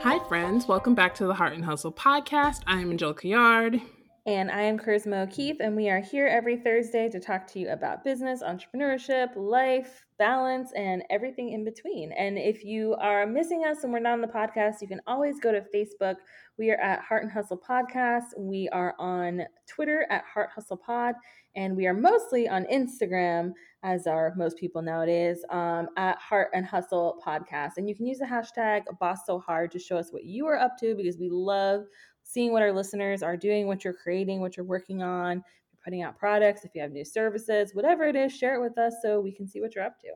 [0.00, 0.68] Hi, friends.
[0.68, 2.62] Welcome back to the Heart and Hustle podcast.
[2.66, 3.80] I am Angel Yard.
[4.26, 7.68] And I am Charisma O'Keefe, and we are here every Thursday to talk to you
[7.68, 12.10] about business, entrepreneurship, life, balance, and everything in between.
[12.10, 15.38] And if you are missing us and we're not on the podcast, you can always
[15.38, 16.16] go to Facebook.
[16.58, 18.24] We are at Heart and Hustle Podcast.
[18.36, 21.14] We are on Twitter at Heart Hustle Pod,
[21.54, 23.52] and we are mostly on Instagram,
[23.84, 27.74] as are most people nowadays, um, at Heart and Hustle Podcast.
[27.76, 30.58] And you can use the hashtag Boss So Hard to show us what you are
[30.58, 31.84] up to because we love
[32.26, 36.02] seeing what our listeners are doing, what you're creating, what you're working on, you're putting
[36.02, 39.20] out products, if you have new services, whatever it is, share it with us so
[39.20, 40.08] we can see what you're up to.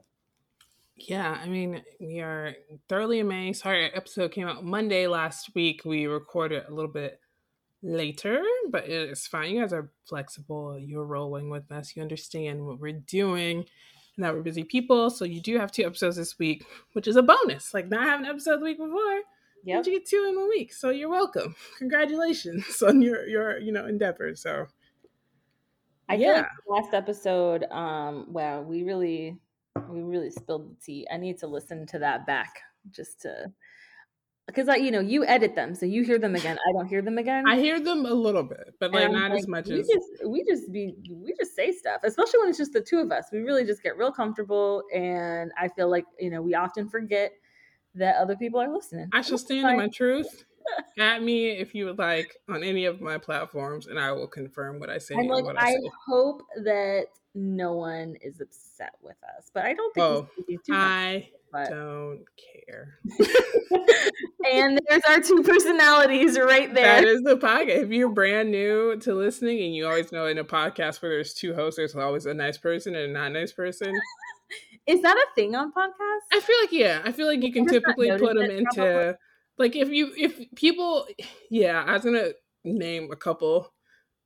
[0.97, 2.55] Yeah, I mean, we are
[2.89, 3.63] thoroughly amazed.
[3.63, 5.83] Sorry, our episode came out Monday last week.
[5.85, 7.19] We recorded a little bit
[7.83, 9.53] later, but it's fine.
[9.53, 10.79] You guys are flexible.
[10.79, 11.97] You're rolling with us.
[11.97, 13.65] You understand what we're doing
[14.17, 15.09] and that we're busy people.
[15.09, 17.73] So you do have two episodes this week, which is a bonus.
[17.73, 19.21] Like not having an episode the week before
[19.65, 19.87] Yep.
[19.87, 20.73] you get two in a week.
[20.73, 21.55] So you're welcome.
[21.79, 24.35] Congratulations on your your you know endeavor.
[24.35, 24.67] So
[26.09, 26.19] I yeah.
[26.19, 29.39] feel like last episode, um, wow, we really
[29.89, 31.07] we really spilled the tea.
[31.13, 33.53] I need to listen to that back just to
[34.51, 36.59] because I, you know, you edit them, so you hear them again.
[36.69, 37.45] I don't hear them again.
[37.47, 40.09] I hear them a little bit, but like not like, as much we as just
[40.27, 43.27] we just be we just say stuff, especially when it's just the two of us.
[43.33, 47.33] We really just get real comfortable, and I feel like you know we often forget
[47.95, 49.09] that other people are listening.
[49.13, 50.45] I shall stand in my truth.
[50.99, 54.79] At me if you would like on any of my platforms, and I will confirm
[54.79, 55.17] what I say.
[55.17, 59.95] I'm like, I, I hope that no one is upset with us, but I don't
[59.95, 60.29] think oh,
[60.71, 62.25] I much, don't
[62.67, 62.99] care.
[64.53, 67.01] and there's our two personalities right there.
[67.01, 67.85] That is the podcast.
[67.85, 71.35] If you're brand new to listening, and you always know in a podcast where there's
[71.35, 73.93] two hosts, there's always a nice person and a not nice person.
[74.87, 76.27] Is that a thing on podcasts?
[76.33, 77.03] I feel like yeah.
[77.05, 79.15] I feel like you can typically put them into probably.
[79.59, 81.07] like if you if people
[81.51, 81.85] yeah.
[81.87, 82.31] I was gonna
[82.65, 83.73] name a couple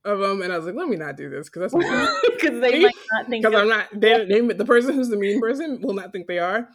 [0.05, 2.83] of them, and I was like, let me not do this because that's because they
[2.83, 3.87] might not think because I'm not.
[3.93, 6.69] They, they the person who's the mean person will not think they are,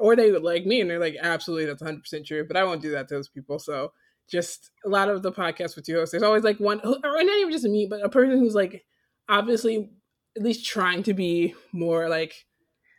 [0.00, 2.46] or they would like me and they're like, absolutely, that's 100 percent true.
[2.46, 3.58] But I won't do that to those people.
[3.58, 3.92] So
[4.30, 7.38] just a lot of the podcasts with you hosts, there's always like one, or not
[7.38, 8.84] even just me, but a person who's like
[9.28, 9.90] obviously
[10.36, 12.46] at least trying to be more like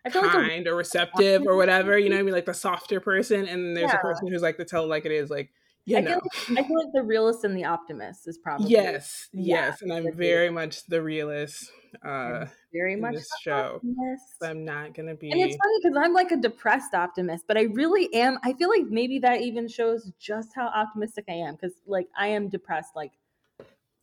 [0.06, 1.98] I feel kind like or receptive or whatever.
[1.98, 2.34] You know I mean?
[2.34, 3.98] Like the softer person, and then there's yeah.
[3.98, 5.50] a person who's like the tell like it is, like
[5.86, 6.10] you I know.
[6.10, 9.82] Feel like, I feel like the realist and the optimist is probably yes, yeah, yes,
[9.82, 11.72] and I'm very much the realist.
[12.06, 13.76] Uh, very much this show.
[13.76, 14.24] Optimist.
[14.44, 15.32] I'm not gonna be.
[15.32, 18.38] And it's funny because I'm like a depressed optimist, but I really am.
[18.44, 22.28] I feel like maybe that even shows just how optimistic I am because like I
[22.28, 23.12] am depressed like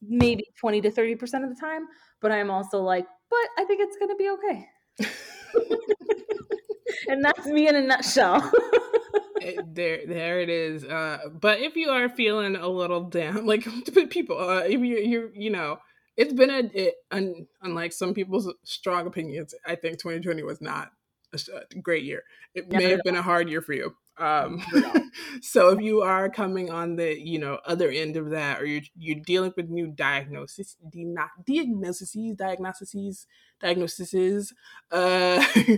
[0.02, 1.86] maybe 20 to 30 percent of the time,
[2.20, 4.68] but I'm also like, but I think it's gonna be okay.
[7.08, 8.50] and that's me in a nutshell.
[9.66, 10.84] there, there it is.
[10.84, 13.66] Uh, but if you are feeling a little down, like
[14.10, 15.78] people, uh, if you, you, you know,
[16.18, 19.54] it's been a, it, un, unlike some people's strong opinions.
[19.64, 20.90] I think 2020 was not
[21.32, 21.38] a,
[21.70, 22.24] a great year.
[22.54, 23.94] It may have been a hard year for you.
[24.18, 24.60] Um,
[25.42, 28.82] so if you are coming on the you know other end of that, or you're
[28.96, 30.76] you're dealing with new diagnosis,
[31.46, 33.26] diagnoses, diagnoses,
[33.60, 34.52] diagnoses
[34.90, 35.46] uh,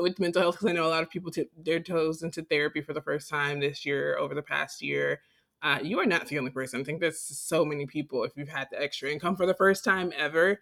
[0.00, 2.82] with mental health, because I know a lot of people tip their toes into therapy
[2.82, 5.20] for the first time this year, over the past year.
[5.62, 6.80] Uh, you are not the only person.
[6.80, 8.24] I think there's so many people.
[8.24, 10.60] If you've had the extra income for the first time ever,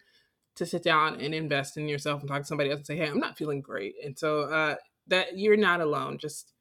[0.59, 3.07] to sit down and invest in yourself and talk to somebody else and say, "Hey,
[3.07, 4.75] I'm not feeling great," and so uh,
[5.07, 6.17] that you're not alone.
[6.17, 6.53] Just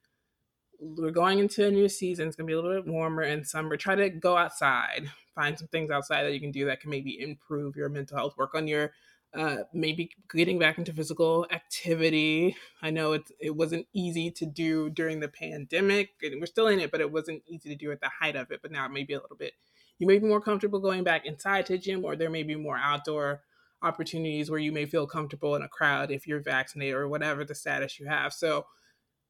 [0.81, 2.28] we're going into a new season.
[2.28, 3.76] It's gonna be a little bit warmer in summer.
[3.76, 7.20] Try to go outside, find some things outside that you can do that can maybe
[7.20, 8.37] improve your mental health.
[8.38, 8.93] Work on your
[9.34, 12.56] uh, maybe getting back into physical activity.
[12.83, 16.81] I know it it wasn't easy to do during the pandemic, and we're still in
[16.81, 18.61] it, but it wasn't easy to do at the height of it.
[18.62, 19.53] But now it may be a little bit.
[19.99, 22.78] You may be more comfortable going back inside to gym, or there may be more
[22.78, 23.43] outdoor
[23.83, 27.55] opportunities where you may feel comfortable in a crowd if you're vaccinated or whatever the
[27.55, 28.33] status you have.
[28.33, 28.67] So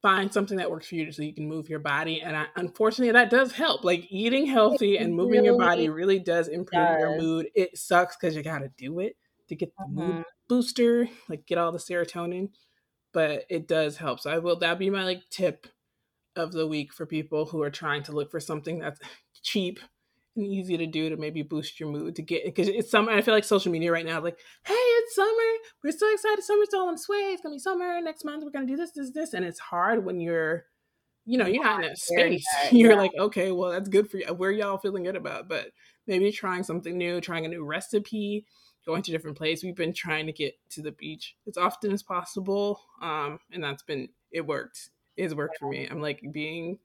[0.00, 3.12] find something that works for you so you can move your body and I, unfortunately
[3.12, 7.00] that does help like eating healthy and moving really your body really does improve does.
[7.00, 9.16] your mood it sucks because you got to do it
[9.48, 10.22] to get the mood mm-hmm.
[10.48, 12.48] booster like get all the serotonin
[13.12, 15.66] but it does help so i will that be my like tip
[16.36, 19.00] of the week for people who are trying to look for something that's
[19.42, 19.80] cheap
[20.36, 23.12] and easy to do to maybe boost your mood to get because it's summer.
[23.12, 25.52] I feel like social media right now, like, hey, it's summer.
[25.82, 26.44] We're so excited.
[26.44, 27.32] Summer's all on its way.
[27.32, 28.44] It's gonna be summer next month.
[28.44, 30.64] We're gonna do this, this, this, and it's hard when you're,
[31.26, 32.46] you know, you're not in a space.
[32.72, 34.26] You're like, okay, well, that's good for you.
[34.28, 35.46] Where y'all feeling good about?
[35.46, 35.72] But
[36.06, 38.46] maybe trying something new, trying a new recipe,
[38.88, 39.64] going to different places.
[39.64, 43.82] We've been trying to get to the beach as often as possible, um, and that's
[43.82, 44.88] been it worked.
[45.14, 45.86] It's worked for me.
[45.86, 46.78] I'm like being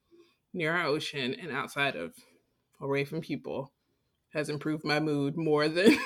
[0.54, 2.14] near our ocean and outside of
[2.82, 3.72] away from people
[4.34, 5.98] has improved my mood more than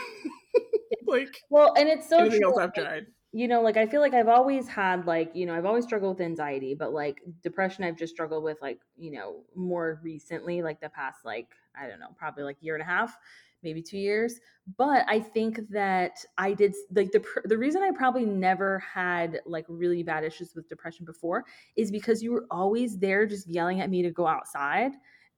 [1.08, 2.50] like well and it's so anything true.
[2.50, 3.08] else I've tried.
[3.34, 6.18] You know, like I feel like I've always had like, you know, I've always struggled
[6.18, 10.80] with anxiety, but like depression I've just struggled with like, you know, more recently, like
[10.80, 11.48] the past like,
[11.80, 13.18] I don't know, probably like year and a half
[13.64, 14.40] maybe two years.
[14.78, 19.66] But I think that I did like the the reason I probably never had like
[19.68, 21.46] really bad issues with depression before
[21.76, 24.94] is because you were always there just yelling at me to go outside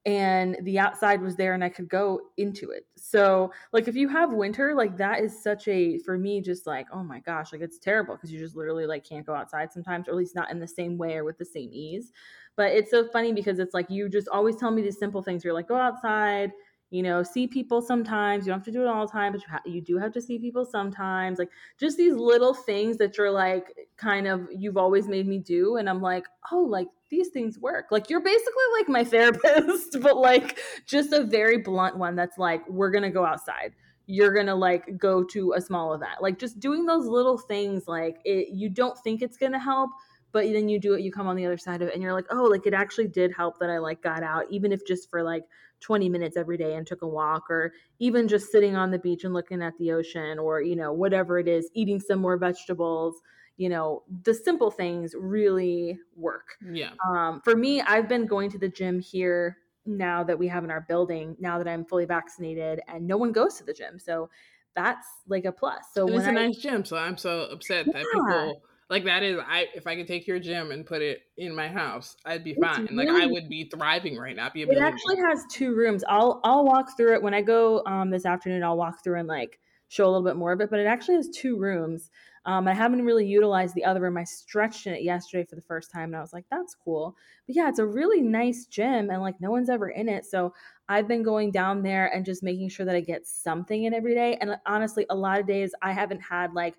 [0.05, 2.85] and the outside was there and I could go into it.
[2.95, 6.87] So, like if you have winter, like that is such a for me just like,
[6.93, 10.07] oh my gosh, like it's terrible because you just literally like can't go outside sometimes
[10.07, 12.11] or at least not in the same way or with the same ease.
[12.55, 15.43] But it's so funny because it's like you just always tell me these simple things.
[15.43, 16.51] You're like, go outside,
[16.89, 19.41] you know see people sometimes you don't have to do it all the time but
[19.41, 21.49] you, ha- you do have to see people sometimes like
[21.79, 25.89] just these little things that you're like kind of you've always made me do and
[25.89, 27.87] i'm like oh like these things work.
[27.91, 32.67] Like you're basically like my therapist but like just a very blunt one that's like
[32.69, 33.73] we're gonna go outside.
[34.05, 36.21] You're gonna like go to a small event.
[36.21, 39.91] Like just doing those little things like it you don't think it's gonna help
[40.31, 42.13] but then you do it you come on the other side of it and you're
[42.13, 45.09] like oh like it actually did help that i like got out even if just
[45.09, 45.43] for like
[45.81, 49.23] 20 minutes every day and took a walk or even just sitting on the beach
[49.23, 53.21] and looking at the ocean or you know whatever it is eating some more vegetables
[53.57, 56.55] you know the simple things really work.
[56.71, 56.91] Yeah.
[57.07, 60.71] Um, for me i've been going to the gym here now that we have in
[60.71, 63.99] our building now that i'm fully vaccinated and no one goes to the gym.
[63.99, 64.29] So
[64.75, 65.83] that's like a plus.
[65.93, 67.93] So it's a I, nice gym so i'm so upset yeah.
[67.93, 71.21] that people like that is I if I could take your gym and put it
[71.37, 72.87] in my house, I'd be fine.
[72.87, 74.49] Really, like I would be thriving right now.
[74.49, 76.03] Be it actually has two rooms.
[76.07, 78.63] I'll I'll walk through it when I go um this afternoon.
[78.63, 79.59] I'll walk through and like
[79.89, 82.09] show a little bit more of it, but it actually has two rooms.
[82.45, 84.17] Um, I haven't really utilized the other room.
[84.17, 87.15] I stretched in it yesterday for the first time, and I was like, "That's cool."
[87.45, 90.25] But yeah, it's a really nice gym, and like no one's ever in it.
[90.25, 90.53] So
[90.87, 94.15] I've been going down there and just making sure that I get something in every
[94.15, 94.37] day.
[94.41, 96.75] And honestly, a lot of days I haven't had like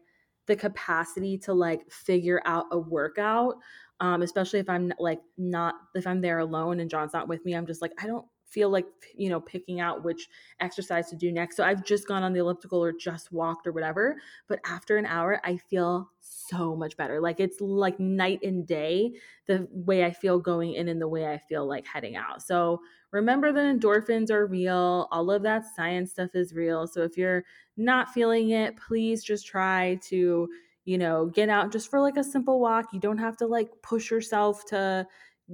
[0.50, 3.54] the capacity to like figure out a workout
[4.00, 7.54] um, especially if i'm like not if i'm there alone and john's not with me
[7.54, 11.30] i'm just like i don't feel like you know picking out which exercise to do
[11.30, 11.56] next.
[11.56, 14.16] So i've just gone on the elliptical or just walked or whatever
[14.48, 16.10] but after an hour i feel
[16.50, 17.20] so much better.
[17.20, 19.12] Like it's like night and day
[19.46, 22.42] the way i feel going in and the way i feel like heading out.
[22.42, 22.80] So
[23.12, 25.08] remember that endorphins are real.
[25.10, 26.86] All of that science stuff is real.
[26.86, 27.44] So if you're
[27.76, 30.48] not feeling it please just try to
[30.84, 32.86] you know get out just for like a simple walk.
[32.92, 35.06] You don't have to like push yourself to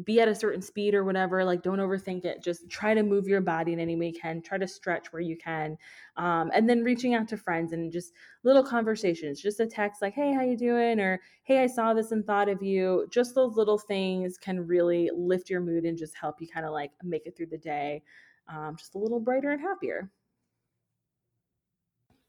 [0.04, 2.43] be at a certain speed or whatever like don't overthink it.
[2.43, 4.43] Just try to move your body in any way you can.
[4.43, 5.76] Try to stretch where you can
[6.16, 8.12] um, and then reaching out to friends and just
[8.43, 11.00] little conversations just a text like hey how you doing?
[11.00, 13.06] or hey i saw this and thought of you.
[13.10, 16.72] Just those little things can really lift your mood and just help you kind of
[16.72, 18.02] like make it through the day
[18.49, 20.10] um, just a little brighter and happier.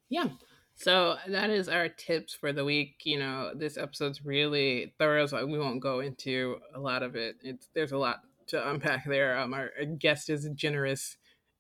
[0.10, 0.30] Yeah
[0.78, 3.02] so that is our tips for the week.
[3.04, 7.38] You know, this episode's really thorough, so we won't go into a lot of it.
[7.42, 9.38] It's there's a lot to unpack there.
[9.38, 11.18] Um, our, our guest is generous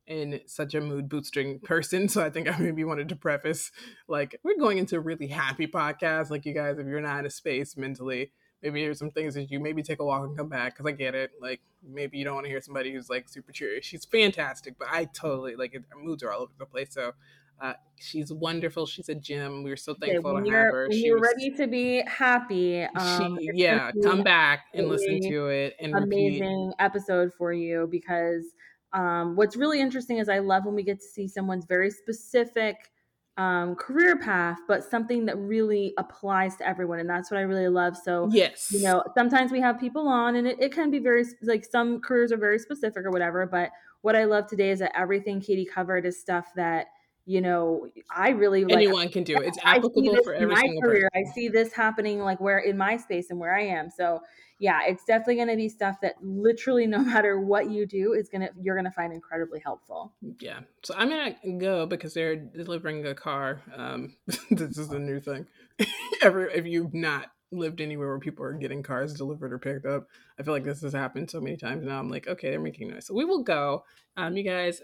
[0.07, 3.71] and such a mood boosting person, so I think I maybe wanted to preface
[4.07, 6.29] like we're going into a really happy podcast.
[6.29, 8.31] Like you guys, if you're not in a space mentally,
[8.61, 10.91] maybe here's some things that you maybe take a walk and come back because I
[10.91, 11.31] get it.
[11.41, 13.81] Like maybe you don't want to hear somebody who's like super cheery.
[13.81, 16.89] She's fantastic, but I totally like it, moods are all over the place.
[16.91, 17.13] So
[17.61, 18.85] uh, she's wonderful.
[18.85, 19.63] She's a gem.
[19.63, 20.87] We are so thankful okay, to have her.
[20.89, 25.21] When she you're was, ready to be happy, um, she, yeah, come back and listen
[25.21, 25.75] to it.
[25.79, 26.75] And amazing repeat.
[26.79, 28.45] episode for you because
[28.93, 32.91] um, what's really interesting is I love when we get to see someone's very specific
[33.37, 36.99] um, career path, but something that really applies to everyone.
[36.99, 37.95] And that's what I really love.
[37.95, 41.23] So, yes, you know, sometimes we have people on and it, it can be very,
[41.43, 43.45] like some careers are very specific or whatever.
[43.45, 43.69] But
[44.01, 46.87] what I love today is that everything Katie covered is stuff that
[47.27, 49.43] you know, I really like, anyone can do it.
[49.43, 51.09] It's applicable for every my career.
[51.13, 51.29] Person.
[51.29, 53.89] I see this happening like where in my space and where I am.
[53.89, 54.21] So
[54.59, 58.29] yeah, it's definitely going to be stuff that literally no matter what you do is
[58.29, 60.13] gonna you're gonna find incredibly helpful.
[60.39, 60.61] Yeah.
[60.85, 63.61] So I'm gonna go because they're delivering a car.
[63.75, 64.15] Um,
[64.49, 65.47] this is a new thing.
[66.21, 70.07] Ever if you've not lived anywhere where people are getting cars delivered or picked up.
[70.39, 71.99] I feel like this has happened so many times now.
[71.99, 73.07] I'm like, okay, they're making noise.
[73.07, 73.83] So we will go.
[74.17, 74.81] Um, you guys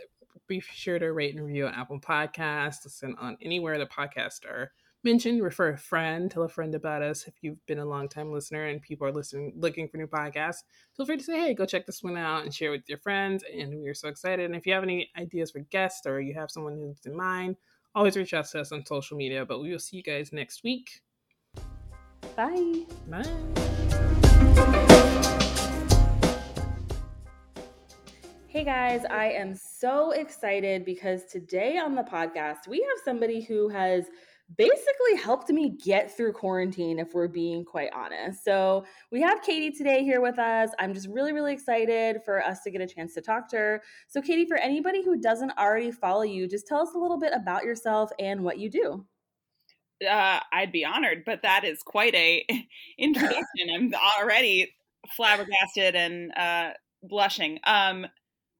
[0.47, 4.71] be sure to rate and review on Apple Podcasts, listen on anywhere the podcasts are
[5.03, 8.31] mentioned, refer a friend, tell a friend about us if you've been a long time
[8.31, 10.63] listener and people are listening looking for new podcasts.
[10.95, 13.43] Feel free to say, hey, go check this one out and share with your friends.
[13.53, 14.45] And we're so excited.
[14.45, 17.57] And if you have any ideas for guests or you have someone who's in mind,
[17.93, 19.45] always reach out to us on social media.
[19.45, 21.01] But we will see you guys next week.
[22.35, 22.85] Bye.
[23.07, 24.87] Bye.
[28.53, 33.67] Hey guys, I am so excited because today on the podcast, we have somebody who
[33.69, 34.05] has
[34.55, 38.45] basically helped me get through quarantine, if we're being quite honest.
[38.45, 40.69] So, we have Katie today here with us.
[40.77, 43.81] I'm just really, really excited for us to get a chance to talk to her.
[44.07, 47.33] So, Katie, for anybody who doesn't already follow you, just tell us a little bit
[47.33, 49.03] about yourself and what you do.
[50.07, 52.45] Uh, I'd be honored, but that is quite a
[52.99, 53.71] introduction.
[53.73, 54.75] I'm already
[55.17, 57.57] flabbergasted and uh, blushing.
[57.63, 58.05] Um,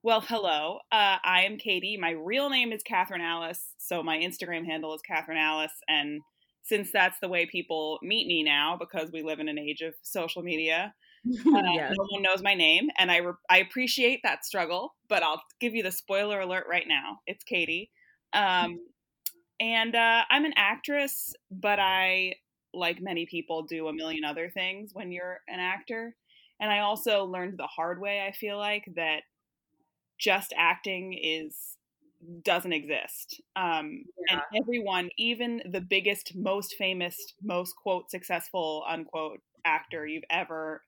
[0.03, 0.79] well, hello.
[0.91, 1.95] Uh, I am Katie.
[1.95, 6.19] My real name is Catherine Alice, so my Instagram handle is Catherine Alice, and
[6.61, 9.93] since that's the way people meet me now, because we live in an age of
[10.01, 10.93] social media,
[11.25, 11.93] uh, yes.
[11.97, 14.93] no one knows my name, and I re- I appreciate that struggle.
[15.07, 17.19] But I'll give you the spoiler alert right now.
[17.25, 17.89] It's Katie,
[18.33, 18.79] um,
[19.61, 22.35] and uh, I'm an actress, but I,
[22.73, 26.13] like many people, do a million other things when you're an actor.
[26.59, 28.25] And I also learned the hard way.
[28.25, 29.23] I feel like that
[30.23, 31.77] just acting is
[32.43, 33.41] doesn't exist.
[33.57, 34.39] Um, yeah.
[34.53, 40.81] And everyone, even the biggest, most famous, most quote successful unquote actor you've ever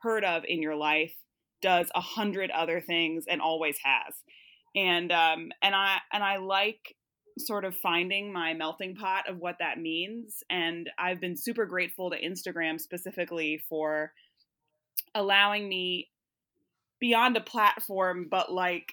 [0.00, 1.14] heard of in your life,
[1.62, 4.14] does a hundred other things and always has.
[4.74, 6.96] And um, and I and I like
[7.38, 10.42] sort of finding my melting pot of what that means.
[10.50, 14.12] And I've been super grateful to Instagram specifically for
[15.14, 16.08] allowing me
[17.00, 18.92] beyond a platform, but like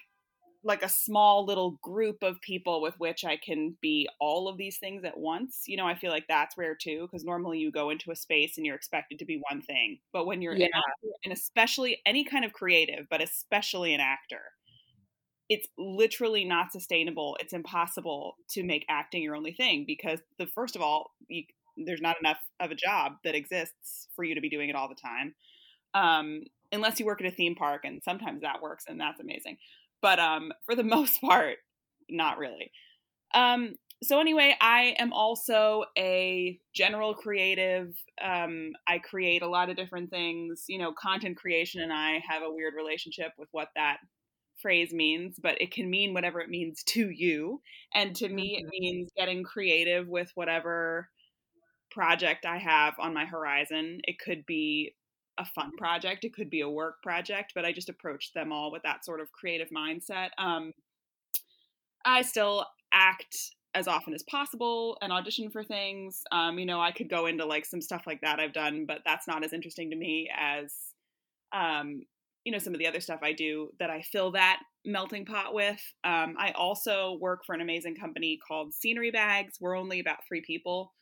[0.64, 4.78] like a small little group of people with which I can be all of these
[4.78, 5.62] things at once.
[5.66, 8.56] You know, I feel like that's rare too because normally you go into a space
[8.56, 9.98] and you're expected to be one thing.
[10.12, 10.66] But when you're yeah.
[10.66, 14.42] an actor, and especially any kind of creative, but especially an actor,
[15.48, 17.36] it's literally not sustainable.
[17.40, 21.44] It's impossible to make acting your only thing because the first of all, you,
[21.76, 24.88] there's not enough of a job that exists for you to be doing it all
[24.88, 25.34] the time.
[25.94, 29.56] Um, unless you work at a theme park and sometimes that works and that's amazing.
[30.02, 31.56] But um for the most part
[32.08, 32.70] not really.
[33.34, 39.76] Um so anyway i am also a general creative um i create a lot of
[39.76, 40.64] different things.
[40.68, 43.98] You know content creation and i have a weird relationship with what that
[44.62, 47.60] phrase means but it can mean whatever it means to you.
[47.94, 48.70] And to me it mm-hmm.
[48.70, 51.08] means getting creative with whatever
[51.90, 54.00] project i have on my horizon.
[54.04, 54.94] It could be
[55.38, 56.24] a fun project.
[56.24, 59.20] It could be a work project, but I just approached them all with that sort
[59.20, 60.30] of creative mindset.
[60.38, 60.72] Um,
[62.04, 63.36] I still act
[63.74, 66.22] as often as possible and audition for things.
[66.32, 69.02] Um, you know, I could go into like some stuff like that I've done, but
[69.04, 70.74] that's not as interesting to me as,
[71.52, 72.02] um,
[72.44, 75.52] you know, some of the other stuff I do that I fill that melting pot
[75.54, 75.80] with.
[76.02, 79.58] Um, I also work for an amazing company called Scenery Bags.
[79.60, 80.92] We're only about three people.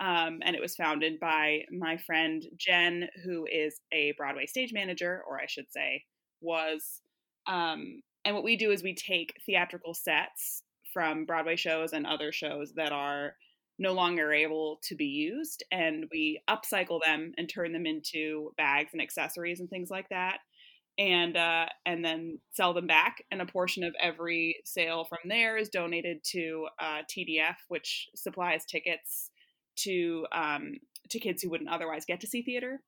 [0.00, 5.22] Um, and it was founded by my friend Jen, who is a Broadway stage manager,
[5.28, 6.04] or I should say,
[6.40, 7.00] was.
[7.46, 10.62] Um, and what we do is we take theatrical sets
[10.92, 13.34] from Broadway shows and other shows that are
[13.78, 18.90] no longer able to be used, and we upcycle them and turn them into bags
[18.92, 20.38] and accessories and things like that.
[20.98, 25.56] And uh, and then sell them back, and a portion of every sale from there
[25.56, 29.30] is donated to uh, TDF, which supplies tickets
[29.84, 30.74] to um,
[31.10, 32.80] to kids who wouldn't otherwise get to see theater.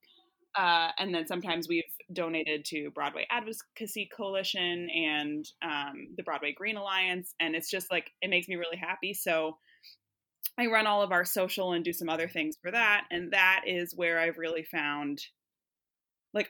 [0.57, 6.77] Uh, and then sometimes we've donated to Broadway Advocacy Coalition and um, the Broadway Green
[6.77, 9.15] Alliance, and it's just like it makes me really happy.
[9.15, 9.59] So
[10.59, 13.63] I run all of our social and do some other things for that, and that
[13.67, 15.21] is where I've really found
[16.35, 16.49] like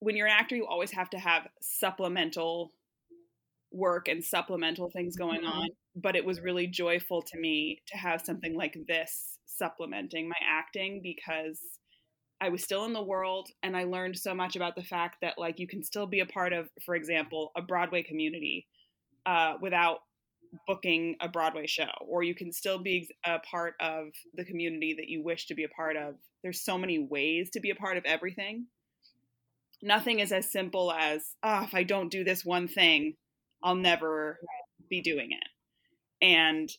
[0.00, 2.72] when you're an actor, you always have to have supplemental
[3.72, 5.58] work and supplemental things going mm-hmm.
[5.58, 5.68] on.
[5.96, 11.00] But it was really joyful to me to have something like this supplementing my acting
[11.02, 11.60] because
[12.40, 15.38] I was still in the world and I learned so much about the fact that
[15.38, 18.66] like you can still be a part of, for example, a Broadway community
[19.26, 20.00] uh, without
[20.66, 25.08] booking a Broadway show, or you can still be a part of the community that
[25.08, 26.14] you wish to be a part of.
[26.42, 28.66] There's so many ways to be a part of everything.
[29.82, 33.14] Nothing is as simple as, oh, if I don't do this one thing,
[33.62, 34.38] I'll never
[34.88, 36.24] be doing it.
[36.24, 36.70] And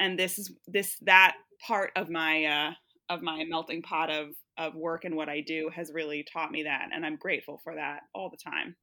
[0.00, 1.34] and this is this that
[1.66, 2.70] part of my uh,
[3.08, 6.64] of my melting pot of of work and what I do has really taught me
[6.64, 8.76] that, and I'm grateful for that all the time.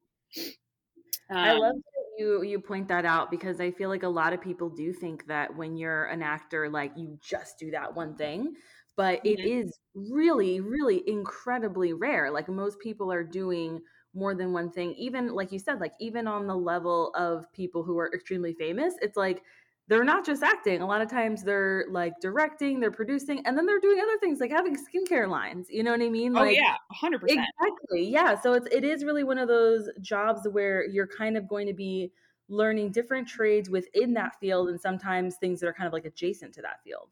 [1.30, 4.34] Um, I love that you you point that out because I feel like a lot
[4.34, 8.16] of people do think that when you're an actor, like you just do that one
[8.16, 8.54] thing,
[8.96, 12.32] but it is really, really incredibly rare.
[12.32, 13.82] Like most people are doing
[14.14, 14.94] more than one thing.
[14.94, 18.94] Even like you said, like even on the level of people who are extremely famous,
[19.02, 19.44] it's like
[19.88, 20.82] they're not just acting.
[20.82, 24.40] A lot of times they're like directing, they're producing, and then they're doing other things
[24.40, 25.68] like having skincare lines.
[25.70, 26.36] You know what I mean?
[26.36, 27.46] Oh like, yeah, hundred percent.
[27.60, 28.10] Exactly.
[28.10, 28.40] Yeah.
[28.40, 31.74] So it's it is really one of those jobs where you're kind of going to
[31.74, 32.12] be
[32.48, 36.54] learning different trades within that field and sometimes things that are kind of like adjacent
[36.56, 37.10] to that field.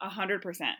[0.00, 0.76] A hundred percent.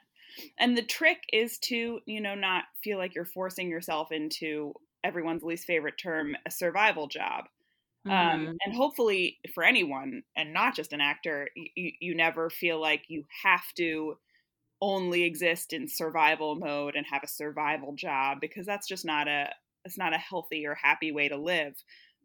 [0.59, 5.43] And the trick is to, you know, not feel like you're forcing yourself into everyone's
[5.43, 7.47] least favorite term, a survival job.
[8.07, 8.49] Um, mm-hmm.
[8.49, 13.05] Um, and hopefully for anyone and not just an actor, you, you never feel like
[13.09, 14.17] you have to
[14.81, 19.49] only exist in survival mode and have a survival job because that's just not a
[19.85, 21.75] it's not a healthy or happy way to live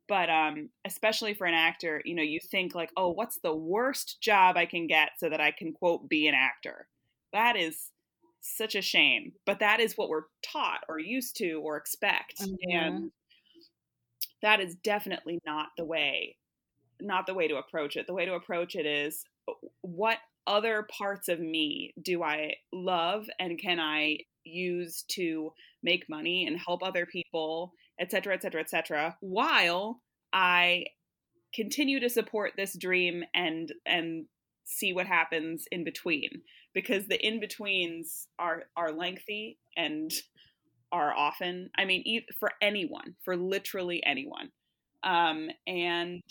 [0.08, 4.20] but um, especially for an actor you know you think like oh what's the worst
[4.22, 6.88] job i can get so that i can quote be an actor
[7.32, 7.90] that is
[8.42, 12.70] such a shame but that is what we're taught or used to or expect mm-hmm.
[12.70, 13.12] and
[14.42, 16.36] that is definitely not the way
[17.04, 18.06] not the way to approach it.
[18.06, 23.28] The way to approach it is uh, what other parts of me do i love
[23.40, 28.60] and can i use to make money and help other people et cetera et cetera
[28.60, 30.02] et cetera while
[30.34, 30.84] i
[31.54, 34.26] continue to support this dream and and
[34.72, 36.42] see what happens in between?
[36.74, 40.12] Because the in betweens are are lengthy and
[40.92, 42.04] are often i mean
[42.40, 44.50] for anyone for literally anyone.
[45.04, 46.22] Um, and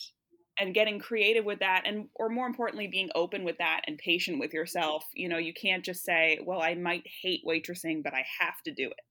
[0.59, 4.39] and getting creative with that and or more importantly being open with that and patient
[4.39, 5.05] with yourself.
[5.15, 8.73] You know you can't just say well i might hate waitressing but i have to
[8.73, 9.05] do it.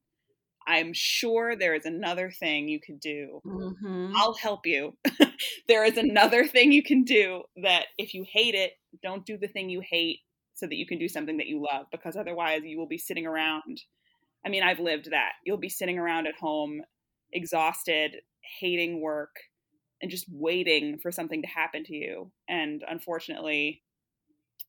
[0.68, 3.41] I'm sure there is another thing you could do.
[3.46, 4.13] Mm-hmm.
[4.15, 4.96] i'll help you.
[5.70, 9.48] There is another thing you can do that if you hate it don't do the
[9.48, 10.20] thing you hate
[10.56, 13.25] so that you can do something that you love because otherwise you will be sitting
[13.25, 13.82] around
[14.46, 15.34] i mean i've lived that.
[15.46, 16.81] You'll be sitting around at home
[17.31, 18.17] exhausted
[18.60, 19.36] hating work
[20.01, 22.31] and just waiting for something to happen to you.
[22.48, 23.84] And unfortunately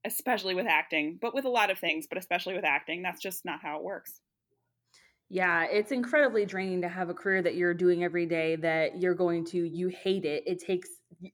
[0.05, 3.45] especially with acting but with a lot of things but especially with acting that's just
[3.45, 4.21] not how it works.
[5.33, 9.15] Yeah, it's incredibly draining to have a career that you're doing every day that you're
[9.15, 10.43] going to you hate it.
[10.45, 10.89] It takes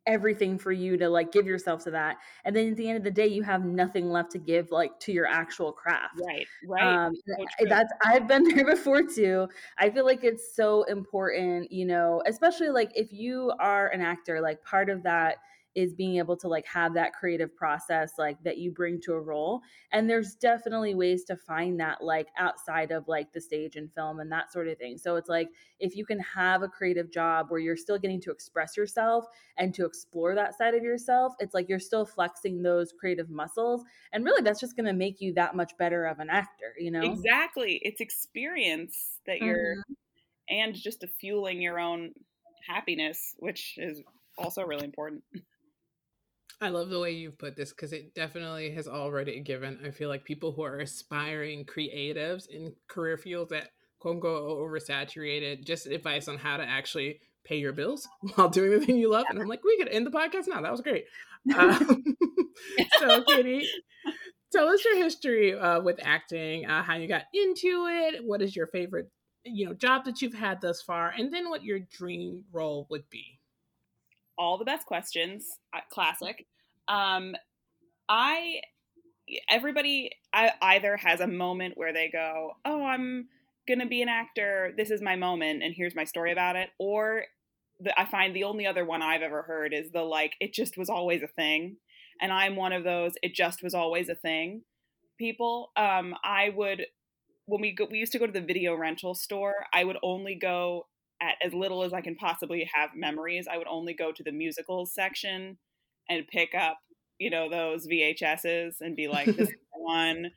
[0.06, 2.16] everything for you to like give yourself to that.
[2.44, 4.98] And then at the end of the day you have nothing left to give like
[5.00, 6.20] to your actual craft.
[6.26, 6.46] Right.
[6.66, 7.06] Right.
[7.06, 9.48] Um, so that's I've been there before too.
[9.78, 14.40] I feel like it's so important, you know, especially like if you are an actor,
[14.40, 15.36] like part of that
[15.76, 19.20] is being able to like have that creative process like that you bring to a
[19.20, 19.60] role
[19.92, 24.18] and there's definitely ways to find that like outside of like the stage and film
[24.18, 24.96] and that sort of thing.
[24.98, 28.30] So it's like if you can have a creative job where you're still getting to
[28.30, 29.26] express yourself
[29.58, 33.82] and to explore that side of yourself it's like you're still flexing those creative muscles
[34.12, 36.90] and really that's just going to make you that much better of an actor you
[36.90, 37.02] know?
[37.02, 39.92] Exactly it's experience that you're mm-hmm.
[40.48, 42.12] and just fueling your own
[42.66, 44.02] happiness which is
[44.38, 45.22] also really important
[46.60, 49.78] I love the way you've put this because it definitely has already given.
[49.84, 55.64] I feel like people who are aspiring creatives in career fields that quote unquote oversaturated,
[55.66, 59.26] just advice on how to actually pay your bills while doing the thing you love.
[59.28, 60.62] And I'm like, we could end the podcast now.
[60.62, 61.04] That was great.
[61.56, 62.02] Um,
[62.98, 63.68] so, Katie,
[64.52, 68.56] tell us your history uh, with acting, uh, how you got into it, what is
[68.56, 69.08] your favorite,
[69.44, 73.08] you know, job that you've had thus far, and then what your dream role would
[73.10, 73.35] be
[74.38, 75.46] all the best questions.
[75.74, 76.46] Uh, classic.
[76.88, 77.34] Um,
[78.08, 78.60] I
[79.48, 83.28] everybody either has a moment where they go, "Oh, I'm
[83.66, 84.72] gonna be an actor.
[84.76, 87.24] This is my moment, and here's my story about it," or
[87.80, 90.78] the, I find the only other one I've ever heard is the like, "It just
[90.78, 91.78] was always a thing,"
[92.20, 93.14] and I'm one of those.
[93.22, 94.62] It just was always a thing.
[95.18, 96.86] People, um, I would
[97.46, 99.66] when we go, we used to go to the video rental store.
[99.72, 100.86] I would only go
[101.20, 104.32] at as little as I can possibly have memories, I would only go to the
[104.32, 105.58] musicals section
[106.08, 106.78] and pick up,
[107.18, 110.30] you know, those VHSs and be like, this is one.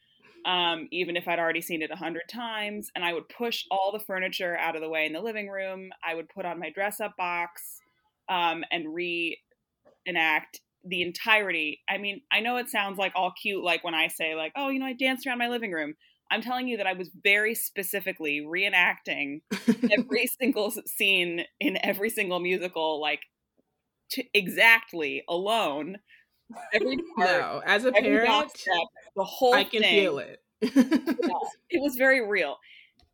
[0.46, 3.92] Um, even if I'd already seen it a hundred times, and I would push all
[3.92, 5.90] the furniture out of the way in the living room.
[6.04, 7.82] I would put on my dress up box
[8.30, 11.82] um, and reenact the entirety.
[11.90, 14.70] I mean, I know it sounds like all cute, like when I say, like, oh,
[14.70, 15.96] you know, I danced around my living room.
[16.32, 19.42] I'm telling you that I was very specifically reenacting
[19.92, 23.22] every single scene in every single musical, like
[24.34, 25.98] exactly alone.
[26.74, 28.76] Every part, no, as a parent, step,
[29.16, 30.40] the whole I can thing, feel it.
[30.62, 32.58] it was very real.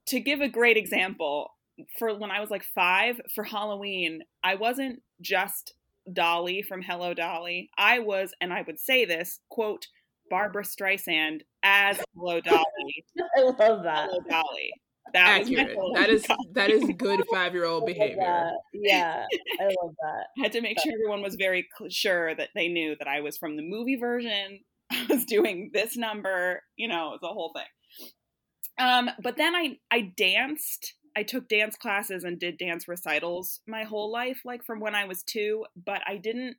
[0.08, 1.52] To give a great example,
[1.98, 5.74] for when I was like five for Halloween, I wasn't just
[6.12, 7.70] Dolly from Hello Dolly.
[7.78, 9.88] I was, and I would say this quote
[10.30, 13.06] Barbra Streisand as Hello Dolly.
[13.38, 14.10] I love that.
[14.10, 14.72] Hello Dolly.
[15.14, 15.78] That was my Accurate.
[15.78, 16.54] whole That is costume.
[16.54, 18.18] that is good five year old behavior.
[18.18, 18.54] that.
[18.74, 19.26] Yeah,
[19.60, 20.26] I love that.
[20.40, 23.22] I had to make sure everyone was very cl- sure that they knew that I
[23.22, 24.60] was from the movie version.
[24.92, 28.08] I was doing this number, you know, it was a whole thing.
[28.78, 30.94] Um, but then I I danced.
[31.18, 35.06] I took dance classes and did dance recitals my whole life, like from when I
[35.06, 35.66] was two.
[35.86, 36.58] But I didn't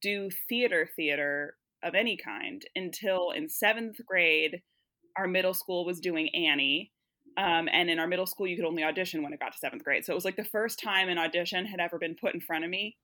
[0.00, 4.62] do theater theater of any kind until in seventh grade.
[5.16, 6.92] Our middle school was doing Annie,
[7.36, 9.84] um, and in our middle school, you could only audition when it got to seventh
[9.84, 10.04] grade.
[10.04, 12.64] So it was like the first time an audition had ever been put in front
[12.64, 12.96] of me,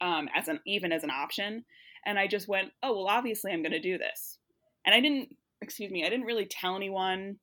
[0.00, 1.64] um, as an even as an option.
[2.04, 4.38] And I just went, oh well, obviously I'm going to do this.
[4.84, 5.28] And I didn't,
[5.62, 7.36] excuse me, I didn't really tell anyone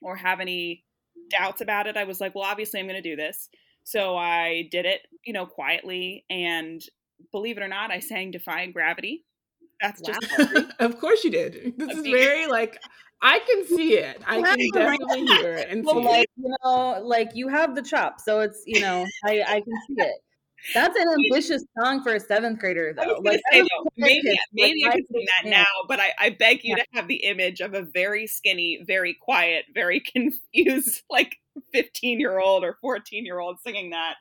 [0.00, 0.84] or have any
[1.30, 1.96] doubts about it.
[1.96, 3.48] I was like, well, obviously I'm going to do this.
[3.84, 6.24] So I did it, you know, quietly.
[6.30, 6.80] And
[7.30, 9.24] believe it or not, I sang "Defying Gravity."
[9.82, 10.20] That's just
[10.78, 11.74] of course you did.
[11.76, 12.78] This is very like
[13.20, 14.20] I can see it.
[14.26, 14.72] I can Right.
[14.72, 16.30] definitely hear it and Well, see like it.
[16.36, 19.94] you know, like you have the chop, so it's you know, I I can see
[19.98, 20.14] it.
[20.74, 23.20] That's an ambitious song for a seventh grader, though.
[23.22, 26.60] Like say though, maybe maybe like, I could sing that now, but I, I beg
[26.64, 31.36] you to have the image of a very skinny, very quiet, very confused, like
[31.72, 34.14] fifteen year old or fourteen year old singing that.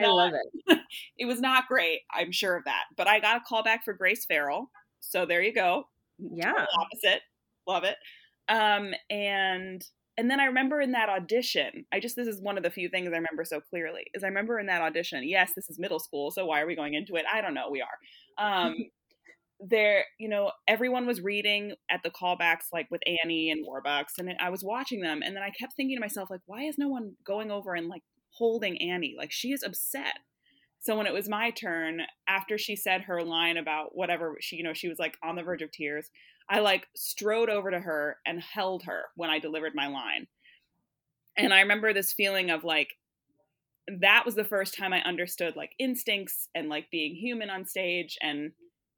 [0.00, 0.32] I love
[0.66, 0.78] it.
[1.18, 2.84] it was not great, I'm sure of that.
[2.96, 4.70] But I got a call back for Grace Farrell,
[5.02, 5.84] so there you go.
[6.18, 6.52] Yeah.
[6.52, 7.20] Opposite,
[7.66, 7.96] love it.
[8.48, 9.82] Um, and
[10.18, 12.88] and then I remember in that audition, I just this is one of the few
[12.88, 14.04] things I remember so clearly.
[14.14, 16.76] Is I remember in that audition, yes, this is middle school, so why are we
[16.76, 17.24] going into it?
[17.32, 17.70] I don't know.
[17.70, 18.66] We are.
[18.66, 18.76] Um,
[19.60, 24.34] there, you know, everyone was reading at the callbacks, like with Annie and Warbucks, and
[24.40, 26.88] I was watching them, and then I kept thinking to myself, like, why is no
[26.88, 29.14] one going over and like holding Annie?
[29.16, 30.18] Like she is upset.
[30.82, 34.64] So when it was my turn, after she said her line about whatever she, you
[34.64, 36.10] know, she was like on the verge of tears.
[36.48, 40.28] I like strode over to her and held her when I delivered my line.
[41.36, 42.90] And I remember this feeling of like,
[44.00, 48.16] that was the first time I understood like instincts and like being human on stage.
[48.22, 48.52] And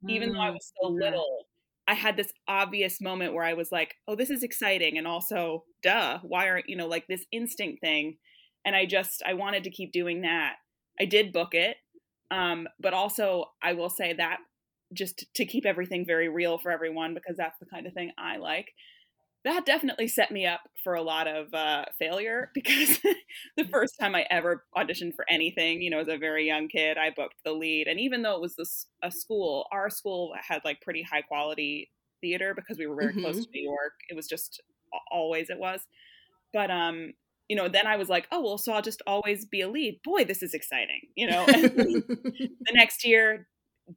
[0.08, 1.48] even though I Mm, was so little,
[1.86, 4.98] I had this obvious moment where I was like, oh, this is exciting.
[4.98, 8.18] And also, duh, why aren't, you know, like this instinct thing.
[8.64, 10.56] And I just, I wanted to keep doing that.
[11.00, 11.76] I did book it.
[12.30, 14.38] Um, but also, I will say that
[14.92, 18.36] just to keep everything very real for everyone, because that's the kind of thing I
[18.36, 18.72] like.
[19.44, 22.98] That definitely set me up for a lot of uh, failure because
[23.56, 26.96] the first time I ever auditioned for anything, you know, as a very young kid,
[26.96, 27.86] I booked the lead.
[27.86, 31.90] And even though it was this, a school, our school had like pretty high quality
[32.22, 33.92] theater because we were very close to New York.
[34.08, 34.62] It was just
[35.10, 35.82] always it was.
[36.52, 37.12] But um,
[37.48, 40.00] you know, then I was like, oh well, so I'll just always be a lead.
[40.02, 41.46] Boy, this is exciting, you know.
[42.66, 43.46] The next year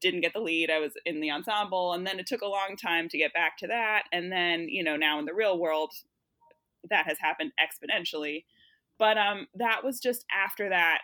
[0.01, 0.69] didn't get the lead.
[0.69, 3.57] I was in the ensemble, and then it took a long time to get back
[3.59, 4.03] to that.
[4.11, 5.93] And then, you know, now in the real world,
[6.89, 8.43] that has happened exponentially.
[8.99, 10.99] But um, that was just after that.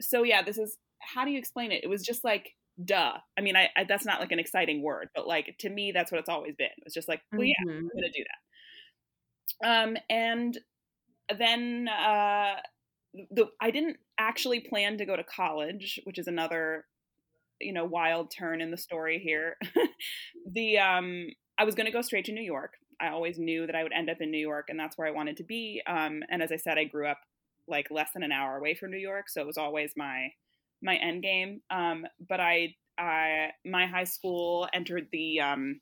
[0.00, 1.82] So yeah, this is how do you explain it?
[1.82, 3.14] It was just like duh.
[3.38, 6.10] I mean, I, I that's not like an exciting word, but like to me, that's
[6.12, 6.66] what it's always been.
[6.66, 7.78] It was just like, well, yeah, Mhm.
[7.78, 8.24] I'm gonna do
[9.62, 9.68] that.
[9.68, 10.58] Um, and
[11.38, 12.56] then uh,
[13.30, 16.84] the I didn't actually plan to go to college, which is another
[17.60, 19.56] you know wild turn in the story here.
[20.50, 22.74] the um, I was going to go straight to New York.
[23.00, 25.12] I always knew that I would end up in New York, and that's where I
[25.12, 25.82] wanted to be.
[25.86, 27.18] Um, and as I said, I grew up
[27.66, 30.28] like less than an hour away from New York, so it was always my
[30.82, 31.62] my end game.
[31.70, 35.80] Um, but I, I my high school entered the um,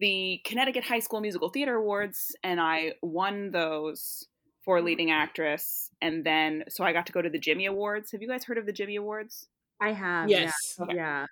[0.00, 4.26] the Connecticut High School Musical Theater Awards, and I won those
[4.64, 5.90] for leading actress.
[6.02, 8.12] And then, so I got to go to the Jimmy Awards.
[8.12, 9.46] Have you guys heard of the Jimmy Awards?
[9.80, 10.28] I have.
[10.28, 10.54] yes.
[10.88, 10.94] Yeah.
[10.94, 11.26] yeah.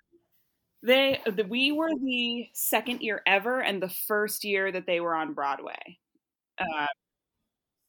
[0.83, 5.15] They, the, we were the second year ever, and the first year that they were
[5.15, 5.99] on Broadway.
[6.59, 6.87] Uh,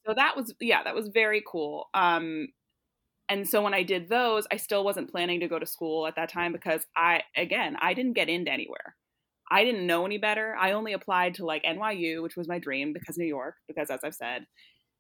[0.07, 1.89] so that was, yeah, that was very cool.
[1.95, 2.49] Um,
[3.29, 6.17] and so when I did those, I still wasn't planning to go to school at
[6.17, 8.97] that time because I, again, I didn't get into anywhere.
[9.51, 10.57] I didn't know any better.
[10.59, 14.01] I only applied to like NYU, which was my dream because New York, because as
[14.03, 14.47] I've said,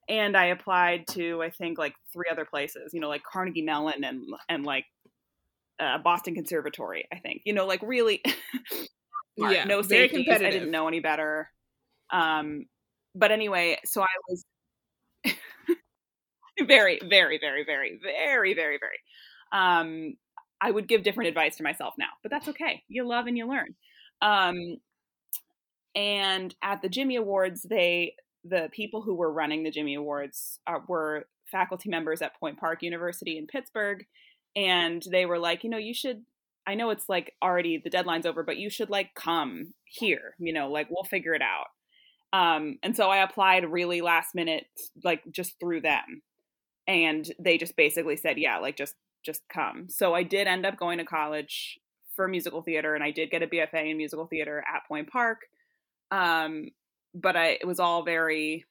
[0.08, 4.04] and I applied to I think like three other places, you know, like Carnegie Mellon
[4.04, 4.84] and and like
[5.80, 7.06] uh, Boston Conservatory.
[7.12, 8.22] I think you know, like really.
[9.36, 10.26] Yeah, no safeties.
[10.30, 11.50] I didn't know any better.
[12.10, 12.64] Um,
[13.14, 14.44] but anyway, so I was
[16.66, 18.98] very, very, very, very, very, very, very.
[19.52, 20.14] Um,
[20.60, 22.82] I would give different advice to myself now, but that's okay.
[22.88, 23.74] You love and you learn.
[24.22, 24.78] Um,
[25.94, 30.78] and at the Jimmy Awards, they the people who were running the Jimmy Awards uh,
[30.86, 34.04] were faculty members at Point Park University in Pittsburgh,
[34.54, 36.22] and they were like, you know, you should.
[36.68, 40.34] I know it's like already the deadline's over, but you should like come here.
[40.38, 41.66] You know, like we'll figure it out.
[42.32, 44.66] Um, and so I applied really last minute,
[45.04, 46.22] like just through them.
[46.88, 49.86] And they just basically said, yeah, like just just come.
[49.88, 51.78] So I did end up going to college
[52.16, 55.42] for musical theater and I did get a BFA in musical theater at Point Park.
[56.10, 56.70] Um,
[57.14, 58.64] but I it was all very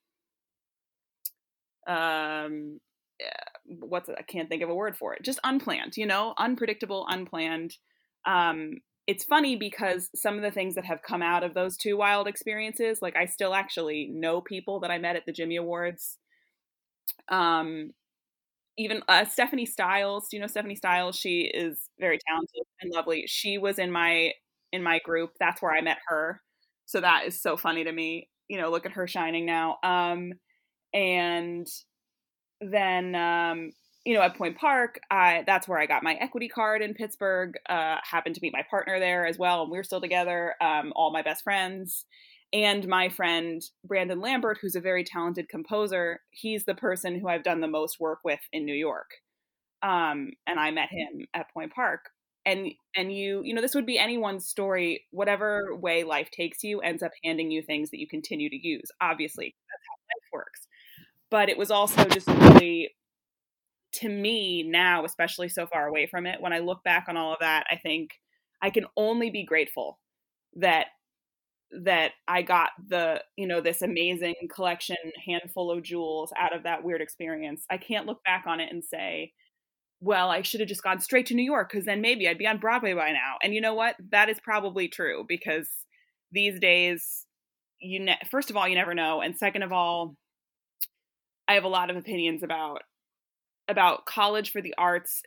[1.88, 2.80] um
[3.68, 4.16] what's it?
[4.18, 5.24] I can't think of a word for it.
[5.24, 7.76] Just unplanned, you know, unpredictable, unplanned.
[8.26, 11.98] Um, it's funny because some of the things that have come out of those two
[11.98, 16.18] wild experiences, like I still actually know people that I met at the Jimmy Awards.
[17.30, 17.92] Um,
[18.78, 21.16] even uh, Stephanie Styles, do you know Stephanie Styles?
[21.16, 23.26] She is very talented and lovely.
[23.28, 24.32] She was in my
[24.72, 25.32] in my group.
[25.40, 26.42] That's where I met her.
[26.86, 28.30] So that is so funny to me.
[28.48, 29.78] You know, look at her shining now.
[29.84, 30.34] Um,
[30.94, 31.68] and
[32.62, 33.72] then um,
[34.06, 37.54] you know at Point Park, I that's where I got my equity card in Pittsburgh.
[37.68, 40.56] Uh, happened to meet my partner there as well, and we're still together.
[40.62, 42.06] Um, all my best friends.
[42.56, 47.44] And my friend Brandon Lambert, who's a very talented composer, he's the person who I've
[47.44, 49.10] done the most work with in New York.
[49.84, 52.10] Um, and I met him at Point Park.
[52.48, 55.06] And and you you know this would be anyone's story.
[55.12, 58.86] Whatever way life takes you ends up handing you things that you continue to use.
[59.02, 60.68] Obviously, that's how life works
[61.30, 62.96] but it was also just really
[63.92, 67.34] to me now especially so far away from it when i look back on all
[67.34, 68.12] of that i think
[68.62, 70.00] i can only be grateful
[70.54, 70.88] that
[71.72, 76.84] that i got the you know this amazing collection handful of jewels out of that
[76.84, 79.32] weird experience i can't look back on it and say
[80.00, 82.48] well i should have just gone straight to new york because then maybe i'd be
[82.48, 85.68] on broadway by now and you know what that is probably true because
[86.32, 87.26] these days
[87.80, 90.16] you ne- first of all you never know and second of all
[91.48, 92.82] I have a lot of opinions about
[93.68, 95.22] about college for the arts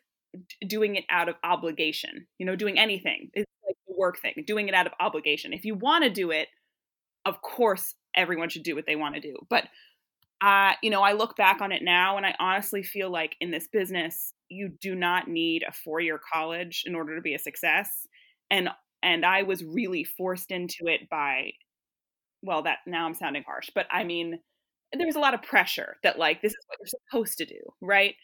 [0.67, 2.27] doing it out of obligation.
[2.39, 3.31] You know, doing anything.
[3.35, 5.53] It's like work thing, doing it out of obligation.
[5.53, 6.49] If you want to do it,
[7.27, 9.37] of course everyone should do what they want to do.
[9.51, 9.65] But
[10.41, 13.51] uh, you know, I look back on it now and I honestly feel like in
[13.51, 18.07] this business, you do not need a four-year college in order to be a success.
[18.51, 18.69] And
[19.03, 21.53] and I was really forced into it by
[22.43, 24.39] well, that now I'm sounding harsh, but I mean
[24.93, 27.61] there was a lot of pressure that like this is what you're supposed to do
[27.83, 28.15] right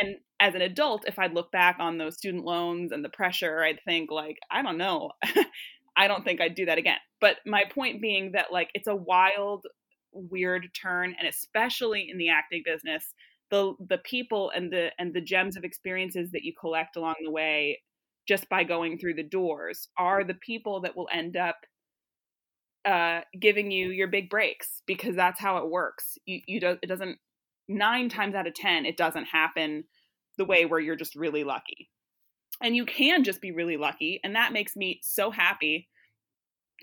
[0.00, 3.62] and as an adult if I'd look back on those student loans and the pressure
[3.62, 5.12] i'd think like i don't know
[5.96, 8.96] i don't think i'd do that again but my point being that like it's a
[8.96, 9.66] wild
[10.12, 13.14] weird turn and especially in the acting business
[13.50, 17.30] the the people and the and the gems of experiences that you collect along the
[17.30, 17.80] way
[18.26, 21.56] just by going through the doors are the people that will end up
[22.84, 26.18] uh, giving you your big breaks because that's how it works.
[26.26, 27.18] You, you do, it doesn't
[27.68, 29.84] nine times out of ten it doesn't happen
[30.36, 31.90] the way where you're just really lucky,
[32.62, 35.88] and you can just be really lucky, and that makes me so happy.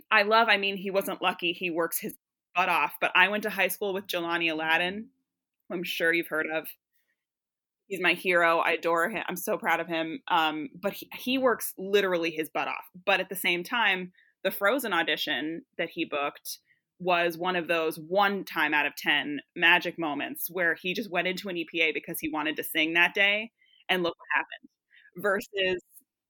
[0.10, 0.48] I love.
[0.50, 2.16] I mean, he wasn't lucky; he works his
[2.56, 2.94] butt off.
[3.00, 5.08] But I went to high school with Jelani Alladin.
[5.72, 6.68] I'm sure you've heard of.
[7.88, 8.60] He's my hero.
[8.60, 9.24] I adore him.
[9.28, 10.22] I'm so proud of him.
[10.30, 12.86] Um, but he, he works literally his butt off.
[13.06, 14.14] But at the same time,
[14.44, 16.60] the Frozen audition that he booked
[17.02, 21.28] was one of those one time out of 10 magic moments where he just went
[21.28, 23.52] into an EPA because he wanted to sing that day
[23.90, 24.70] and look what happened
[25.18, 25.82] versus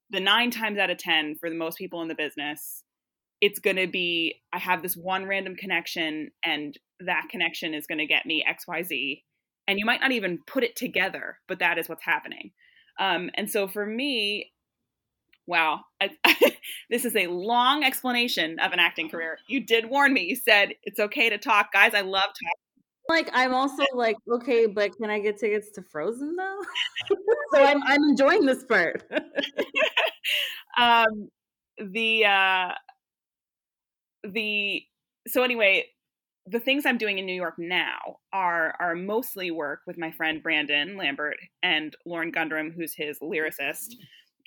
[0.10, 2.84] the nine times out of 10 for the most people in the business
[3.42, 8.00] it's going to be i have this one random connection and that connection is going
[8.00, 9.22] to get me xyz
[9.68, 12.52] and you might not even put it together but that is what's happening.
[13.00, 14.52] Um, and so for me
[15.52, 15.82] Wow.
[16.00, 16.56] I, I,
[16.90, 19.38] this is a long explanation of an acting career.
[19.50, 20.22] You did warn me.
[20.22, 21.74] You said it's okay to talk.
[21.74, 23.10] Guys, I love talking.
[23.10, 26.62] Like I'm also like, okay, but can I get tickets to Frozen though?
[27.54, 29.04] so I'm I'm enjoying this part.
[30.78, 31.30] um
[31.78, 32.70] the uh
[34.24, 34.84] the
[35.28, 35.88] so anyway,
[36.48, 40.42] the things I'm doing in New York now are are mostly work with my friend
[40.42, 43.96] Brandon Lambert and Lauren Gundrum, who's his lyricist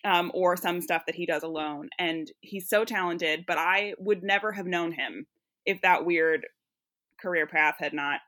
[0.04, 1.88] um, or some stuff that he does alone.
[1.98, 5.26] And he's so talented, but I would never have known him
[5.64, 6.46] if that weird
[7.20, 8.20] career path had not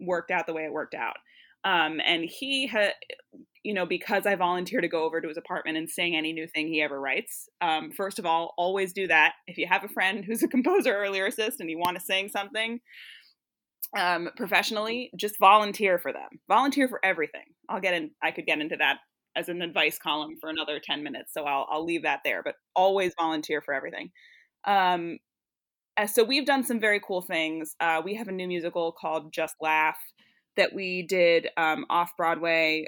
[0.00, 1.16] worked out the way it worked out.
[1.64, 2.92] Um, and he had,
[3.62, 6.46] you know, because I volunteer to go over to his apartment and sing any new
[6.46, 7.48] thing he ever writes.
[7.60, 9.32] Um, first of all, always do that.
[9.46, 12.28] If you have a friend who's a composer or lyricist and you want to sing
[12.28, 12.80] something
[13.96, 16.28] um, professionally, just volunteer for them.
[16.48, 17.44] Volunteer for everything.
[17.68, 18.10] I'll get in.
[18.22, 18.98] I could get into that
[19.36, 21.32] as an advice column for another 10 minutes.
[21.32, 24.10] So I'll, I'll leave that there, but always volunteer for everything.
[24.64, 25.18] Um,
[25.96, 27.76] uh, so we've done some very cool things.
[27.80, 29.98] Uh, we have a new musical called Just Laugh
[30.56, 32.86] that we did um, off Broadway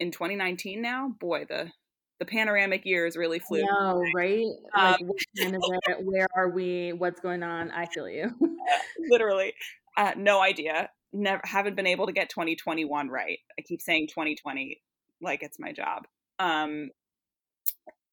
[0.00, 1.10] in 2019 now.
[1.20, 1.70] Boy, the
[2.20, 3.62] the panoramic years really flew.
[3.62, 4.44] No, right?
[4.76, 5.96] Um, like what time is it?
[6.04, 6.92] Where are we?
[6.92, 7.70] What's going on?
[7.70, 8.30] I feel you.
[9.10, 9.54] Literally,
[9.96, 10.90] uh, no idea.
[11.12, 13.38] Never haven't been able to get 2021 right.
[13.58, 14.80] I keep saying 2020
[15.24, 16.06] like it's my job.
[16.38, 16.90] Um,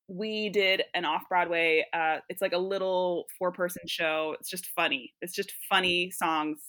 [0.08, 1.86] we did an off Broadway.
[1.94, 4.36] Uh, it's like a little four person show.
[4.40, 5.14] It's just funny.
[5.22, 6.60] It's just funny songs.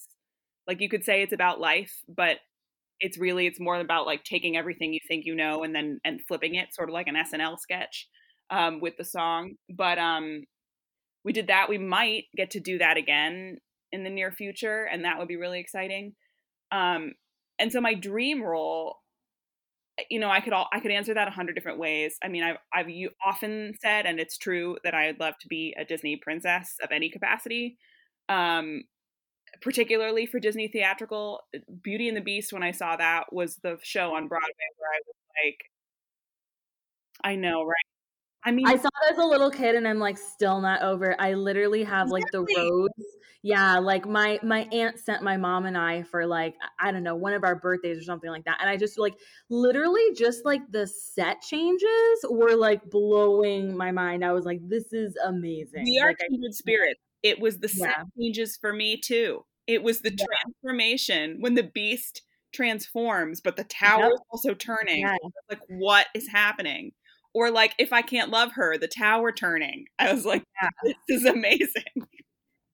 [0.68, 2.38] Like you could say it's about life, but
[3.00, 6.20] it's really it's more about like taking everything you think you know and then and
[6.26, 8.08] flipping it, sort of like an SNL sketch
[8.50, 9.54] um, with the song.
[9.68, 10.44] But um,
[11.24, 11.68] we did that.
[11.68, 13.58] We might get to do that again
[13.90, 16.14] in the near future, and that would be really exciting.
[16.70, 17.12] Um,
[17.58, 19.01] and so my dream role
[20.10, 22.16] you know, I could all I could answer that a hundred different ways.
[22.22, 25.74] I mean, I've I've you often said, and it's true, that I'd love to be
[25.78, 27.78] a Disney princess of any capacity.
[28.28, 28.84] Um,
[29.62, 31.40] particularly for Disney theatrical,
[31.82, 32.52] Beauty and the Beast.
[32.52, 35.58] When I saw that was the show on Broadway where I was like,
[37.24, 37.91] I know, right?
[38.44, 41.14] I mean, I saw it as a little kid, and I'm like still not over.
[41.20, 42.88] I literally have like the rose.
[43.44, 47.16] Yeah, like my my aunt sent my mom and I for like I don't know
[47.16, 49.14] one of our birthdays or something like that, and I just like
[49.48, 54.24] literally just like the set changes were like blowing my mind.
[54.24, 55.84] I was like, this is amazing.
[55.84, 56.96] We are like, kindred spirit.
[57.22, 58.04] It was the set yeah.
[58.18, 59.44] changes for me too.
[59.66, 60.24] It was the yeah.
[60.24, 64.12] transformation when the beast transforms, but the tower yep.
[64.12, 65.00] is also turning.
[65.00, 65.16] Yeah.
[65.48, 66.92] Like, what is happening?
[67.34, 69.86] Or like if I can't love her, the tower turning.
[69.98, 70.68] I was like, yeah.
[71.08, 72.06] this is amazing.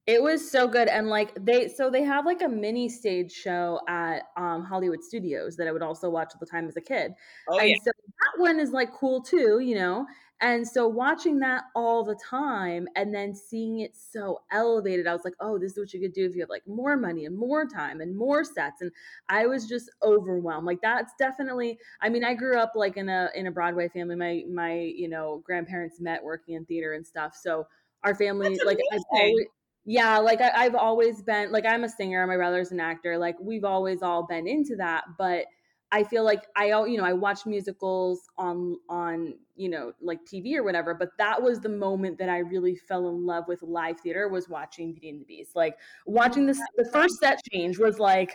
[0.07, 0.89] It was so good.
[0.89, 5.57] And like they so they have like a mini stage show at um, Hollywood Studios
[5.57, 7.13] that I would also watch all the time as a kid.
[7.51, 7.77] Oh, and yeah.
[7.85, 10.07] so that one is like cool too, you know.
[10.41, 15.25] And so watching that all the time and then seeing it so elevated, I was
[15.25, 17.37] like, oh, this is what you could do if you have like more money and
[17.37, 18.81] more time and more sets.
[18.81, 18.93] And
[19.29, 20.67] I was just overwhelmed.
[20.67, 24.15] Like that's definitely I mean, I grew up like in a in a Broadway family.
[24.15, 27.35] My my, you know, grandparents met working in theater and stuff.
[27.35, 27.67] So
[28.05, 29.47] our family like I've always
[29.85, 33.37] yeah like I, have always been like i'm a singer my brother's an actor like
[33.41, 35.47] we've always all been into that but
[35.91, 40.55] I feel like I, you know, I watch musicals on on you know like TV
[40.55, 44.01] or whatever, but that was the moment that I really fell in love with live
[44.01, 45.57] theater was watching Beauty and the Beast.
[45.57, 48.33] Like watching this, the first set change was like,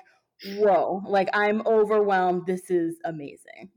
[0.55, 1.03] whoa!
[1.07, 2.47] Like I'm overwhelmed.
[2.47, 3.69] This is amazing.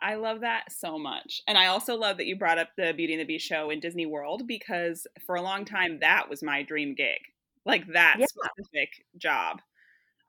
[0.00, 1.42] I love that so much.
[1.48, 3.80] And I also love that you brought up the Beauty and the Beast show in
[3.80, 7.18] Disney World because for a long time that was my dream gig.
[7.64, 8.26] Like that yeah.
[8.26, 9.60] specific job.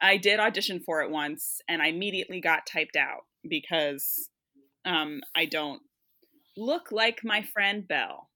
[0.01, 4.29] I did audition for it once and I immediately got typed out because
[4.85, 5.81] um, I don't
[6.55, 8.29] look like my friend Belle.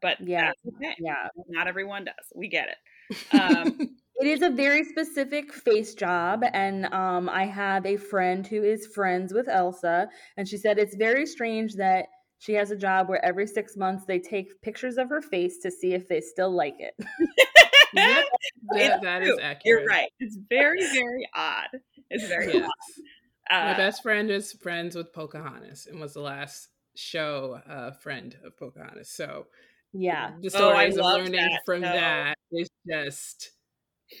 [0.00, 0.94] But yeah, okay.
[0.98, 2.14] yeah, not everyone does.
[2.34, 2.76] We get it.
[3.32, 8.62] Um, it is a very specific face job, and um, I have a friend who
[8.62, 12.06] is friends with Elsa, and she said it's very strange that
[12.38, 15.70] she has a job where every six months they take pictures of her face to
[15.70, 16.94] see if they still like it.
[17.94, 18.26] yep,
[18.72, 19.60] that, that is accurate.
[19.64, 20.10] You're right.
[20.18, 21.68] It's very, very odd.
[22.10, 22.64] It's very yes.
[22.64, 23.50] odd.
[23.50, 28.36] Uh, My best friend is friends with Pocahontas and was the last show uh, friend
[28.44, 29.10] of Pocahontas.
[29.10, 29.46] So
[29.92, 31.92] yeah, the stories oh, of learning that, from no.
[31.92, 33.52] that is just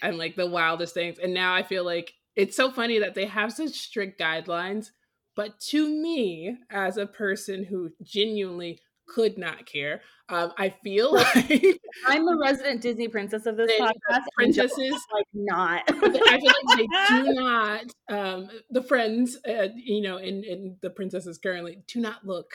[0.02, 1.18] and like the wildest things.
[1.18, 4.90] And now I feel like it's so funny that they have such strict guidelines.
[5.36, 10.02] But to me, as a person who genuinely could not care.
[10.28, 14.24] Um, I feel like I'm the resident Disney princess of this podcast.
[14.36, 15.82] Princesses, like not.
[15.88, 17.84] I feel like they do not.
[18.08, 22.52] Um, the friends, uh, you know, in in the princesses currently do not look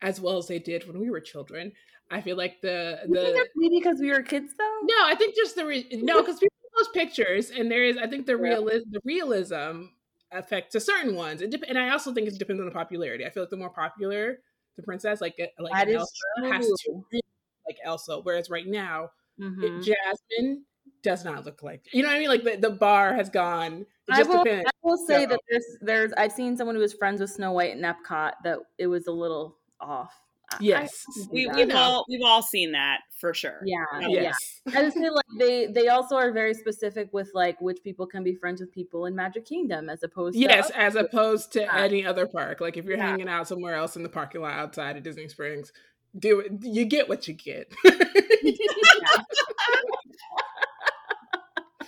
[0.00, 1.72] as well as they did when we were children.
[2.10, 4.78] I feel like the the maybe because we were kids though.
[4.82, 8.06] No, I think just the re- no because people post pictures and there is I
[8.06, 9.86] think the real the realism
[10.30, 11.42] affect to certain ones.
[11.42, 13.26] It dep- and I also think it depends on the popularity.
[13.26, 14.38] I feel like the more popular
[14.78, 17.04] the princess, like like that Elsa has to
[17.66, 18.20] like Elsa.
[18.22, 19.80] Whereas right now, mm-hmm.
[19.80, 20.64] Jasmine
[21.02, 22.28] does not look like you know what I mean.
[22.28, 23.84] Like the, the bar has gone.
[24.10, 25.30] I will, I will say so.
[25.30, 28.60] that there's there's I've seen someone who was friends with Snow White and Epcot that
[28.78, 30.14] it was a little off.
[30.60, 33.60] Yes, we, have all we've all seen that for sure.
[33.64, 34.60] Yeah, yes.
[34.66, 34.78] yeah.
[34.78, 38.24] I just feel like they they also are very specific with like which people can
[38.24, 41.76] be friends with people in Magic Kingdom as opposed to yes, as opposed to yeah.
[41.76, 42.60] any other park.
[42.60, 43.10] Like if you're yeah.
[43.10, 45.72] hanging out somewhere else in the parking lot outside of Disney Springs,
[46.18, 46.52] do it.
[46.62, 47.72] You get what you get.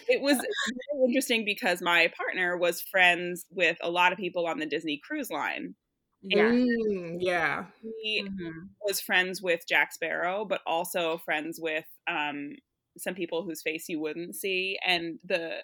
[0.09, 4.59] it was really interesting because my partner was friends with a lot of people on
[4.59, 5.75] the Disney Cruise Line
[6.23, 6.51] yeah.
[6.51, 7.65] Mm, yeah.
[8.03, 8.67] He mm-hmm.
[8.83, 12.57] was friends with Jack Sparrow, but also friends with um,
[12.99, 14.79] some people whose face you wouldn't see.
[14.87, 15.63] And the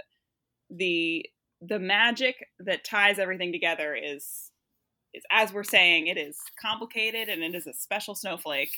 [0.71, 1.27] the
[1.61, 4.51] the magic that ties everything together is
[5.15, 8.73] is, as we're saying, it is complicated and it is a special snowflake.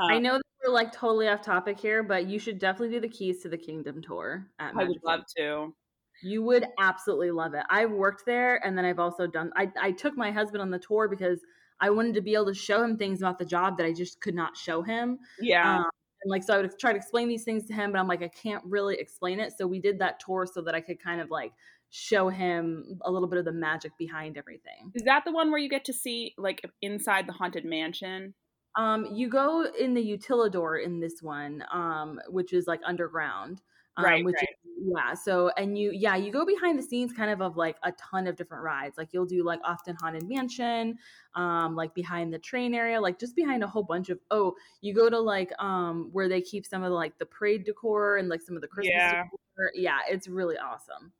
[0.00, 3.00] Um, I know that we're like totally off topic here, but you should definitely do
[3.00, 4.46] the Keys to the Kingdom tour.
[4.58, 5.74] I would love to.
[6.22, 7.64] You would absolutely love it.
[7.68, 9.52] I've worked there, and then I've also done.
[9.56, 11.40] I I took my husband on the tour because
[11.80, 14.20] I wanted to be able to show him things about the job that I just
[14.20, 15.18] could not show him.
[15.40, 15.78] Yeah.
[15.78, 15.86] Um,
[16.22, 18.22] and like so I would try to explain these things to him, but I'm like,
[18.22, 19.52] I can't really explain it.
[19.58, 21.52] So we did that tour so that I could kind of like
[21.90, 24.92] show him a little bit of the magic behind everything.
[24.94, 28.34] Is that the one where you get to see like inside the haunted mansion?
[28.76, 33.60] Um, you go in the utilidor in this one, um, which is like underground.
[33.96, 34.48] Um, right, which right.
[34.64, 35.14] Is, yeah.
[35.14, 38.26] So and you yeah, you go behind the scenes kind of of like a ton
[38.26, 38.96] of different rides.
[38.96, 40.98] Like you'll do like Often Haunted Mansion,
[41.34, 44.94] um, like behind the train area, like just behind a whole bunch of oh, you
[44.94, 48.28] go to like um where they keep some of the like the parade decor and
[48.28, 49.24] like some of the Christmas yeah.
[49.24, 49.72] decor.
[49.74, 51.12] Yeah, it's really awesome.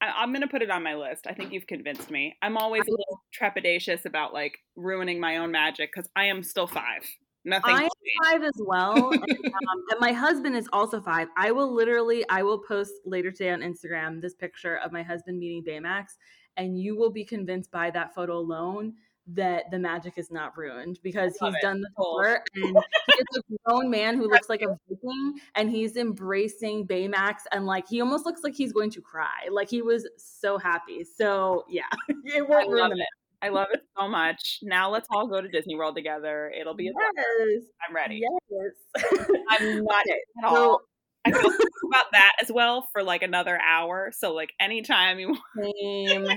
[0.00, 1.26] I, am gonna put it on my list.
[1.26, 2.36] I think you've convinced me.
[2.42, 6.66] I'm always a little trepidatious about like ruining my own magic because I am still
[6.66, 7.02] five.
[7.48, 7.74] Nothing.
[7.76, 7.88] I'm
[8.22, 11.28] five as well, and, um, and my husband is also five.
[11.36, 15.38] I will literally, I will post later today on Instagram this picture of my husband
[15.38, 16.18] meeting Baymax,
[16.58, 18.92] and you will be convinced by that photo alone
[19.28, 21.60] that the magic is not ruined because he's it.
[21.60, 22.76] done the tour and
[23.16, 27.86] he's a grown man who looks like a Viking and he's embracing Baymax and like
[27.86, 29.48] he almost looks like he's going to cry.
[29.50, 31.04] Like he was so happy.
[31.04, 31.82] So yeah,
[32.24, 33.06] it won't ruin it.
[33.40, 34.58] I love it so much.
[34.62, 36.52] Now let's all go to Disney World together.
[36.58, 37.64] It'll be yes.
[37.88, 38.20] I'm ready.
[38.50, 39.04] Yes.
[39.50, 40.18] I'm not okay.
[40.42, 40.54] at all.
[40.54, 40.80] So,
[41.24, 41.50] I feel
[41.92, 44.12] about that as well for like another hour.
[44.16, 45.40] So like anytime you want.
[45.56, 46.26] Same.
[46.26, 46.34] Same.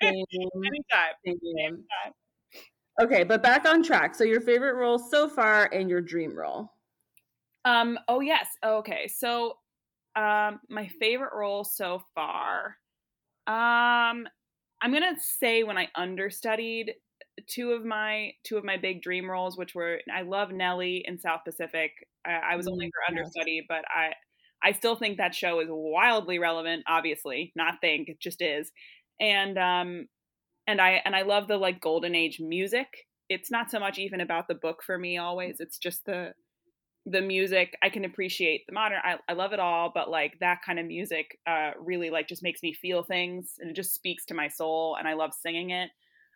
[0.02, 1.14] anytime.
[1.24, 1.38] Same.
[1.58, 2.12] Anytime.
[3.00, 4.14] Okay, but back on track.
[4.14, 6.70] So your favorite role so far and your dream role.
[7.64, 8.46] Um, oh yes.
[8.64, 9.08] Okay.
[9.08, 9.54] So
[10.16, 12.76] um my favorite role so far.
[13.46, 14.26] Um
[14.82, 16.94] I'm gonna say when I understudied
[17.46, 21.18] two of my two of my big dream roles, which were I love Nellie in
[21.18, 21.92] South Pacific.
[22.26, 24.12] I, I was only her understudy, but I
[24.62, 26.84] I still think that show is wildly relevant.
[26.88, 28.70] Obviously, not think it just is.
[29.20, 30.08] And um,
[30.66, 32.88] and I and I love the like golden age music.
[33.28, 35.56] It's not so much even about the book for me always.
[35.60, 36.34] It's just the
[37.06, 37.76] the music.
[37.82, 39.00] I can appreciate the modern.
[39.02, 42.42] I, I love it all, but like that kind of music uh, really like just
[42.42, 44.96] makes me feel things and it just speaks to my soul.
[44.98, 45.90] And I love singing it.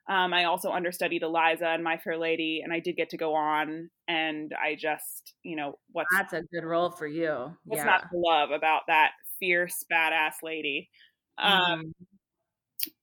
[0.08, 3.34] Um, I also understudied Eliza and My Fair Lady, and I did get to go
[3.34, 3.90] on.
[4.06, 7.56] And I just, you know, what's that's a good role for you.
[7.64, 7.86] What's yeah.
[7.86, 10.90] not to love about that fierce badass lady?
[11.38, 12.06] Um, mm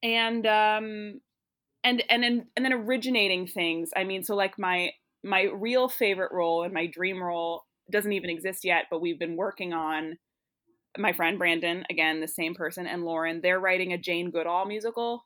[0.01, 1.19] and um
[1.83, 4.89] and and then and then originating things i mean so like my
[5.23, 9.35] my real favorite role and my dream role doesn't even exist yet but we've been
[9.35, 10.17] working on
[10.97, 13.41] my friend brandon again the same person and lauren.
[13.41, 15.25] They're writing a jane goodall musical.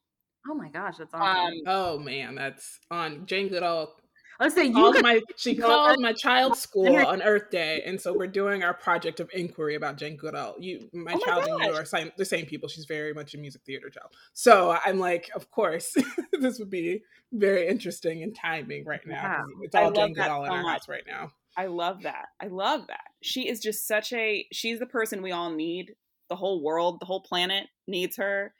[0.49, 1.45] Oh my gosh that's awesome.
[1.45, 3.95] Um, oh man that's on jane goodall
[4.39, 8.13] Let's say you could, my she called my child's school on Earth Day, and so
[8.13, 10.55] we're doing our project of inquiry about Jane Goodall.
[10.59, 12.69] You, my oh child, my and you are same, the same people.
[12.69, 15.95] She's very much a music theater child, so I'm like, of course,
[16.39, 19.15] this would be very interesting in timing right now.
[19.15, 19.43] Yeah.
[19.63, 20.73] It's all Jane Goodall in our much.
[20.73, 21.31] house right now.
[21.55, 22.27] I love that.
[22.39, 23.05] I love that.
[23.21, 24.45] She is just such a.
[24.51, 25.95] She's the person we all need.
[26.29, 28.53] The whole world, the whole planet needs her,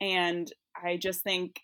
[0.00, 0.50] and
[0.82, 1.60] I just think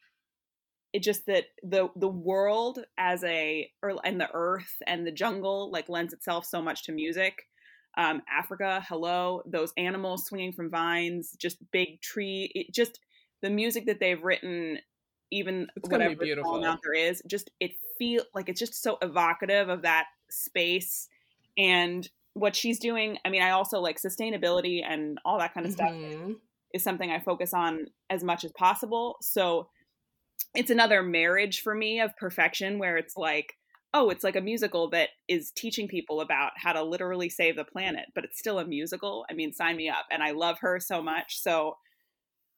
[0.97, 5.71] it just that the the world as a or and the earth and the jungle
[5.71, 7.43] like lends itself so much to music.
[7.99, 13.01] Um, africa hello those animals swinging from vines just big tree it just
[13.41, 14.79] the music that they've written
[15.31, 16.63] even it's whatever beautiful.
[16.63, 21.09] out there is just it feel like it's just so evocative of that space.
[21.57, 25.75] And what she's doing i mean i also like sustainability and all that kind of
[25.75, 26.25] mm-hmm.
[26.25, 26.37] stuff
[26.75, 29.17] is something i focus on as much as possible.
[29.23, 29.69] So
[30.57, 33.55] it's another marriage for me of perfection where it's like
[33.95, 37.65] oh it's like a musical that is teaching people about how to literally save the
[37.65, 39.25] planet but it's still a musical?
[39.31, 41.41] I mean sign me up and i love her so much.
[41.41, 41.77] So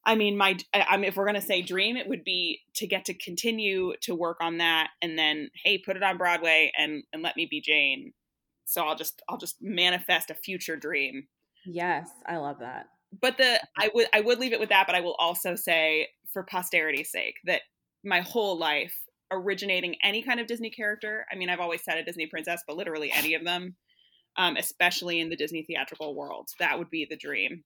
[0.06, 2.86] i mean my i mean if we're going to say dream it would be to
[2.86, 7.02] get to continue to work on that and then hey put it on broadway and
[7.12, 8.12] and let me be jane.
[8.64, 11.28] So i'll just i'll just manifest a future dream.
[11.66, 12.86] Yes i love that.
[13.20, 16.08] But the i would i would leave it with that but i will also say
[16.32, 17.62] for posterity's sake that
[18.04, 18.94] my whole life
[19.30, 21.26] originating any kind of Disney character.
[21.30, 23.76] I mean, I've always said a Disney princess, but literally any of them,
[24.36, 27.64] um, especially in the Disney theatrical world, that would be the dream.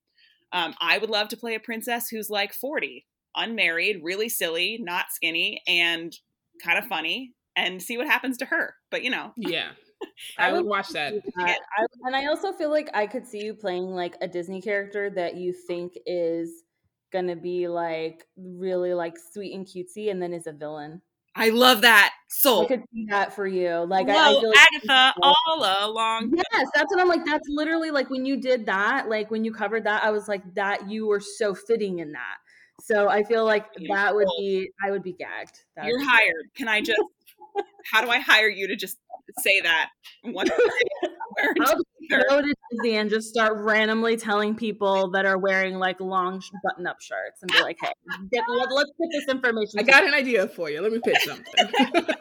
[0.52, 3.06] Um, I would love to play a princess who's like 40,
[3.36, 6.12] unmarried, really silly, not skinny, and
[6.62, 8.74] kind of funny, and see what happens to her.
[8.90, 9.70] But you know, yeah.
[10.38, 11.14] I would watch that.
[11.36, 11.58] that.
[11.78, 15.10] I, and I also feel like I could see you playing like a Disney character
[15.10, 16.64] that you think is
[17.12, 21.02] gonna be like really like sweet and cutesy and then is a villain.
[21.34, 22.12] I love that.
[22.28, 23.86] So I could see that for you.
[23.86, 26.32] Like Whoa, I, I like Agatha all along.
[26.34, 27.24] Yes, that's what I'm like.
[27.24, 30.42] That's literally like when you did that, like when you covered that, I was like,
[30.54, 32.36] that you were so fitting in that.
[32.80, 35.60] So I feel like that would be I would be gagged.
[35.76, 36.50] That You're hired.
[36.56, 37.00] Can I just
[37.90, 38.98] how do I hire you to just
[39.38, 39.90] say that
[40.24, 40.50] once
[41.60, 41.76] I'll
[42.08, 47.00] go to Disney and just start randomly telling people that are wearing like long button-up
[47.00, 47.92] shirts and be like, "Hey,
[48.30, 50.80] get, let, us get this information." I got an idea for you.
[50.80, 51.44] Let me pitch something.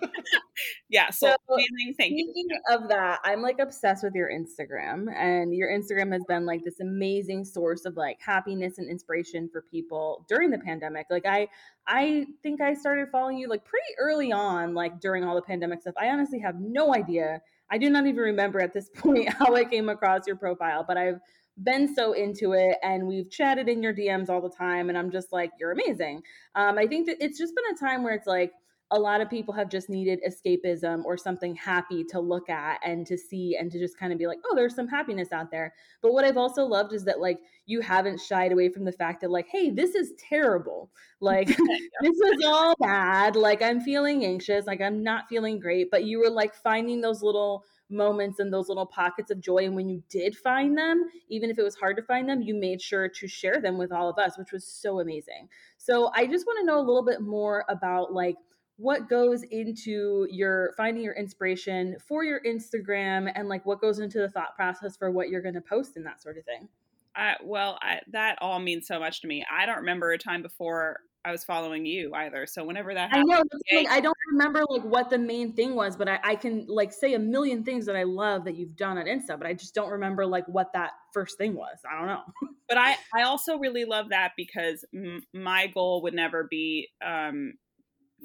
[0.90, 1.96] yeah, so, So, amazing.
[1.98, 2.32] Thank you.
[2.32, 6.64] Speaking of that, I'm like obsessed with your Instagram, and your Instagram has been like
[6.64, 11.08] this amazing source of like happiness and inspiration for people during the pandemic.
[11.10, 11.48] Like I,
[11.88, 15.82] I think I started following you like pretty early on, like during all the pandemic
[15.82, 15.96] stuff.
[16.00, 17.42] I honestly have no idea.
[17.72, 20.98] I do not even remember at this point how I came across your profile, but
[20.98, 21.20] I've
[21.64, 25.12] been so into it and we've chatted in your DMs all the time and I'm
[25.12, 26.22] just like you're amazing.
[26.56, 28.54] Um I think that it's just been a time where it's like
[28.92, 33.08] a lot of people have just needed escapism or something happy to look at and
[33.08, 35.74] to see and to just kind of be like, oh, there's some happiness out there.
[36.02, 39.22] But what I've also loved is that like you haven't shied away from the fact
[39.22, 40.92] that like, hey, this is terrible.
[41.22, 41.48] Like
[42.02, 43.38] this is all bad.
[43.38, 44.68] Like I'm feeling anxious.
[44.68, 45.90] Like I'm not feeling great.
[45.90, 49.66] But you were like finding those little moments and those little pockets of joy.
[49.66, 52.56] And when you did find them, even if it was hard to find them, you
[52.56, 55.48] made sure to share them with all of us, which was so amazing.
[55.78, 58.36] So I just want to know a little bit more about like
[58.82, 64.18] what goes into your finding your inspiration for your Instagram and like what goes into
[64.18, 66.68] the thought process for what you're going to post and that sort of thing.
[67.16, 69.46] I, well, I, that all means so much to me.
[69.52, 72.48] I don't remember a time before I was following you either.
[72.48, 73.88] So whenever that I know the.
[73.88, 77.14] I don't remember like what the main thing was, but I, I can like say
[77.14, 79.92] a million things that I love that you've done on Insta, but I just don't
[79.92, 81.78] remember like what that first thing was.
[81.88, 82.24] I don't know.
[82.68, 87.54] but I, I also really love that because m- my goal would never be, um,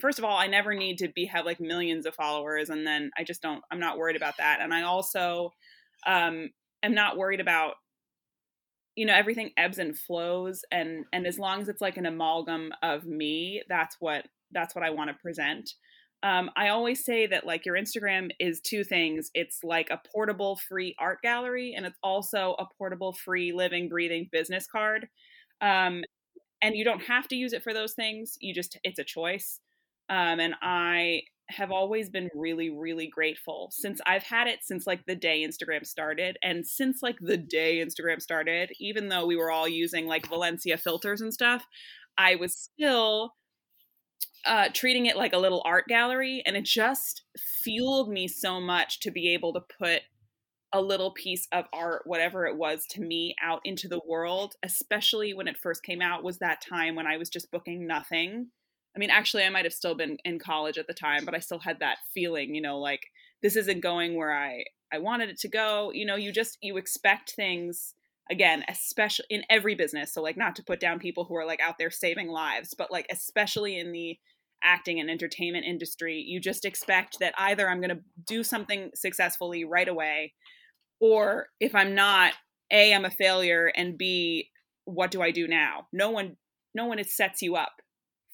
[0.00, 3.10] first of all, I never need to be have like millions of followers, and then
[3.16, 3.62] I just don't.
[3.70, 5.52] I'm not worried about that, and I also
[6.06, 6.50] um,
[6.82, 7.74] am not worried about
[8.96, 12.72] you know everything ebbs and flows and and as long as it's like an amalgam
[12.82, 15.74] of me that's what that's what i want to present.
[16.22, 19.30] Um, i always say that like your instagram is two things.
[19.34, 24.28] It's like a portable free art gallery and it's also a portable free living breathing
[24.32, 25.08] business card.
[25.60, 26.02] Um,
[26.62, 29.60] and you don't have to use it for those things you just it's a choice
[30.08, 35.06] um, and i have always been really really grateful since i've had it since like
[35.06, 36.36] the day instagram started.
[36.42, 40.76] And since like the day instagram started even though we were all using like valencia
[40.76, 41.64] filters and stuff
[42.18, 43.32] i was still
[44.46, 46.42] uh, treating it like a little art gallery.
[46.46, 47.22] And it just
[47.64, 50.02] fueled me so much to be able to put
[50.72, 55.32] a little piece of art whatever it was to me out into the world especially
[55.32, 58.48] when it first came out was that time when i was just booking nothing
[58.96, 61.38] I mean, actually, I might have still been in college at the time, but I
[61.38, 63.02] still had that feeling, you know, like
[63.42, 65.90] this isn't going where I I wanted it to go.
[65.92, 67.94] You know, you just you expect things
[68.30, 70.12] again, especially in every business.
[70.12, 72.90] So like not to put down people who are like out there saving lives, but
[72.90, 74.18] like especially in the
[74.64, 79.64] acting and entertainment industry, you just expect that either I'm going to do something successfully
[79.64, 80.32] right away
[80.98, 82.32] or if I'm not,
[82.72, 84.50] A, I'm a failure and B,
[84.86, 85.86] what do I do now?
[85.92, 86.36] No one
[86.74, 87.80] no one sets you up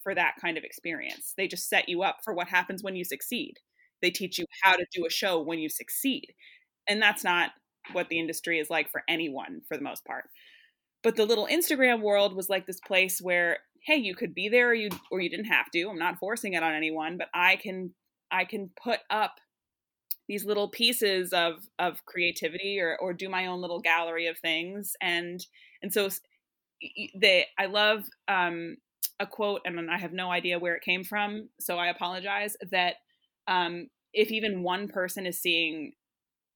[0.03, 1.35] for that kind of experience.
[1.37, 3.55] They just set you up for what happens when you succeed.
[4.01, 6.35] They teach you how to do a show when you succeed.
[6.89, 7.51] And that's not
[7.93, 10.25] what the industry is like for anyone for the most part.
[11.03, 14.69] But the little Instagram world was like this place where hey, you could be there
[14.71, 15.89] or you or you didn't have to.
[15.89, 17.95] I'm not forcing it on anyone, but I can
[18.31, 19.35] I can put up
[20.29, 24.93] these little pieces of of creativity or or do my own little gallery of things
[25.01, 25.45] and
[25.83, 26.09] and so
[27.15, 28.77] they I love um
[29.21, 32.57] a quote, and I have no idea where it came from, so I apologize.
[32.71, 32.97] That
[33.47, 35.93] um, if even one person is seeing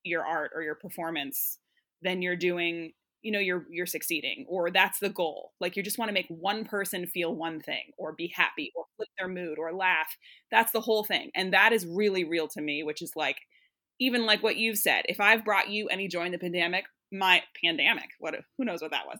[0.04, 1.58] your art or your performance,
[2.02, 2.92] then you're doing,
[3.22, 5.52] you know, you're you're succeeding, or that's the goal.
[5.60, 8.84] Like you just want to make one person feel one thing, or be happy, or
[8.96, 10.16] flip their mood, or laugh.
[10.50, 12.82] That's the whole thing, and that is really real to me.
[12.82, 13.38] Which is like,
[14.00, 15.04] even like what you've said.
[15.08, 18.90] If I've brought you any joy in the pandemic, my pandemic, what who knows what
[18.90, 19.18] that was,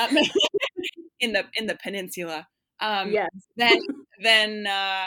[0.00, 0.16] um,
[1.20, 2.46] in the in the peninsula
[2.80, 3.28] um, yes.
[3.56, 3.78] then
[4.22, 5.06] then uh,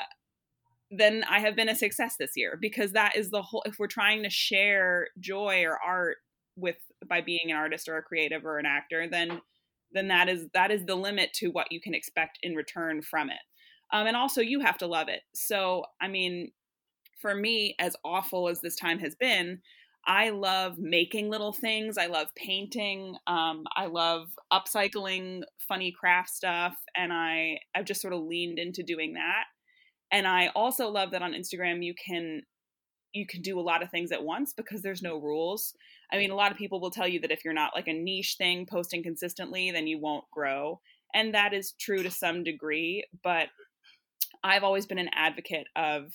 [0.92, 3.64] then I have been a success this year because that is the whole.
[3.66, 6.18] If we're trying to share joy or art
[6.56, 9.42] with by being an artist or a creative or an actor, then
[9.94, 13.30] then that is that is the limit to what you can expect in return from
[13.30, 13.40] it.
[13.94, 15.22] Um, and also, you have to love it.
[15.34, 16.52] So, I mean,
[17.22, 19.62] for me, as awful as this time has been,
[20.06, 21.98] I love making little things.
[21.98, 23.16] I love painting.
[23.28, 28.84] Um, I love upcycling funny craft stuff, and I I've just sort of leaned into
[28.84, 29.46] doing that.
[30.12, 32.44] And I also love that on Instagram you can
[33.14, 35.74] you can do a lot of things at once because there's no rules.
[36.12, 37.94] I mean, a lot of people will tell you that if you're not like a
[37.94, 40.80] niche thing posting consistently, then you won't grow.
[41.14, 43.50] And that is true to some degree, but
[44.44, 46.14] I've always been an advocate of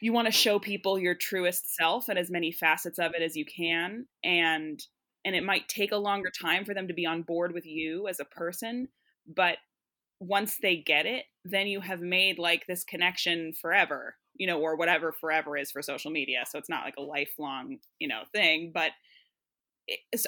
[0.00, 3.36] you want to show people your truest self and as many facets of it as
[3.36, 4.86] you can and
[5.24, 8.08] and it might take a longer time for them to be on board with you
[8.08, 8.88] as a person
[9.26, 9.58] but
[10.20, 14.76] once they get it then you have made like this connection forever you know or
[14.76, 18.70] whatever forever is for social media so it's not like a lifelong you know thing
[18.72, 18.92] but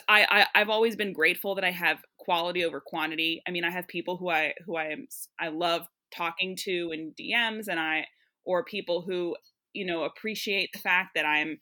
[0.08, 3.42] I, I have always been grateful that I have quality over quantity.
[3.46, 5.06] I mean, I have people who I who I am
[5.38, 8.06] I love talking to in DMs, and I
[8.44, 9.36] or people who
[9.72, 11.58] you know appreciate the fact that i'm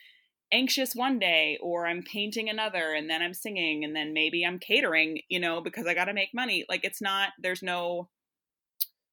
[0.52, 4.58] anxious one day or i'm painting another and then i'm singing and then maybe i'm
[4.58, 6.64] catering you know because i got to make money.
[6.68, 8.08] Like it's not there's no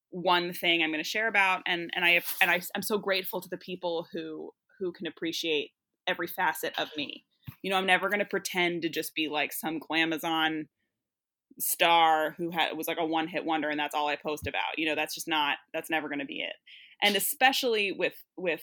[0.09, 2.97] one thing i'm going to share about and and i have, and I, i'm so
[2.97, 5.71] grateful to the people who who can appreciate
[6.07, 7.25] every facet of me.
[7.61, 10.67] You know i'm never going to pretend to just be like some glamazon
[11.59, 14.77] star who had was like a one hit wonder and that's all i post about.
[14.77, 16.55] You know that's just not that's never going to be it.
[17.01, 18.61] And especially with with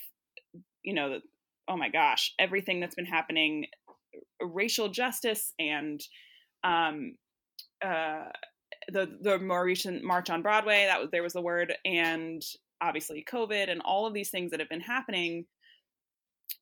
[0.85, 1.21] you know,
[1.69, 3.67] oh my gosh, everything that's been happening,
[4.41, 6.01] racial justice and
[6.63, 7.17] um,
[7.85, 8.25] uh,
[8.89, 12.43] the the more recent March on Broadway, that was there was the word, and
[12.81, 15.47] obviously COVID and all of these things that have been happening.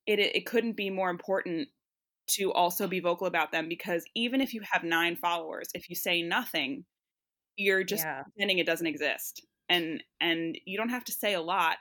[0.06, 1.68] It it couldn't be more important
[2.30, 5.96] to also be vocal about them because even if you have nine followers, if you
[5.96, 6.84] say nothing,
[7.56, 8.22] you're just yeah.
[8.22, 11.76] pretending it doesn't exist, and and you don't have to say a lot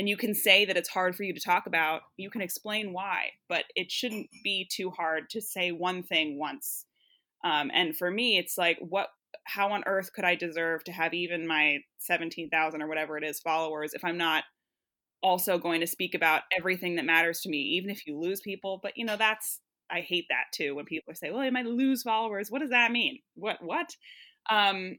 [0.00, 2.94] and you can say that it's hard for you to talk about you can explain
[2.94, 6.86] why but it shouldn't be too hard to say one thing once.
[7.44, 9.08] Um, and for me it's like what
[9.44, 13.40] how on earth could i deserve to have even my 17000 or whatever it is
[13.40, 14.44] followers if i'm not
[15.22, 18.80] also going to speak about everything that matters to me even if you lose people?
[18.82, 22.02] But you know that's i hate that too when people say well i might lose
[22.02, 22.50] followers.
[22.50, 23.18] What does that mean?
[23.34, 23.94] What what?
[24.50, 24.96] Um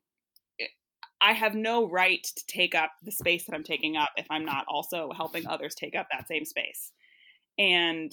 [1.21, 4.43] I have no right to take up the space that I'm taking up if I'm
[4.43, 6.91] not also helping others take up that same space.
[7.59, 8.11] And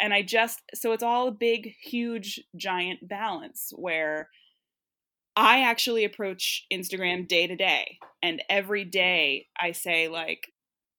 [0.00, 4.28] and I just so it's all a big huge giant balance where
[5.36, 10.52] I actually approach Instagram day to day and every day I say like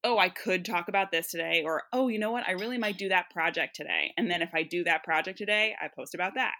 [0.03, 2.97] oh I could talk about this today or oh you know what I really might
[2.97, 6.36] do that project today and then if I do that project today I post about
[6.36, 6.53] that.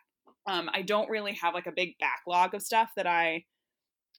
[0.46, 3.44] Um, I don't really have like a big backlog of stuff that I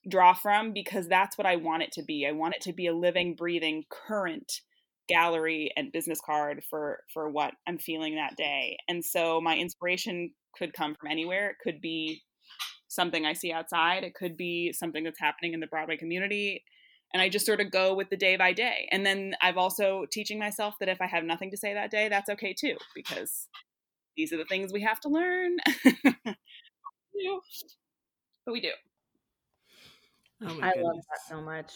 [0.07, 2.25] draw from because that's what I want it to be.
[2.27, 4.61] I want it to be a living, breathing, current
[5.07, 8.77] gallery and business card for for what I'm feeling that day.
[8.87, 11.49] And so my inspiration could come from anywhere.
[11.49, 12.21] It could be
[12.87, 14.03] something I see outside.
[14.03, 16.63] It could be something that's happening in the Broadway community.
[17.13, 18.87] And I just sort of go with the day by day.
[18.91, 22.07] And then I've also teaching myself that if I have nothing to say that day,
[22.07, 23.47] that's okay too, because
[24.15, 25.57] these are the things we have to learn.
[26.23, 26.35] but
[28.47, 28.71] we do.
[30.43, 30.85] Oh I goodness.
[30.85, 31.73] love that so much.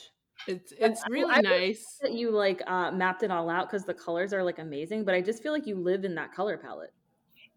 [0.47, 3.93] It's it's really I, nice that you like uh, mapped it all out because the
[3.93, 5.05] colors are like amazing.
[5.05, 6.93] But I just feel like you live in that color palette.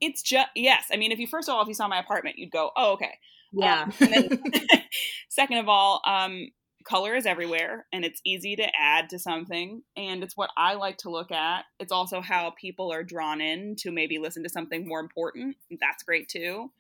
[0.01, 0.87] It's just yes.
[0.93, 2.93] I mean, if you first of all, if you saw my apartment, you'd go, "Oh,
[2.93, 3.19] okay."
[3.53, 3.83] Yeah.
[3.83, 4.43] Um, then,
[5.29, 6.49] second of all, um,
[6.85, 10.99] color is everywhere, and it's easy to add to something, and it's what I like
[10.99, 11.65] to look at.
[11.81, 15.57] It's also how people are drawn in to maybe listen to something more important.
[15.81, 16.71] That's great too.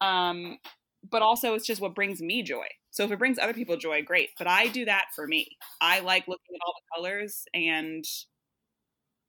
[0.00, 0.58] Um,
[1.10, 2.66] but also, it's just what brings me joy.
[2.90, 4.30] So if it brings other people joy, great.
[4.38, 5.56] But I do that for me.
[5.80, 8.04] I like looking at all the colors and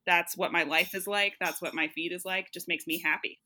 [0.06, 1.34] that's what my life is like.
[1.40, 2.52] That's what my feed is like.
[2.54, 3.40] Just makes me happy.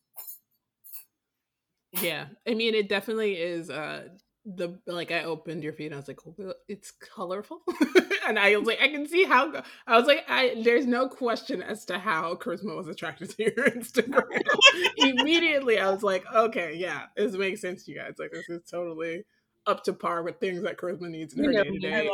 [2.01, 2.27] Yeah.
[2.47, 4.07] I mean, it definitely is uh
[4.55, 7.61] the like I opened your feed and I was like, oh, it's colorful.
[8.27, 11.61] and I was like, I can see how I was like, I there's no question
[11.61, 14.23] as to how Charisma was attracted to your Instagram.
[14.97, 18.13] Immediately I was like, okay, yeah, this makes sense to you guys.
[18.17, 19.25] Like this is totally
[19.65, 22.09] up to par with things that charisma needs in her day to day.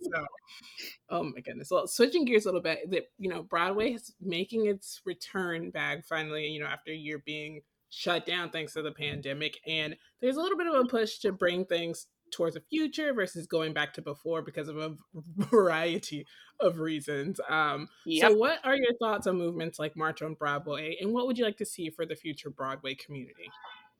[0.00, 0.26] So,
[1.10, 1.70] oh my goodness.
[1.70, 6.06] Well, switching gears a little bit, that you know, Broadway is making its return back
[6.06, 6.46] finally.
[6.46, 10.40] You know, after a year being shut down thanks to the pandemic, and there's a
[10.40, 14.02] little bit of a push to bring things towards the future versus going back to
[14.02, 14.94] before because of a
[15.36, 16.26] variety
[16.60, 17.40] of reasons.
[17.48, 18.30] Um, yep.
[18.30, 21.44] So, what are your thoughts on movements like March on Broadway, and what would you
[21.44, 23.50] like to see for the future Broadway community?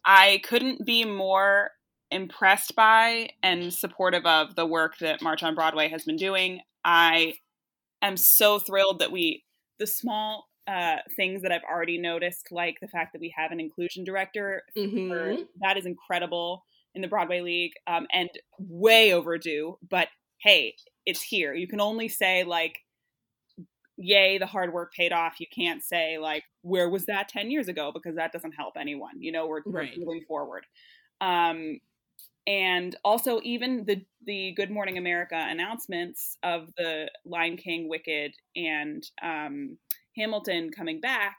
[0.04, 1.72] I couldn't be more
[2.10, 6.60] impressed by and supportive of the work that March on Broadway has been doing.
[6.84, 7.34] I
[8.02, 9.44] am so thrilled that we,
[9.78, 13.60] the small uh, things that I've already noticed, like the fact that we have an
[13.60, 15.08] inclusion director, mm-hmm.
[15.08, 19.78] for, that is incredible in the Broadway League um, and way overdue.
[19.88, 20.08] But
[20.38, 20.74] hey,
[21.06, 21.54] it's here.
[21.54, 22.78] You can only say like
[24.02, 27.68] yay the hard work paid off you can't say like where was that 10 years
[27.68, 29.92] ago because that doesn't help anyone you know we're, right.
[29.98, 30.64] we're moving forward
[31.20, 31.78] um
[32.46, 39.04] and also even the the good morning america announcements of the lion king wicked and
[39.22, 39.76] um
[40.16, 41.36] hamilton coming back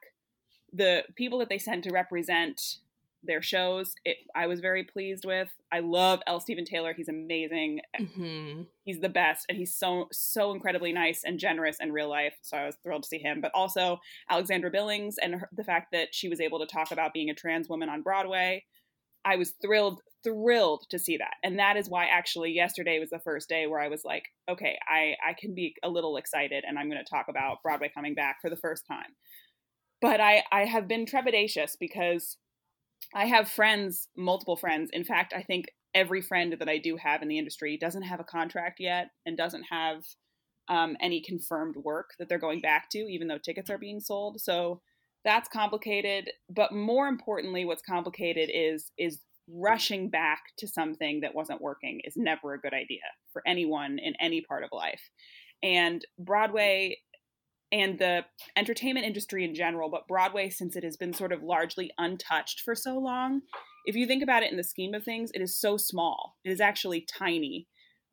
[0.74, 2.78] the people that they sent to represent
[3.24, 3.94] their shows.
[4.04, 5.50] It, I was very pleased with.
[5.72, 6.40] I love L.
[6.40, 6.94] Steven Taylor.
[6.94, 7.82] He's amazing.
[8.00, 8.64] Mm-hmm.
[8.84, 12.34] He's the best, and he's so so incredibly nice and generous in real life.
[12.42, 13.42] So I was thrilled to see him.
[13.42, 14.00] But also
[14.30, 17.36] Alexandra Billings and her, the fact that she was able to talk about being a
[17.36, 18.66] trans woman on Broadway.
[19.24, 23.20] I was thrilled thrilled to see that, and that is why actually yesterday was the
[23.20, 26.78] first day where I was like, okay, I I can be a little excited, and
[26.78, 29.16] I'm going to talk about Broadway coming back for the first time.
[30.02, 32.38] But I I have been trepidatious because
[33.14, 34.90] I have friends, multiple friends.
[34.94, 38.20] In fact, I think every friend that I do have in the industry doesn't have
[38.20, 40.04] a contract yet and doesn't have
[40.70, 44.40] um, any confirmed work that they're going back to, even though tickets are being sold.
[44.40, 44.82] So
[45.26, 46.32] that's complicated.
[46.50, 52.14] But more importantly, what's complicated is is rushing back to something that wasn't working is
[52.16, 53.02] never a good idea
[53.34, 55.02] for anyone in any part of life.
[55.64, 56.98] And Broadway
[57.72, 58.26] and the
[58.56, 62.76] entertainment industry in general, but Broadway, since it has been sort of largely untouched for
[62.76, 63.42] so long,
[63.86, 66.36] if you think about it in the scheme of things, it is so small.
[66.44, 67.68] It is actually tiny.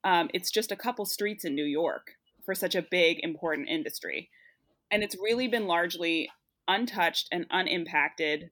[0.05, 2.13] Um, it's just a couple streets in New York
[2.45, 4.31] for such a big, important industry.
[4.91, 6.31] And it's really been largely
[6.69, 8.51] untouched and unimpacted.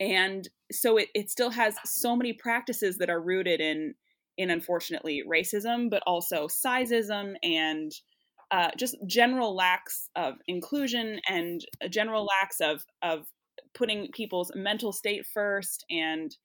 [0.00, 3.94] And so it, it still has so many practices that are rooted in,
[4.36, 7.92] in unfortunately, racism, but also sizeism and
[8.50, 13.26] uh, just general lacks of inclusion and general lacks of of
[13.74, 15.84] putting people's mental state first.
[15.90, 16.36] And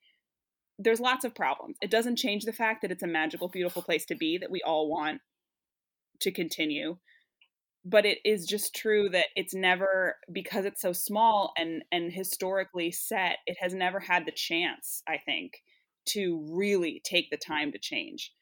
[0.80, 1.78] there's lots of problems.
[1.82, 4.62] It doesn't change the fact that it's a magical beautiful place to be that we
[4.62, 5.22] all want
[6.22, 6.98] to continue
[7.90, 12.92] but it is just true that it's never because it's so small and and historically
[12.92, 15.64] set it has never had the chance i think
[16.06, 18.34] to really take the time to change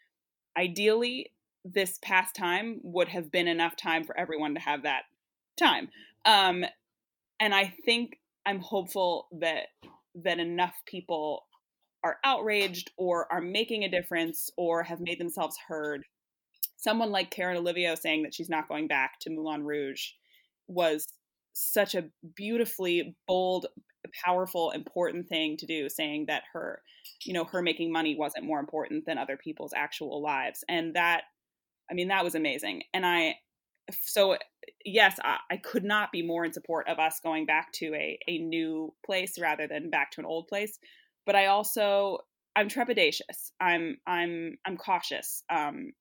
[0.57, 1.31] ideally
[1.65, 5.03] this past time would have been enough time for everyone to have that
[5.57, 5.89] time.
[6.23, 6.63] Um,
[7.39, 9.67] and I think I'm hopeful that
[10.23, 11.45] that enough people
[12.03, 16.03] are outraged or are making a difference or have made themselves heard.
[16.85, 20.03] Someone like Karen Olivo saying that she's not going back to Moulin Rouge
[20.67, 21.07] was
[21.53, 22.05] such a
[22.35, 23.65] beautifully bold,
[24.23, 26.83] powerful, important thing to do, saying that her,
[27.23, 30.63] you know, her making money wasn't more important than other people's actual lives.
[30.69, 31.23] And that
[31.89, 32.83] I mean, that was amazing.
[32.93, 33.35] And I,
[34.01, 34.37] so
[34.83, 38.17] yes, I, I, could not be more in support of us going back to a,
[38.27, 40.77] a new place rather than back to an old place.
[41.25, 42.19] But I also,
[42.55, 43.51] I'm trepidatious.
[43.59, 45.43] I'm, I'm, I'm cautious.
[45.49, 45.91] Um,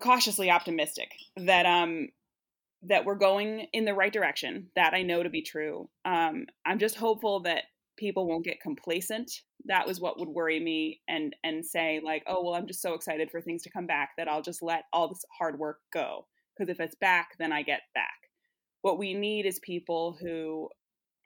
[0.00, 2.08] cautiously optimistic that um
[2.82, 4.68] that we're going in the right direction.
[4.76, 5.88] That i know to be true.
[6.04, 7.64] Um i'm just hopeful that
[7.98, 9.30] people won't get complacent.
[9.66, 12.94] That was what would worry me and and say like oh well i'm just so
[12.94, 16.26] excited for things to come back that i'll just let all this hard work go.
[16.56, 18.14] Because if it's back then i get back.
[18.82, 20.70] What we need is people who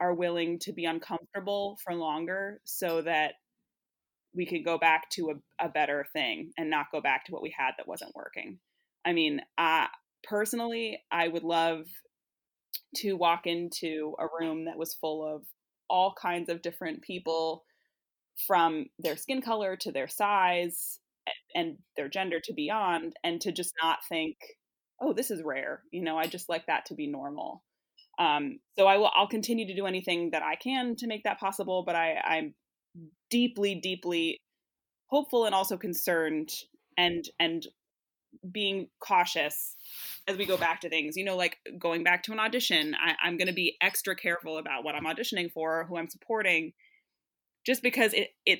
[0.01, 3.35] are willing to be uncomfortable for longer so that
[4.35, 7.41] we could go back to a, a better thing and not go back to what
[7.41, 8.59] we had that wasn't working.
[9.05, 9.87] I mean uh,
[10.25, 11.85] personally i would love
[12.95, 15.43] to walk into a room that was full of
[15.89, 17.63] all kinds of different people
[18.47, 20.99] from their skin color to their size
[21.53, 24.35] and their gender to beyond and to just not think
[25.01, 27.63] oh this is rare you know i just like that to be normal.
[28.17, 31.39] Um, so i will i'll continue to do anything that i can to make that
[31.39, 32.53] possible but i i'm
[33.29, 34.39] deeply deeply
[35.07, 36.51] hopeful and also concerned
[36.97, 37.67] and and
[38.51, 39.75] being cautious
[40.27, 43.27] as we go back to things, you know, like going back to an audition, I,
[43.27, 46.73] am going to be extra careful about what I'm auditioning for, who I'm supporting,
[47.65, 48.59] just because it, it,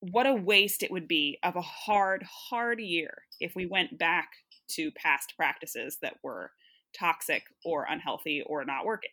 [0.00, 4.28] what a waste it would be of a hard, hard year if we went back
[4.72, 6.50] to past practices that were
[6.98, 9.10] toxic or unhealthy or not working.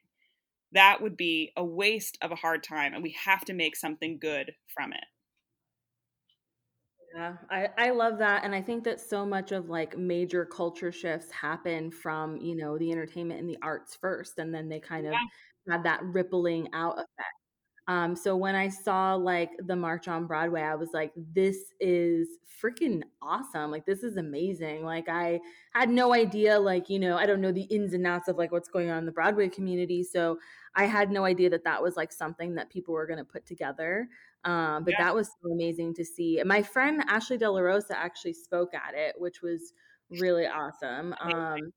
[0.74, 4.20] That would be a waste of a hard time, and we have to make something
[4.20, 5.04] good from it.
[7.14, 8.46] Yeah, I, I love that.
[8.46, 12.78] And I think that so much of like major culture shifts happen from, you know,
[12.78, 15.74] the entertainment and the arts first, and then they kind of yeah.
[15.74, 17.36] had that rippling out effect.
[17.90, 22.30] Um, so when I saw like the March on Broadway, I was like, this is
[22.64, 23.72] freaking awesome.
[23.72, 24.86] Like, this is amazing.
[24.86, 25.42] Like, I
[25.74, 28.52] had no idea, like, you know, I don't know the ins and outs of like
[28.52, 30.04] what's going on in the Broadway community.
[30.04, 30.38] So
[30.76, 33.46] I had no idea that that was like something that people were going to put
[33.46, 34.08] together.
[34.44, 35.04] Um, but yeah.
[35.06, 36.42] that was so amazing to see.
[36.46, 39.74] My friend Ashley De La Rosa actually spoke at it, which was
[40.20, 41.14] really awesome.
[41.20, 41.72] Um,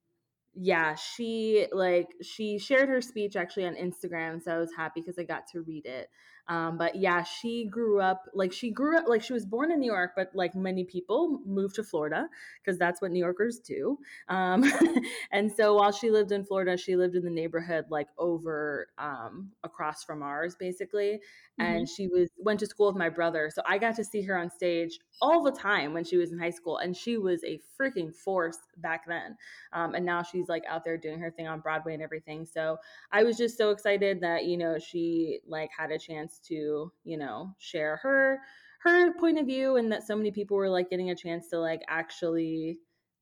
[0.54, 5.18] yeah, she like she shared her speech actually on Instagram, so I was happy because
[5.18, 6.08] I got to read it.
[6.48, 9.80] Um, but yeah, she grew up like she grew up like she was born in
[9.80, 12.28] New York, but like many people moved to Florida
[12.62, 13.98] because that's what New Yorkers do.
[14.28, 14.64] Um,
[15.32, 19.50] and so while she lived in Florida, she lived in the neighborhood like over um,
[19.62, 21.20] across from ours, basically.
[21.60, 21.62] Mm-hmm.
[21.62, 24.36] And she was went to school with my brother, so I got to see her
[24.36, 27.60] on stage all the time when she was in high school, and she was a
[27.80, 29.36] freaking force back then.
[29.72, 32.44] Um, and now she's like out there doing her thing on Broadway and everything.
[32.44, 32.76] So
[33.12, 36.92] I was just so excited that you know she like had a chance chance to,
[37.04, 38.40] you know, share her
[38.80, 41.58] her point of view and that so many people were like getting a chance to
[41.58, 42.78] like actually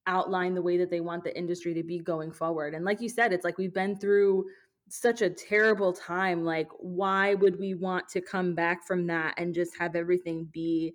[0.08, 2.74] outline the way that they want the industry to be going forward.
[2.74, 4.46] And like you said, it's like we've been through
[4.88, 6.44] such a terrible time.
[6.44, 10.94] Like, why would we want to come back from that and just have everything be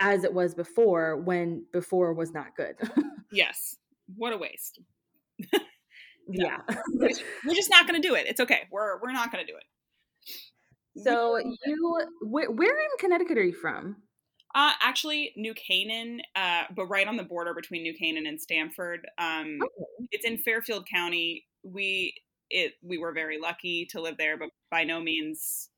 [0.00, 2.74] as it was before when before was not good?
[3.32, 3.76] yes.
[4.16, 4.80] What a waste.
[6.28, 6.58] yeah.
[6.92, 8.26] We're just not going to do it.
[8.26, 8.62] It's okay.
[8.72, 9.64] We're we're not going to do it.
[11.02, 13.96] So you, where, where in Connecticut are you from?
[14.54, 19.06] Uh, actually, New Canaan, uh, but right on the border between New Canaan and Stamford.
[19.18, 20.08] Um, okay.
[20.10, 21.44] It's in Fairfield County.
[21.62, 22.14] We
[22.50, 25.68] it we were very lucky to live there, but by no means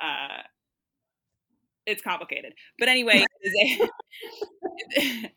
[0.00, 0.42] uh,
[1.86, 2.52] it's complicated.
[2.78, 3.24] But anyway,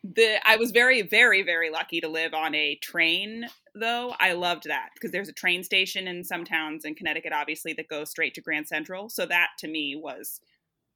[0.04, 4.14] the I was very very very lucky to live on a train though.
[4.18, 7.88] I loved that because there's a train station in some towns in Connecticut obviously that
[7.88, 9.08] goes straight to Grand Central.
[9.08, 10.40] So that to me was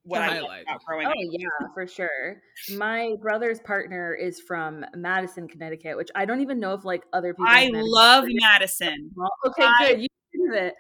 [0.05, 1.17] what I like about growing oh, up.
[1.31, 2.43] yeah, for sure.
[2.77, 7.33] My brother's partner is from Madison, Connecticut, which I don't even know if like other
[7.33, 7.47] people.
[7.49, 9.11] I love Madison.
[9.47, 10.03] Okay, I, good.
[10.03, 10.75] You it.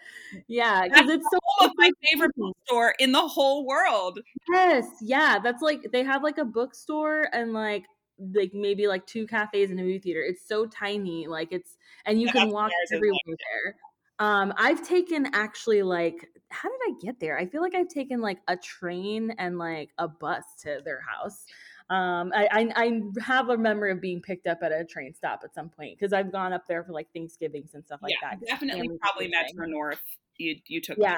[0.48, 4.20] Yeah, because it's so of my favorite bookstore in the whole world.
[4.52, 7.84] Yes, yeah, that's like they have like a bookstore and like
[8.18, 10.22] like maybe like two cafes and a movie theater.
[10.22, 11.76] It's so tiny, like it's
[12.06, 13.76] and you can walk everywhere there.
[14.20, 17.36] Um, I've taken actually like how did I get there?
[17.36, 21.44] I feel like I've taken like a train and like a bus to their house.
[21.90, 25.42] Um, I, I, I have a memory of being picked up at a train stop
[25.44, 28.30] at some point because I've gone up there for like Thanksgivings and stuff like yeah,
[28.30, 28.46] that.
[28.46, 30.00] Definitely, probably Metro North.
[30.36, 31.16] You you took yeah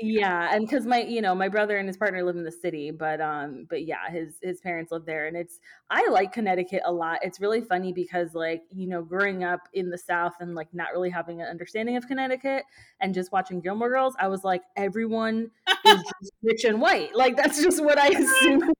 [0.00, 2.92] yeah and because my you know my brother and his partner live in the city
[2.92, 5.58] but um but yeah his his parents live there and it's
[5.90, 9.90] I like Connecticut a lot it's really funny because like you know growing up in
[9.90, 12.62] the South and like not really having an understanding of Connecticut
[13.00, 15.50] and just watching Gilmore Girls I was like everyone
[15.84, 16.04] is
[16.44, 18.72] rich and white like that's just what I assume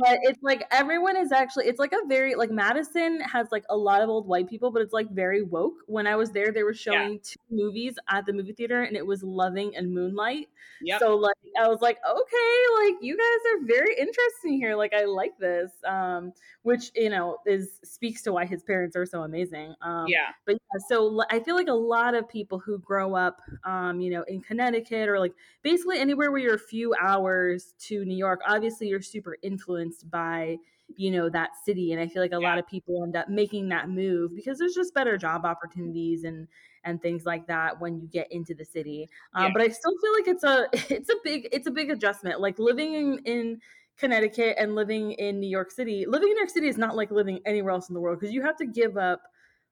[0.00, 3.76] but it's like everyone is actually it's like a very like Madison has like a
[3.76, 5.76] lot of old white people, but it's like very woke.
[5.86, 7.18] When I was there, they were showing yeah.
[7.22, 10.48] two movies at the movie theater and it was Loving and Moonlight.
[10.82, 11.00] Yep.
[11.00, 14.76] So like I was like, okay, like you guys are very interesting here.
[14.76, 15.70] Like I like this.
[15.86, 16.32] Um,
[16.62, 19.74] which you know is speaks to why his parents are so amazing.
[19.80, 20.32] Um, yeah.
[20.44, 24.10] But yeah, so I feel like a lot of people who grow up, um, you
[24.10, 25.32] know, in Connecticut or like
[25.62, 29.77] basically anywhere where you're a few hours to New York, obviously you're super influenced
[30.10, 30.56] by
[30.96, 32.48] you know that city and i feel like a yeah.
[32.48, 36.48] lot of people end up making that move because there's just better job opportunities and
[36.84, 39.50] and things like that when you get into the city um, yeah.
[39.52, 42.58] but i still feel like it's a it's a big it's a big adjustment like
[42.58, 43.60] living in, in
[43.98, 47.10] Connecticut and living in New York City, living in New York City is not like
[47.10, 49.20] living anywhere else in the world because you have to give up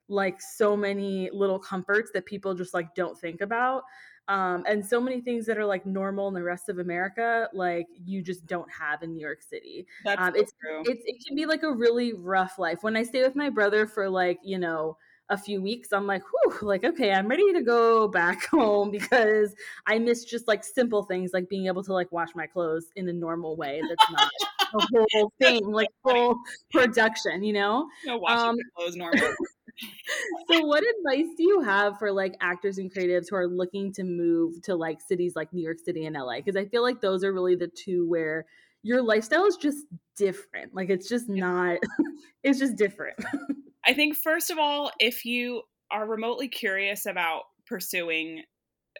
[0.09, 3.82] like so many little comforts that people just like don't think about.
[4.29, 7.87] Um, and so many things that are like normal in the rest of America, like
[8.05, 9.87] you just don't have in New York City.
[10.05, 10.83] That's um, so it's, true.
[10.85, 12.83] it's it can be like a really rough life.
[12.83, 14.97] When I stay with my brother for like you know
[15.29, 19.55] a few weeks, I'm like, whew, like, okay, I'm ready to go back home because
[19.87, 23.09] I miss just like simple things like being able to like wash my clothes in
[23.09, 23.81] a normal way.
[23.89, 24.31] That's not
[24.74, 26.37] a whole thing, like full
[26.70, 27.89] production, you know?
[28.05, 29.35] No washing um, clothes normal.
[30.51, 34.05] So what advice do you have for like actors and creatives who are looking to
[34.05, 36.37] move to like cities like New York City and LA?
[36.37, 38.47] Because I feel like those are really the two where
[38.83, 39.85] your lifestyle is just
[40.16, 40.74] different.
[40.74, 41.79] Like it's just not,
[42.43, 43.16] it's just different.
[43.87, 48.43] I think first of all, if you are remotely curious about pursuing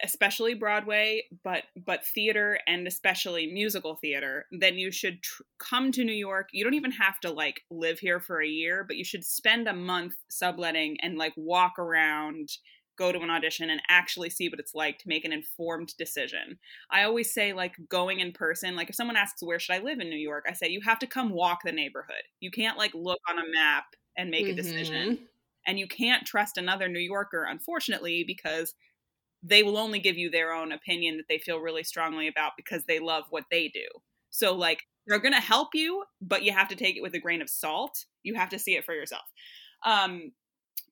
[0.03, 6.05] especially Broadway, but but theater and especially musical theater, then you should tr- come to
[6.05, 6.49] New York.
[6.53, 9.69] You don't even have to like live here for a year, but you should spend
[9.69, 12.51] a month subletting and like walk around,
[12.97, 16.59] go to an audition and actually see what it's like to make an informed decision.
[16.91, 20.01] I always say like going in person, like if someone asks where should I live
[20.01, 22.23] in New York, I say you have to come walk the neighborhood.
[22.41, 23.85] You can't like look on a map
[24.17, 24.59] and make mm-hmm.
[24.59, 25.19] a decision.
[25.69, 28.73] And you can't trust another New Yorker, unfortunately, because
[29.43, 32.85] they will only give you their own opinion that they feel really strongly about because
[32.85, 33.87] they love what they do.
[34.31, 37.21] So like they're going to help you, but you have to take it with a
[37.21, 38.07] grain of salt.
[38.23, 39.25] You have to see it for yourself.
[39.85, 40.33] Um,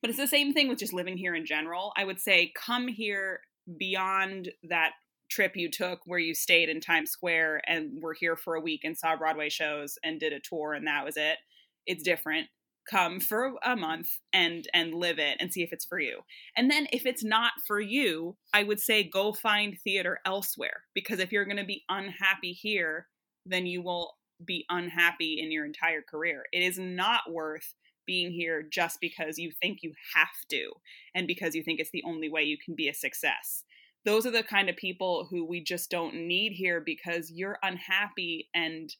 [0.01, 1.92] but it's the same thing with just living here in general.
[1.97, 3.40] I would say come here
[3.78, 4.92] beyond that
[5.30, 8.82] trip you took where you stayed in Times Square and were here for a week
[8.84, 11.38] and saw Broadway shows and did a tour and that was it.
[11.86, 12.49] It's different.
[12.91, 16.20] Come for a month and and live it and see if it's for you.
[16.57, 21.18] And then if it's not for you, I would say go find theater elsewhere because
[21.18, 23.09] if you're going to be unhappy here,
[23.47, 26.45] then you will be unhappy in your entire career.
[26.53, 27.74] It is not worth
[28.07, 30.72] being here just because you think you have to
[31.14, 33.64] and because you think it's the only way you can be a success.
[34.05, 38.49] Those are the kind of people who we just don't need here because you're unhappy
[38.55, 38.95] and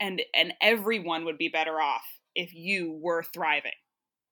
[0.00, 3.72] and and everyone would be better off if you were thriving.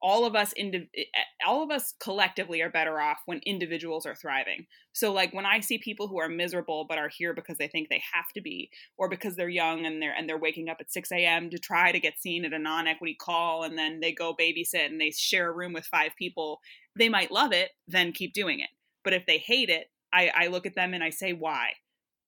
[0.01, 4.05] All of us indiv- eh, eh, all of us collectively are better off when individuals
[4.05, 4.67] are thriving.
[4.93, 7.89] So like when i see people who are miserable but are here because they think
[7.89, 10.91] they have to be or because they're young and they're and they're waking up at
[10.91, 14.35] 6 a.m to try to get seen at a non-equity call and then they go
[14.35, 16.61] babysit and they share a room with five people
[16.95, 18.69] they might love it then keep doing it.
[19.03, 21.73] But if they hate it i, I look at them and i say why?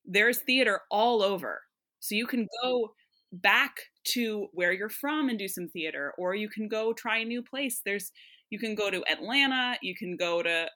[0.04, 1.62] There's theater all over.
[2.00, 2.92] So you can go
[3.32, 3.76] back
[4.12, 7.42] to where you're from and do some theater or you can go try a new
[7.42, 7.80] place.
[7.84, 8.10] There's
[8.50, 10.66] you can go to atlanta you can go to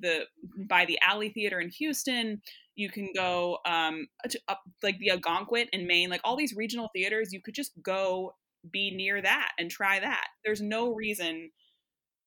[0.00, 0.20] the
[0.66, 2.40] by the alley theater in houston
[2.74, 6.88] you can go um to, up like the Ogunquit in maine like all these regional
[6.94, 8.32] theaters you could just go
[8.70, 10.26] be near that and try that.
[10.44, 11.50] There's no reason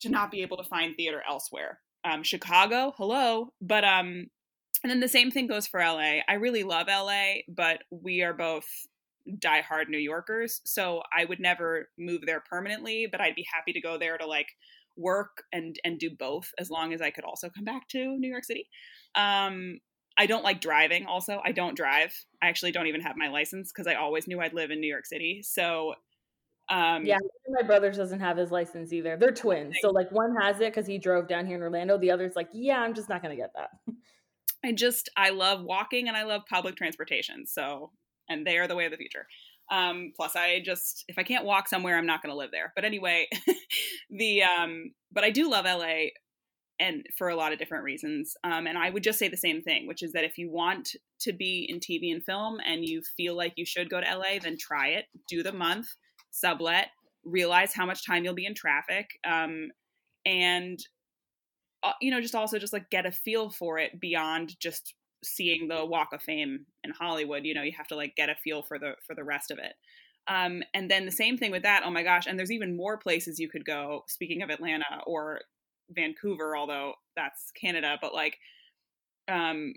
[0.02, 1.80] to not be able to find theater elsewhere.
[2.04, 4.28] Um chicago hello but um
[4.84, 6.22] and then the same thing goes for LA.
[6.28, 8.66] I really love LA, but we are both
[9.30, 10.62] diehard New Yorkers.
[10.66, 14.26] So I would never move there permanently, but I'd be happy to go there to
[14.26, 14.48] like
[14.98, 18.30] work and and do both as long as I could also come back to New
[18.30, 18.68] York City.
[19.16, 19.80] Um,
[20.18, 21.06] I don't like driving.
[21.06, 22.14] Also, I don't drive.
[22.42, 24.92] I actually don't even have my license because I always knew I'd live in New
[24.92, 25.42] York City.
[25.44, 25.96] So.
[26.70, 27.18] Um, yeah,
[27.50, 29.18] my brother doesn't have his license either.
[29.18, 31.98] They're twins, so like one has it because he drove down here in Orlando.
[31.98, 33.72] The other's like, yeah, I'm just not gonna get that.
[34.64, 37.46] I just I love walking and I love public transportation.
[37.46, 37.92] So
[38.32, 39.28] and they are the way of the future.
[39.72, 42.74] Um, plus, I just if I can't walk somewhere, I'm not going to live there.
[42.76, 43.28] But anyway,
[44.10, 46.10] the um, but I do love LA,
[46.80, 48.36] and for a lot of different reasons.
[48.44, 50.96] Um, and I would just say the same thing, which is that if you want
[51.22, 54.40] to be in TV and film and you feel like you should go to LA,
[54.42, 55.06] then try it.
[55.30, 55.88] Do the month,
[56.32, 56.88] sublet,
[57.24, 59.70] realize how much time you'll be in traffic, um,
[60.26, 60.80] and
[61.84, 64.94] uh, you know, just also just like get a feel for it beyond just
[65.24, 67.46] seeing the Walk of Fame in Hollywood.
[67.46, 69.60] You know, you have to like get a feel for the for the rest of
[69.60, 69.74] it.
[70.28, 71.84] Um, and then the same thing with that.
[71.86, 72.26] Oh my gosh!
[72.28, 74.04] And there's even more places you could go.
[74.08, 75.42] Speaking of Atlanta or
[75.90, 78.38] Vancouver, although that's Canada, but like
[79.28, 79.74] um,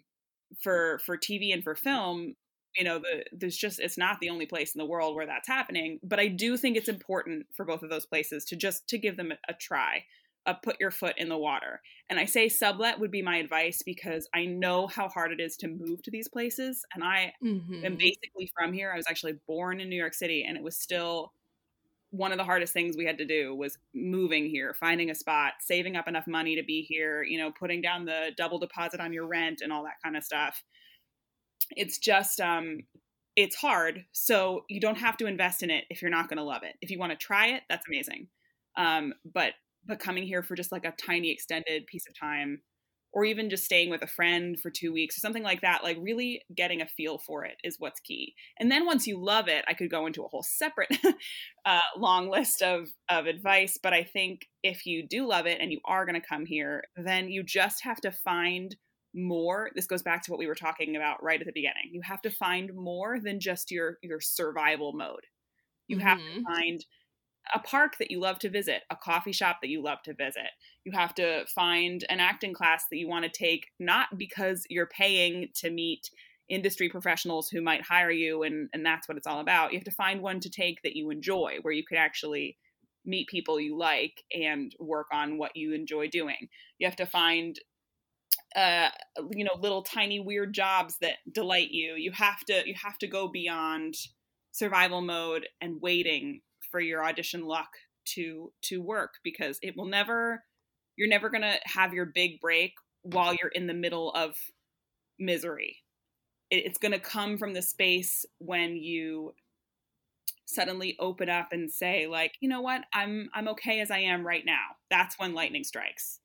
[0.62, 2.34] for for TV and for film,
[2.76, 5.48] you know, the, there's just it's not the only place in the world where that's
[5.48, 5.98] happening.
[6.02, 9.16] But I do think it's important for both of those places to just to give
[9.16, 10.04] them a, a try
[10.46, 11.80] uh, put your foot in the water.
[12.10, 15.56] And I say sublet would be my advice because I know how hard it is
[15.58, 16.84] to move to these places.
[16.94, 17.84] And I mm-hmm.
[17.84, 18.92] am basically from here.
[18.92, 21.32] I was actually born in New York City, and it was still
[22.10, 25.54] one of the hardest things we had to do was moving here, finding a spot,
[25.60, 29.12] saving up enough money to be here, you know, putting down the double deposit on
[29.12, 30.62] your rent and all that kind of stuff.
[31.70, 32.84] It's just um
[33.36, 34.04] it's hard.
[34.12, 36.76] So you don't have to invest in it if you're not going to love it.
[36.80, 38.28] If you want to try it, that's amazing.
[38.76, 39.54] Um, but
[39.86, 42.60] but coming here for just like a tiny extended piece of time
[43.14, 45.96] or even just staying with a friend for two weeks or something like that, like
[46.00, 48.34] really getting a feel for it is what's key.
[48.58, 50.90] And then once you love it, I could go into a whole separate
[51.64, 53.78] uh, long list of, of advice.
[53.80, 56.82] But I think if you do love it and you are going to come here,
[56.96, 58.74] then you just have to find
[59.14, 59.70] more.
[59.76, 61.90] This goes back to what we were talking about right at the beginning.
[61.92, 65.26] You have to find more than just your your survival mode.
[65.86, 66.06] You mm-hmm.
[66.06, 66.52] have to mm-hmm.
[66.52, 66.84] find
[67.52, 70.50] a park that you love to visit, a coffee shop that you love to visit.
[70.84, 74.86] You have to find an acting class that you want to take, not because you're
[74.86, 76.08] paying to meet
[76.48, 79.72] industry professionals who might hire you and, and that's what it's all about.
[79.72, 82.56] You have to find one to take that you enjoy, where you could actually
[83.04, 86.48] meet people you like and work on what you enjoy doing.
[86.78, 87.58] You have to find
[88.56, 88.88] uh,
[89.30, 91.94] you know little tiny weird jobs that delight you.
[91.94, 93.94] You have to you have to go beyond
[94.52, 96.40] survival mode and waiting
[96.74, 97.68] for your audition luck
[98.04, 100.42] to to work because it will never
[100.96, 102.72] you're never going to have your big break
[103.02, 104.34] while you're in the middle of
[105.16, 105.76] misery.
[106.50, 109.34] It's going to come from the space when you
[110.46, 112.80] suddenly open up and say like you know what?
[112.92, 114.74] I'm i'm okay as i am right now.
[114.90, 116.18] That's when lightning strikes.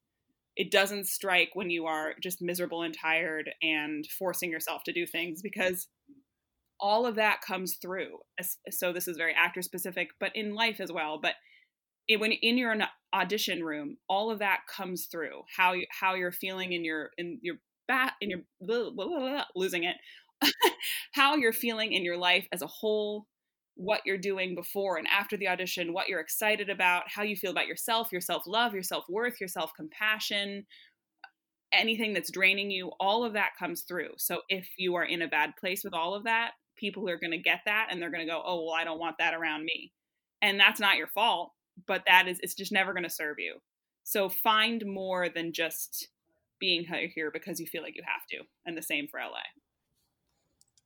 [0.56, 5.06] It doesn't strike when you are just miserable and tired and forcing yourself to do
[5.06, 5.88] things because
[6.80, 8.19] all of that comes through.
[8.71, 11.19] So this is very actor specific, but in life as well.
[11.21, 11.34] But
[12.07, 12.75] it, when in your
[13.13, 15.43] audition room, all of that comes through.
[15.55, 17.55] How you how you're feeling in your in your
[17.88, 19.97] bat in your blah, blah, blah, losing it.
[21.13, 23.25] how you're feeling in your life as a whole,
[23.75, 27.51] what you're doing before and after the audition, what you're excited about, how you feel
[27.51, 30.65] about yourself, your self love, your self worth, your self compassion,
[31.73, 34.11] anything that's draining you, all of that comes through.
[34.17, 37.19] So if you are in a bad place with all of that, people who are
[37.19, 39.34] going to get that and they're going to go, oh, well, I don't want that
[39.34, 39.91] around me.
[40.41, 41.51] And that's not your fault,
[41.86, 43.55] but that is, it's just never going to serve you.
[44.03, 46.07] So find more than just
[46.59, 48.47] being here because you feel like you have to.
[48.65, 49.39] And the same for LA.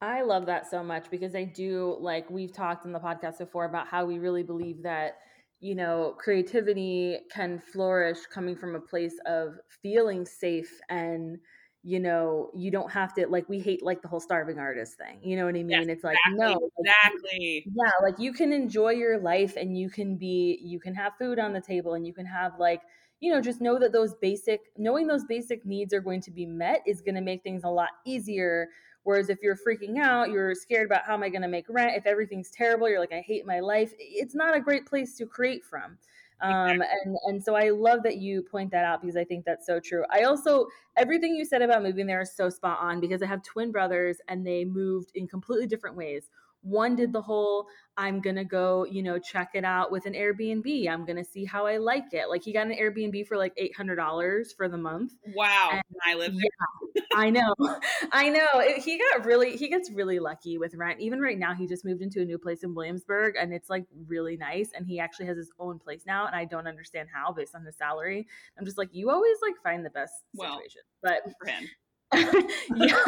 [0.01, 3.63] I love that so much because I do like we've talked in the podcast before
[3.63, 5.19] about how we really believe that
[5.61, 11.37] you know creativity can flourish coming from a place of feeling safe and
[11.84, 15.19] you know you don't have to like we hate like the whole starving artist thing
[15.21, 18.53] you know what i mean yes, it's like exactly, no exactly yeah like you can
[18.53, 22.07] enjoy your life and you can be you can have food on the table and
[22.07, 22.81] you can have like
[23.19, 26.45] you know just know that those basic knowing those basic needs are going to be
[26.45, 28.69] met is going to make things a lot easier
[29.03, 31.95] Whereas if you're freaking out, you're scared about how am I going to make rent?
[31.95, 33.93] If everything's terrible, you're like, I hate my life.
[33.99, 35.97] It's not a great place to create from.
[36.41, 39.65] Um, and and so I love that you point that out because I think that's
[39.65, 40.03] so true.
[40.11, 40.67] I also
[40.97, 44.17] everything you said about moving there is so spot on because I have twin brothers
[44.27, 46.29] and they moved in completely different ways.
[46.64, 50.89] One did the whole I'm gonna go, you know, check it out with an Airbnb.
[50.89, 52.28] I'm gonna see how I like it.
[52.28, 55.14] Like he got an Airbnb for like eight hundred dollars for the month.
[55.36, 57.03] Wow, and I live there.
[57.16, 57.53] I know,
[58.11, 58.47] I know.
[58.55, 60.99] It, he got really, he gets really lucky with rent.
[61.01, 63.86] Even right now, he just moved into a new place in Williamsburg, and it's like
[64.07, 64.72] really nice.
[64.76, 67.64] And he actually has his own place now, and I don't understand how based on
[67.64, 68.28] his salary.
[68.57, 71.70] I'm just like, you always like find the best well, situation, but for him.
[72.76, 73.03] yeah.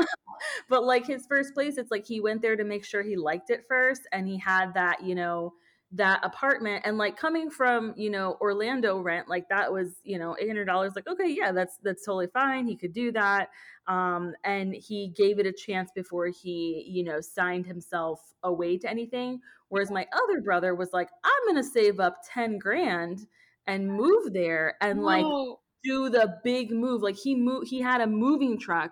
[0.69, 3.49] But like his first place, it's like he went there to make sure he liked
[3.49, 5.53] it first and he had that, you know,
[5.91, 10.35] that apartment and like coming from you know orlando rent like that was you know
[10.41, 13.49] $800 like okay yeah that's that's totally fine he could do that
[13.87, 18.89] um and he gave it a chance before he you know signed himself away to
[18.89, 19.39] anything
[19.69, 23.27] whereas my other brother was like i'm gonna save up 10 grand
[23.67, 25.59] and move there and Whoa.
[25.85, 28.91] Do the big move like he moved he had a moving truck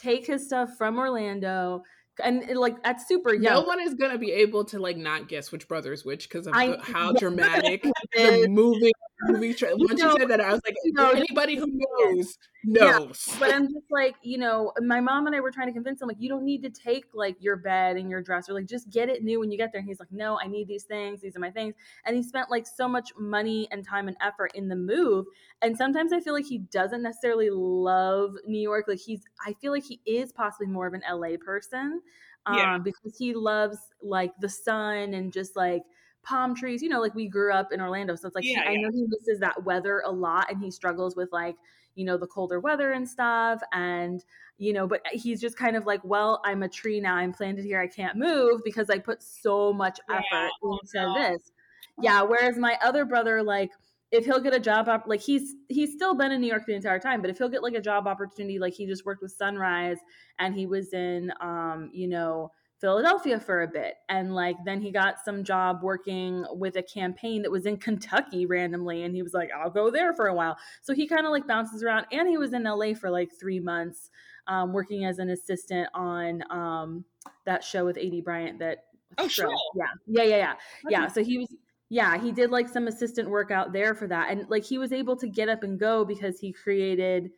[0.00, 1.82] take his stuff from orlando
[2.22, 3.54] and like that's super young.
[3.54, 6.46] No one is gonna be able to like not guess which brother is which because
[6.46, 7.82] of the, how dramatic
[8.14, 8.92] the movie
[9.22, 9.54] movie.
[9.54, 10.76] Tra- Once you, know, you said that, I was like,
[11.16, 13.24] anybody who knows knows.
[13.28, 16.00] Yeah, but I'm just like, you know, my mom and I were trying to convince
[16.00, 18.90] him like, you don't need to take like your bed and your dresser, like just
[18.90, 19.80] get it new when you get there.
[19.80, 21.20] And he's like, no, I need these things.
[21.20, 21.74] These are my things.
[22.04, 25.26] And he spent like so much money and time and effort in the move.
[25.62, 28.86] And sometimes I feel like he doesn't necessarily love New York.
[28.88, 32.00] Like he's, I feel like he is possibly more of an LA person
[32.46, 32.78] um, yeah.
[32.78, 35.82] because he loves like the sun and just like
[36.22, 36.82] palm trees.
[36.82, 38.70] You know, like we grew up in Orlando, so it's like yeah, he, yeah.
[38.70, 41.56] I know he misses that weather a lot, and he struggles with like
[41.94, 44.24] you know the colder weather and stuff, and
[44.60, 47.16] you know, but he's just kind of like, well, I'm a tree now.
[47.16, 47.80] I'm planted here.
[47.80, 50.48] I can't move because I put so much effort yeah.
[50.62, 51.50] into this.
[51.98, 52.20] Yeah.
[52.22, 53.70] Whereas my other brother, like
[54.12, 56.74] if he'll get a job op- like he's he's still been in New York the
[56.74, 59.32] entire time, but if he'll get like a job opportunity, like he just worked with
[59.32, 59.98] Sunrise
[60.38, 63.94] and he was in um, you know, Philadelphia for a bit.
[64.08, 68.46] And like then he got some job working with a campaign that was in Kentucky
[68.46, 69.02] randomly.
[69.02, 70.56] And he was like, I'll go there for a while.
[70.82, 72.06] So he kind of like bounces around.
[72.10, 74.10] And he was in LA for like three months,
[74.46, 77.04] um, working as an assistant on um,
[77.44, 78.84] that show with Aidy Bryant that
[79.18, 79.52] Oh, sure.
[79.74, 79.84] Yeah.
[80.06, 80.22] Yeah.
[80.22, 80.36] Yeah.
[80.36, 80.54] Yeah.
[80.88, 81.06] Yeah.
[81.08, 81.48] So he was
[81.92, 84.30] yeah, he did like some assistant work out there for that.
[84.30, 87.30] And like he was able to get up and go because he created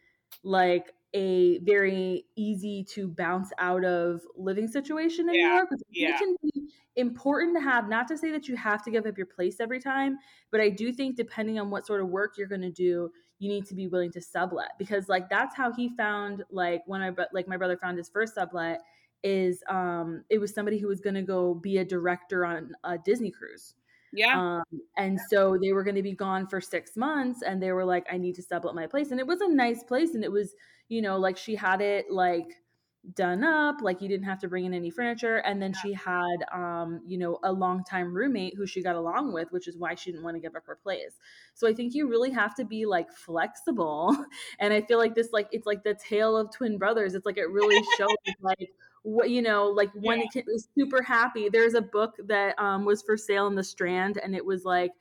[0.45, 5.49] like a very easy to bounce out of living situation in yeah.
[5.49, 5.69] New York.
[5.91, 6.19] Yeah.
[6.19, 9.27] can be important to have, not to say that you have to give up your
[9.27, 10.19] place every time,
[10.51, 13.67] but I do think depending on what sort of work you're gonna do, you need
[13.67, 17.49] to be willing to sublet because like that's how he found like when I like
[17.49, 18.81] my brother found his first sublet
[19.25, 23.33] is um it was somebody who was gonna go be a director on a Disney
[23.33, 23.75] cruise
[24.13, 24.59] yeah.
[24.59, 27.85] Um, and so they were going to be gone for six months and they were
[27.85, 29.11] like, I need to sublet my place.
[29.11, 30.15] And it was a nice place.
[30.15, 30.55] And it was,
[30.93, 32.47] you know, like she had it like
[33.15, 35.39] done up, like you didn't have to bring in any furniture.
[35.39, 39.51] And then she had, um, you know, a longtime roommate who she got along with,
[39.51, 41.15] which is why she didn't want to give up her place.
[41.55, 44.15] So I think you really have to be like flexible.
[44.59, 47.15] And I feel like this, like, it's like the tale of twin brothers.
[47.15, 48.71] It's like it really shows like,
[49.05, 50.27] what you know like when yeah.
[50.37, 54.17] it was super happy there's a book that um, was for sale in the strand
[54.23, 54.93] and it was like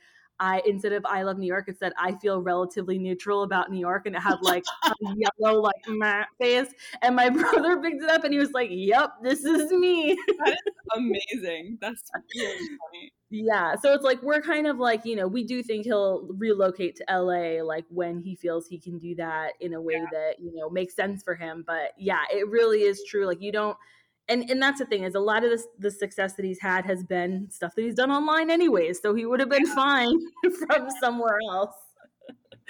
[0.42, 3.80] I instead of I love New York, it said I feel relatively neutral about New
[3.80, 4.92] York, and it had like a
[5.40, 6.74] yellow like my face.
[7.04, 10.50] And my brother picked it up, and he was like, "Yep, this is me." That
[10.50, 11.78] is amazing.
[11.80, 12.02] That's
[12.36, 13.14] really funny.
[13.30, 16.96] Yeah, so it's like we're kind of like you know we do think he'll relocate
[16.98, 20.06] to LA like when he feels he can do that in a way yeah.
[20.12, 21.64] that you know makes sense for him.
[21.68, 23.28] But yeah, it really is true.
[23.28, 23.78] Like you don't
[24.28, 26.86] and and that's the thing is a lot of this the success that he's had
[26.86, 29.02] has been stuff that he's done online anyways.
[29.02, 30.18] So he would have been fine
[30.68, 31.76] from somewhere else.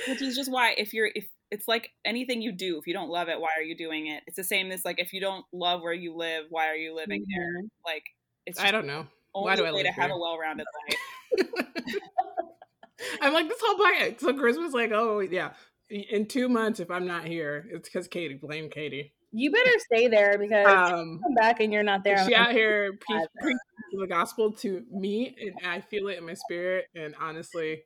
[0.07, 3.09] Which is just why if you're if it's like anything you do if you don't
[3.09, 4.23] love it why are you doing it?
[4.25, 6.95] It's the same as like if you don't love where you live why are you
[6.95, 7.39] living mm-hmm.
[7.39, 8.03] there like
[8.45, 9.05] it's i don't know.
[9.33, 10.65] why do I live to have a well-rounded
[11.39, 11.47] life.
[13.21, 15.51] I'm like this whole podcast so chris was like oh yeah
[15.89, 20.07] in two months if i'm not here it's because katie blame katie you better stay
[20.07, 22.25] there because um, come back and you're not there.
[22.25, 23.57] She out here preaching
[23.93, 26.85] the gospel to me, and I feel it in my spirit.
[26.95, 27.83] And honestly,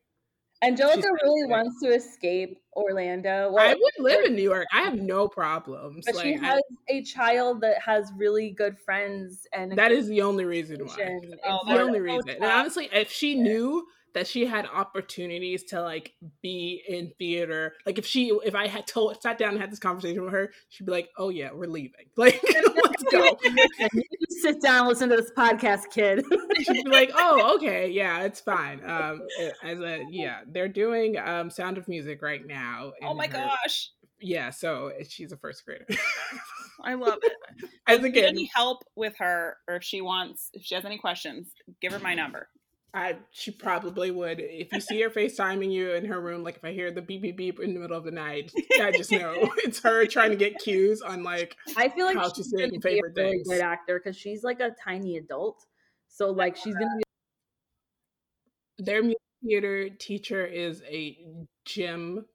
[0.63, 3.51] Angelica really wants to escape Orlando.
[3.51, 4.65] Well, I would live in New York.
[4.73, 6.05] I have no problems.
[6.05, 10.07] But like, she has I, a child that has really good friends, and that is
[10.07, 11.19] the only reason why.
[11.45, 12.30] Oh, the only reason.
[12.30, 13.85] And honestly, if she knew
[14.15, 17.73] that she had opportunities to like be in theater.
[17.85, 20.51] Like if she if I had told sat down and had this conversation with her,
[20.69, 21.91] she'd be like, "Oh yeah, we're leaving.
[22.17, 22.41] Like
[22.83, 23.37] let's go."
[24.29, 26.23] Sit down, listen to this podcast, kid.
[26.63, 29.21] she'd be like, "Oh okay, yeah, it's fine." Um,
[29.61, 32.93] as a yeah, they're doing um Sound of Music right now.
[33.03, 33.91] Oh my her, gosh.
[34.21, 35.85] Yeah, so she's a first grader.
[36.81, 37.33] I love it.
[37.85, 41.51] As again, any help with her, or if she wants, if she has any questions,
[41.81, 42.47] give her my number.
[42.95, 44.39] I she probably would.
[44.39, 47.22] If you see her FaceTiming you in her room, like if I hear the beep
[47.22, 50.38] beep beep in the middle of the night, I just know it's her trying to
[50.38, 53.43] get cues on like I feel like how she's doing favorite a really.
[53.43, 55.65] Good actor because she's like a tiny adult,
[56.07, 57.03] so like she's gonna be.
[58.85, 61.17] Their music theater teacher is a
[61.65, 62.26] gym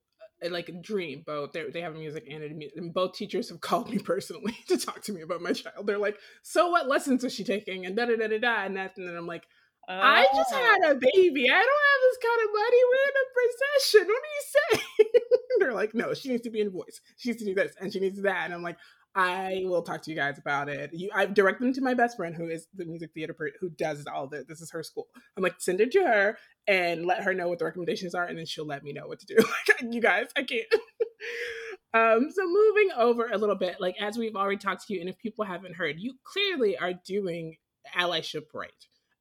[0.45, 3.49] uh, like a dream both they they have a music and a and both teachers
[3.49, 6.89] have called me personally to talk to me about my child they're like so what
[6.89, 9.27] lessons is she taking and da da da da da and that and then i'm
[9.27, 9.43] like
[9.91, 10.01] Oh.
[10.01, 10.93] I just had oh.
[10.93, 11.47] a baby.
[11.51, 12.81] I don't have this kind of money.
[12.91, 14.07] We're in a procession.
[14.07, 15.09] What do you say?
[15.59, 17.01] They're like, no, she needs to be in voice.
[17.17, 18.45] She needs to do this and she needs that.
[18.45, 18.77] And I'm like,
[19.17, 20.91] I will talk to you guys about it.
[20.93, 23.71] You, I direct them to my best friend, who is the music theater per- who
[23.71, 24.45] does all this.
[24.47, 25.09] This is her school.
[25.37, 26.39] I'm like, send it to her
[26.69, 29.19] and let her know what the recommendations are, and then she'll let me know what
[29.21, 29.37] to do.
[29.69, 30.73] Like, you guys, I can't.
[31.95, 35.09] um, so moving over a little bit, like as we've already talked to you, and
[35.09, 37.57] if people haven't heard, you clearly are doing
[37.97, 38.71] allyship right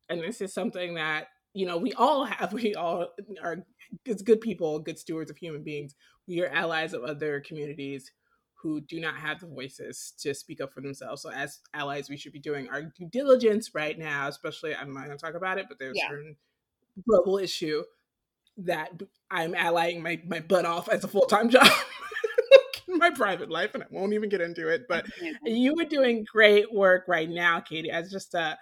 [0.09, 3.07] and this is something that you know we all have we all
[3.43, 3.57] are
[4.07, 5.95] as good people good stewards of human beings
[6.27, 8.11] we are allies of other communities
[8.61, 12.17] who do not have the voices to speak up for themselves so as allies we
[12.17, 15.57] should be doing our due diligence right now especially i'm not going to talk about
[15.57, 16.07] it but there's yeah.
[16.07, 16.35] a certain
[17.07, 17.83] global issue
[18.57, 18.91] that
[19.31, 21.67] i'm allying my, my butt off as a full-time job
[22.87, 25.05] in my private life and i won't even get into it but
[25.45, 28.57] you are doing great work right now katie as just a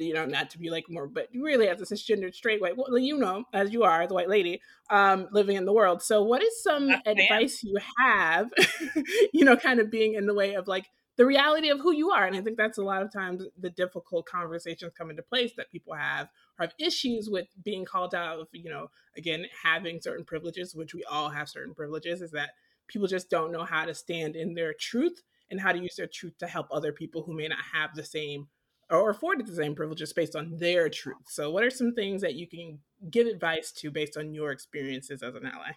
[0.00, 2.98] you know, not to be like more, but really as a cisgendered straight white, well,
[2.98, 4.60] you know, as you are, the white lady,
[4.90, 6.02] um, living in the world.
[6.02, 8.50] So, what is some advice you have,
[9.32, 10.86] you know, kind of being in the way of like
[11.16, 12.26] the reality of who you are?
[12.26, 15.70] And I think that's a lot of times the difficult conversations come into place that
[15.70, 16.28] people have
[16.58, 20.94] or have issues with being called out of, you know, again, having certain privileges, which
[20.94, 22.50] we all have certain privileges, is that
[22.88, 26.06] people just don't know how to stand in their truth and how to use their
[26.06, 28.48] truth to help other people who may not have the same
[28.90, 31.28] or afforded the same privileges based on their truth.
[31.28, 32.80] So, what are some things that you can
[33.10, 35.72] give advice to based on your experiences as an ally?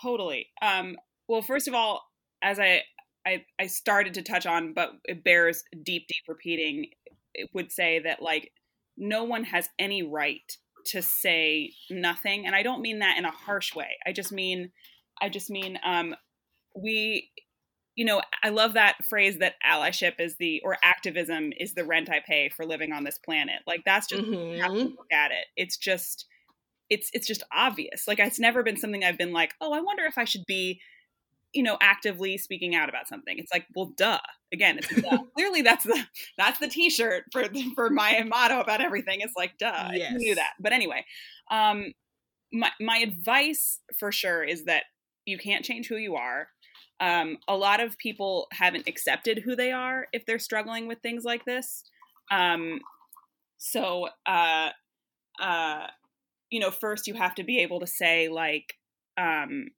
[0.00, 0.48] Totally.
[0.62, 0.96] Um,
[1.28, 2.02] well, first of all,
[2.42, 2.82] as I,
[3.26, 6.86] I I started to touch on, but it bears deep, deep repeating.
[7.34, 8.52] It would say that like
[8.96, 10.56] no one has any right
[10.86, 13.96] to say nothing, and I don't mean that in a harsh way.
[14.06, 14.70] I just mean,
[15.20, 16.14] I just mean um,
[16.74, 17.30] we
[17.94, 22.08] you know, I love that phrase that allyship is the or activism is the rent
[22.08, 23.60] I pay for living on this planet.
[23.66, 24.32] Like that's just mm-hmm.
[24.32, 24.96] you to mm-hmm.
[24.96, 25.46] look at it.
[25.56, 26.26] It's just
[26.88, 28.08] it's it's just obvious.
[28.08, 30.80] Like it's never been something I've been like, oh, I wonder if I should be,
[31.52, 33.38] you know, actively speaking out about something.
[33.38, 34.20] It's like, well, duh.
[34.52, 35.18] Again, it's duh.
[35.34, 36.02] clearly that's the
[36.38, 37.44] that's the T-shirt for
[37.74, 39.20] for my motto about everything.
[39.20, 40.12] It's like, duh, yes.
[40.14, 40.52] I knew that.
[40.58, 41.04] But anyway,
[41.50, 41.92] um,
[42.52, 44.84] my my advice for sure is that
[45.26, 46.48] you can't change who you are
[47.00, 51.24] um, a lot of people haven't accepted who they are if they're struggling with things
[51.24, 51.82] like this.
[52.30, 52.80] Um,
[53.58, 54.70] so, uh,
[55.40, 55.86] uh,
[56.50, 58.74] you know, first you have to be able to say, like,
[59.16, 59.68] um,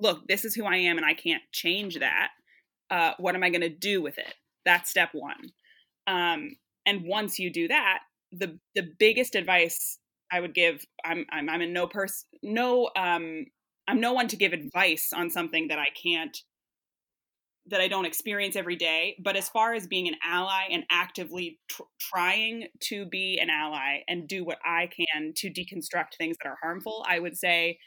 [0.00, 2.30] look, this is who I am and I can't change that.
[2.90, 4.34] Uh, what am I going to do with it?
[4.64, 5.52] That's step one.
[6.06, 6.56] Um,
[6.86, 8.00] and once you do that,
[8.32, 9.98] the the biggest advice
[10.32, 10.84] I would give.
[11.04, 13.46] I'm I'm I'm in no person no um
[13.88, 16.36] I'm no one to give advice on something that I can't
[17.70, 19.16] that I don't experience every day.
[19.22, 24.00] But as far as being an ally and actively tr- trying to be an ally
[24.08, 27.78] and do what I can to deconstruct things that are harmful, I would say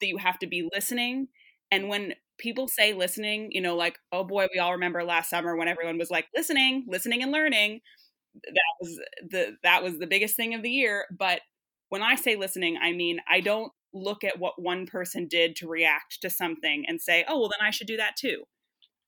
[0.00, 1.28] that you have to be listening.
[1.70, 5.56] And when people say listening, you know, like, oh boy, we all remember last summer
[5.56, 7.80] when everyone was like listening, listening and learning.
[8.34, 9.00] That was
[9.30, 11.06] the that was the biggest thing of the year.
[11.16, 11.40] But
[11.88, 15.68] when I say listening, I mean I don't look at what one person did to
[15.68, 18.44] react to something and say, oh well then I should do that too.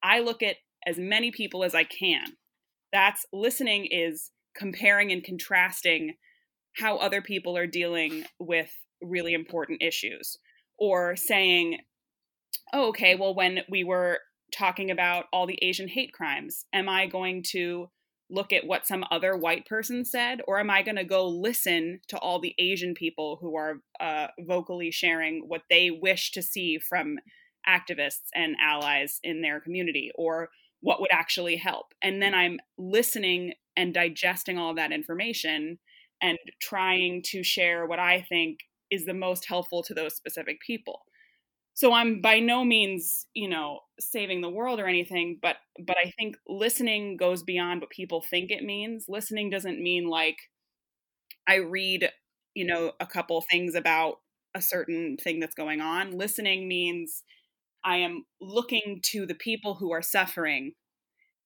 [0.02, 0.56] I look at
[0.86, 2.24] as many people as I can.
[2.92, 6.14] That's listening is comparing and contrasting
[6.76, 10.38] how other people are dealing with really important issues
[10.78, 11.78] or saying,
[12.72, 14.18] oh, okay, well, when we were
[14.56, 17.88] talking about all the Asian hate crimes, am I going to
[18.32, 22.00] look at what some other white person said, or am I going to go listen
[22.08, 26.78] to all the Asian people who are uh, vocally sharing what they wish to see
[26.78, 27.18] from
[27.68, 30.48] activists and allies in their community or
[30.80, 31.94] what would actually help.
[32.02, 35.78] And then I'm listening and digesting all of that information
[36.20, 38.60] and trying to share what I think
[38.90, 41.02] is the most helpful to those specific people.
[41.74, 46.10] So I'm by no means, you know, saving the world or anything, but but I
[46.18, 49.06] think listening goes beyond what people think it means.
[49.08, 50.36] Listening doesn't mean like
[51.46, 52.10] I read,
[52.54, 54.16] you know, a couple things about
[54.54, 56.12] a certain thing that's going on.
[56.16, 57.22] Listening means
[57.84, 60.74] I am looking to the people who are suffering,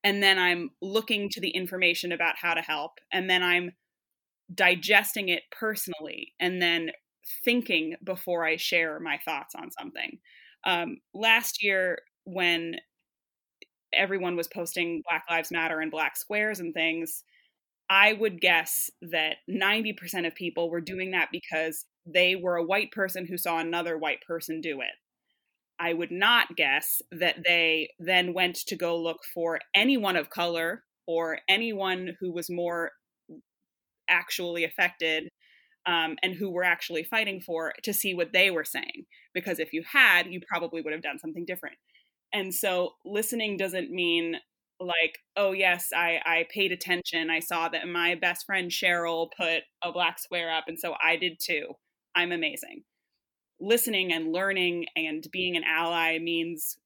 [0.05, 3.73] and then I'm looking to the information about how to help, and then I'm
[4.55, 6.91] digesting it personally, and then
[7.45, 10.19] thinking before I share my thoughts on something.
[10.65, 12.77] Um, last year, when
[13.93, 17.23] everyone was posting Black Lives Matter and Black squares and things,
[17.89, 22.91] I would guess that 90% of people were doing that because they were a white
[22.91, 24.95] person who saw another white person do it.
[25.79, 30.83] I would not guess that they then went to go look for anyone of color
[31.07, 32.93] or anyone who was more
[34.09, 35.29] actually affected
[35.87, 39.07] um, and who were actually fighting for to see what they were saying.
[39.35, 41.77] Because if you had, you probably would have done something different.
[42.33, 44.37] And so listening doesn't mean
[44.81, 47.31] like, oh, yes, I, I paid attention.
[47.31, 51.17] I saw that my best friend Cheryl put a black square up, and so I
[51.17, 51.75] did too.
[52.15, 52.83] I'm amazing
[53.61, 56.79] listening and learning and being an ally means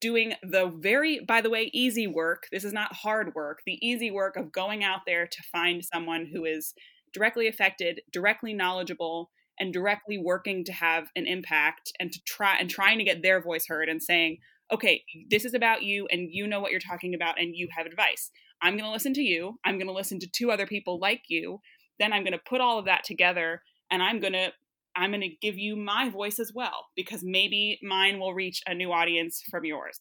[0.00, 4.10] doing the very by the way easy work this is not hard work the easy
[4.10, 6.72] work of going out there to find someone who is
[7.12, 9.30] directly affected directly knowledgeable
[9.60, 13.42] and directly working to have an impact and to try and trying to get their
[13.42, 14.38] voice heard and saying
[14.72, 17.86] okay this is about you and you know what you're talking about and you have
[17.86, 18.30] advice
[18.62, 21.22] i'm going to listen to you i'm going to listen to two other people like
[21.28, 21.58] you
[21.98, 24.52] then i'm going to put all of that together and i'm going to
[24.98, 28.74] I'm going to give you my voice as well because maybe mine will reach a
[28.74, 30.00] new audience from yours.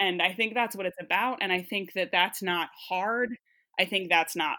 [0.00, 1.38] And I think that's what it's about.
[1.42, 3.36] And I think that that's not hard.
[3.78, 4.56] I think that's not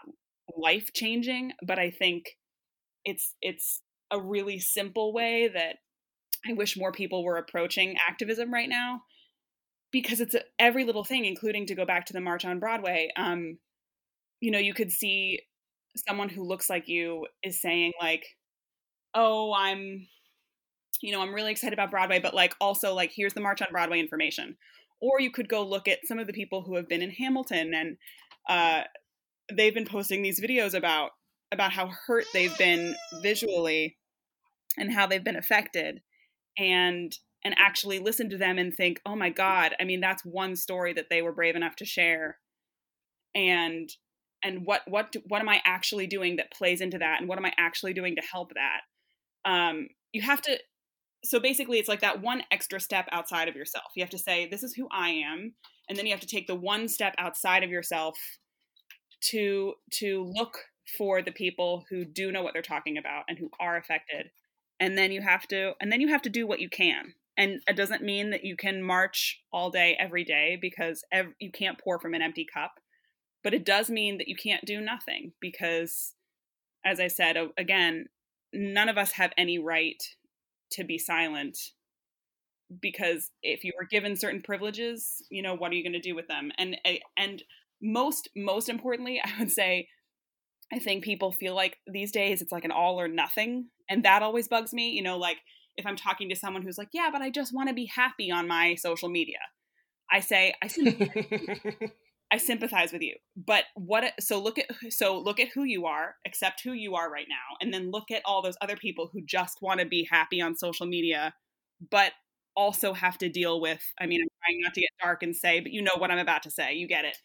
[0.56, 2.36] life changing, but I think
[3.04, 5.76] it's it's a really simple way that
[6.48, 9.02] I wish more people were approaching activism right now
[9.90, 13.10] because it's a, every little thing, including to go back to the March on Broadway.
[13.16, 13.58] Um,
[14.40, 15.40] you know, you could see
[16.06, 18.24] someone who looks like you is saying like,
[19.14, 20.06] oh, I'm,
[21.02, 23.68] you know, I'm really excited about Broadway, but like also like here's the March on
[23.70, 24.56] Broadway information.
[25.00, 27.72] Or you could go look at some of the people who have been in Hamilton
[27.72, 27.96] and
[28.48, 28.84] uh,
[29.54, 31.10] they've been posting these videos about
[31.50, 33.96] about how hurt they've been visually
[34.76, 36.00] and how they've been affected
[36.58, 37.12] and
[37.44, 40.92] and actually listen to them and think oh my god i mean that's one story
[40.92, 42.38] that they were brave enough to share.
[43.34, 43.88] And
[44.42, 47.20] and what what do, what am i actually doing that plays into that?
[47.20, 49.50] And what am i actually doing to help that?
[49.50, 50.58] Um, you have to
[51.24, 53.86] so basically it's like that one extra step outside of yourself.
[53.96, 55.54] You have to say this is who i am.
[55.88, 58.18] And then you have to take the one step outside of yourself
[59.20, 60.66] to to look
[60.96, 64.30] for the people who do know what they're talking about and who are affected.
[64.80, 67.14] And then you have to and then you have to do what you can.
[67.36, 71.52] And it doesn't mean that you can march all day every day because ev- you
[71.52, 72.80] can't pour from an empty cup.
[73.44, 76.14] But it does mean that you can't do nothing because
[76.84, 78.06] as i said again
[78.52, 80.02] none of us have any right
[80.70, 81.72] to be silent
[82.80, 86.14] because if you were given certain privileges you know what are you going to do
[86.14, 86.50] with them?
[86.58, 87.42] And eh, and
[87.82, 89.88] most most importantly i would say
[90.72, 94.22] i think people feel like these days it's like an all or nothing and that
[94.22, 95.38] always bugs me you know like
[95.76, 98.30] if i'm talking to someone who's like yeah but i just want to be happy
[98.30, 99.38] on my social media
[100.10, 101.10] i say i see
[102.30, 103.14] I sympathize with you.
[103.36, 107.10] But what so look at so look at who you are, accept who you are
[107.10, 110.06] right now, and then look at all those other people who just want to be
[110.10, 111.34] happy on social media,
[111.90, 112.12] but
[112.54, 115.60] also have to deal with I mean, I'm trying not to get dark and say,
[115.60, 116.74] but you know what I'm about to say.
[116.74, 117.16] You get it.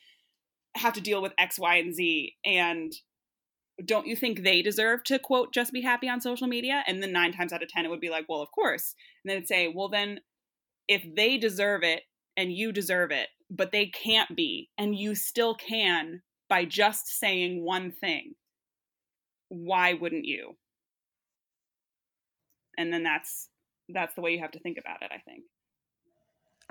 [0.76, 2.36] Have to deal with X, Y, and Z.
[2.46, 2.94] And
[3.86, 6.84] don't you think they deserve to quote just be happy on social media?
[6.88, 8.96] And then nine times out of ten it would be like, well, of course.
[9.24, 10.20] And then say, well then
[10.88, 12.04] if they deserve it
[12.36, 17.64] and you deserve it, but they can't be, and you still can by just saying
[17.64, 18.34] one thing,
[19.50, 20.56] why wouldn't you?
[22.78, 23.50] And then that's
[23.90, 25.44] that's the way you have to think about it, I think.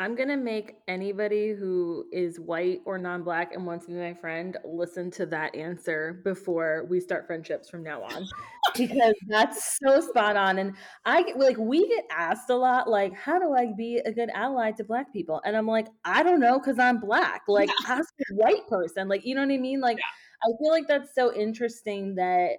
[0.02, 4.58] I'm gonna make anybody who is white or non-black and wants to be my friend
[4.64, 8.26] listen to that answer before we start friendships from now on,
[8.76, 10.58] because that's so spot on.
[10.58, 10.74] And
[11.04, 14.28] I get like we get asked a lot, like, how do I be a good
[14.34, 15.40] ally to black people?
[15.44, 17.42] And I'm like, I don't know, because I'm black.
[17.46, 19.06] Like, ask a white person.
[19.06, 19.80] Like, you know what I mean?
[19.80, 20.50] Like, yeah.
[20.52, 22.56] I feel like that's so interesting that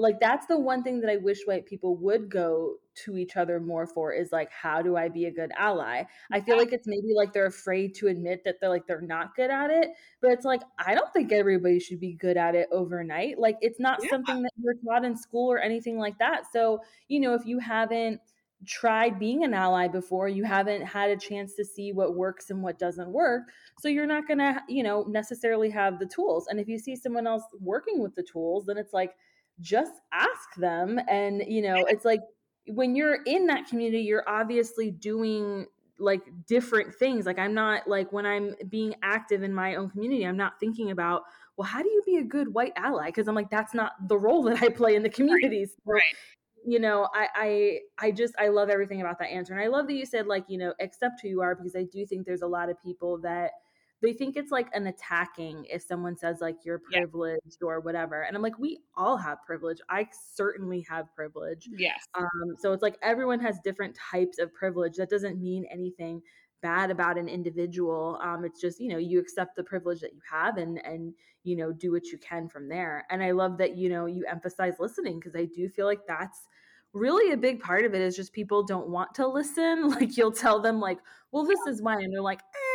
[0.00, 3.60] like that's the one thing that I wish white people would go to each other
[3.60, 6.04] more for is like how do I be a good ally?
[6.32, 9.36] I feel like it's maybe like they're afraid to admit that they're like they're not
[9.36, 9.90] good at it,
[10.22, 13.38] but it's like I don't think everybody should be good at it overnight.
[13.38, 14.10] Like it's not yeah.
[14.10, 16.44] something that you're taught in school or anything like that.
[16.50, 18.20] So, you know, if you haven't
[18.66, 22.62] tried being an ally before you haven't had a chance to see what works and
[22.62, 23.44] what doesn't work
[23.78, 26.94] so you're not going to you know necessarily have the tools and if you see
[26.94, 29.14] someone else working with the tools then it's like
[29.60, 32.20] just ask them and you know it's like
[32.68, 35.66] when you're in that community you're obviously doing
[35.98, 40.24] like different things like i'm not like when i'm being active in my own community
[40.24, 41.22] i'm not thinking about
[41.56, 44.16] well how do you be a good white ally because i'm like that's not the
[44.16, 45.96] role that i play in the communities right.
[45.96, 46.14] right.
[46.66, 49.86] you know I, I i just i love everything about that answer and i love
[49.88, 52.42] that you said like you know accept who you are because i do think there's
[52.42, 53.50] a lot of people that
[54.02, 57.66] they think it's like an attacking if someone says like you're privileged yeah.
[57.68, 59.78] or whatever and i'm like we all have privilege.
[59.88, 61.68] I certainly have privilege.
[61.76, 62.06] Yes.
[62.14, 64.96] Um so it's like everyone has different types of privilege.
[64.96, 66.22] That doesn't mean anything
[66.62, 70.20] bad about an individual um it's just you know you accept the privilege that you
[70.30, 73.78] have and and you know do what you can from there and i love that
[73.78, 76.48] you know you emphasize listening because i do feel like that's
[76.92, 80.30] really a big part of it is just people don't want to listen like you'll
[80.32, 80.98] tell them like
[81.32, 82.69] well this is why and they're like eh,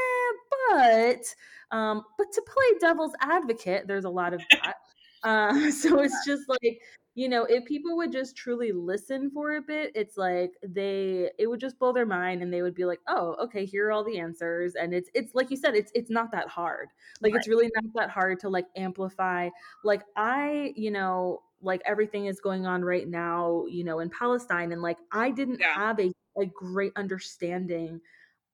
[0.70, 1.36] but
[1.72, 4.76] um, but to play devil's advocate, there's a lot of that.
[5.24, 6.80] Uh, so it's just like
[7.16, 11.48] you know if people would just truly listen for a bit it's like they it
[11.48, 14.04] would just blow their mind and they would be like oh okay here are all
[14.04, 16.90] the answers and it's it's like you said it's it's not that hard
[17.22, 17.40] like right.
[17.40, 19.50] it's really not that hard to like amplify
[19.86, 24.74] like i you know like everything is going on right now you know in palestine
[24.74, 25.74] and like i didn't yeah.
[25.74, 28.00] have a, a great understanding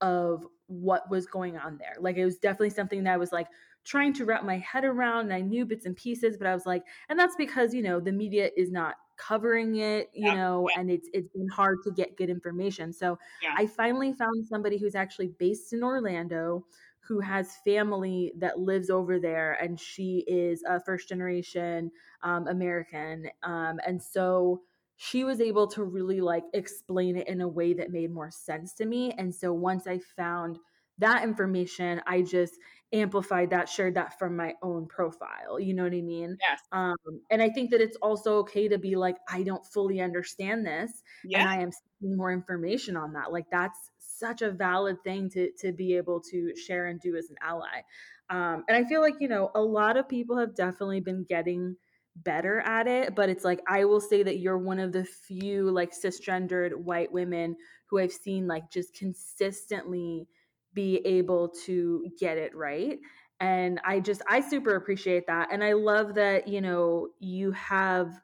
[0.01, 1.95] of what was going on there.
[1.99, 3.47] Like it was definitely something that I was like
[3.83, 6.65] trying to wrap my head around and I knew bits and pieces, but I was
[6.65, 10.67] like, and that's because, you know, the media is not covering it, you yeah, know,
[10.69, 10.81] yeah.
[10.81, 12.93] and it's it's been hard to get good information.
[12.93, 13.53] So yeah.
[13.57, 16.65] I finally found somebody who's actually based in Orlando
[16.99, 21.91] who has family that lives over there and she is a first generation
[22.23, 23.29] um, American.
[23.43, 24.61] Um, and so
[25.03, 28.71] she was able to really like explain it in a way that made more sense
[28.75, 29.11] to me.
[29.17, 30.59] And so once I found
[30.99, 32.59] that information, I just
[32.93, 35.59] amplified that, shared that from my own profile.
[35.59, 36.37] You know what I mean?
[36.39, 36.61] Yes.
[36.71, 36.97] Um,
[37.31, 40.91] and I think that it's also okay to be like, I don't fully understand this,
[41.25, 41.39] yeah.
[41.39, 43.33] and I am seeking more information on that.
[43.33, 47.31] Like that's such a valid thing to to be able to share and do as
[47.31, 47.81] an ally.
[48.29, 51.75] Um, and I feel like you know a lot of people have definitely been getting
[52.15, 55.71] better at it but it's like i will say that you're one of the few
[55.71, 57.55] like cisgendered white women
[57.89, 60.27] who i've seen like just consistently
[60.73, 62.99] be able to get it right
[63.39, 68.19] and i just i super appreciate that and i love that you know you have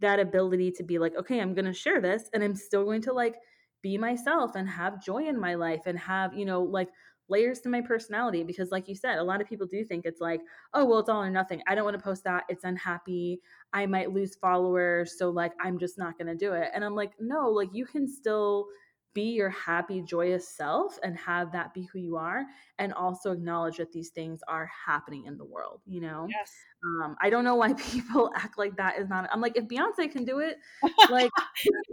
[0.00, 3.02] that ability to be like okay i'm going to share this and i'm still going
[3.02, 3.36] to like
[3.82, 6.88] be myself and have joy in my life and have you know like
[7.28, 10.20] layers to my personality because like you said a lot of people do think it's
[10.20, 10.40] like
[10.74, 11.62] oh well it's all or nothing.
[11.66, 12.44] I don't want to post that.
[12.48, 13.40] It's unhappy.
[13.72, 16.68] I might lose followers so like i'm just not going to do it.
[16.74, 18.66] And i'm like no like you can still
[19.14, 22.44] be your happy joyous self and have that be who you are
[22.78, 26.26] and also acknowledge that these things are happening in the world you know?
[26.30, 26.52] Yes.
[26.84, 30.10] Um, i don't know why people act like that is not i'm like if beyonce
[30.10, 30.58] can do it
[31.10, 31.30] like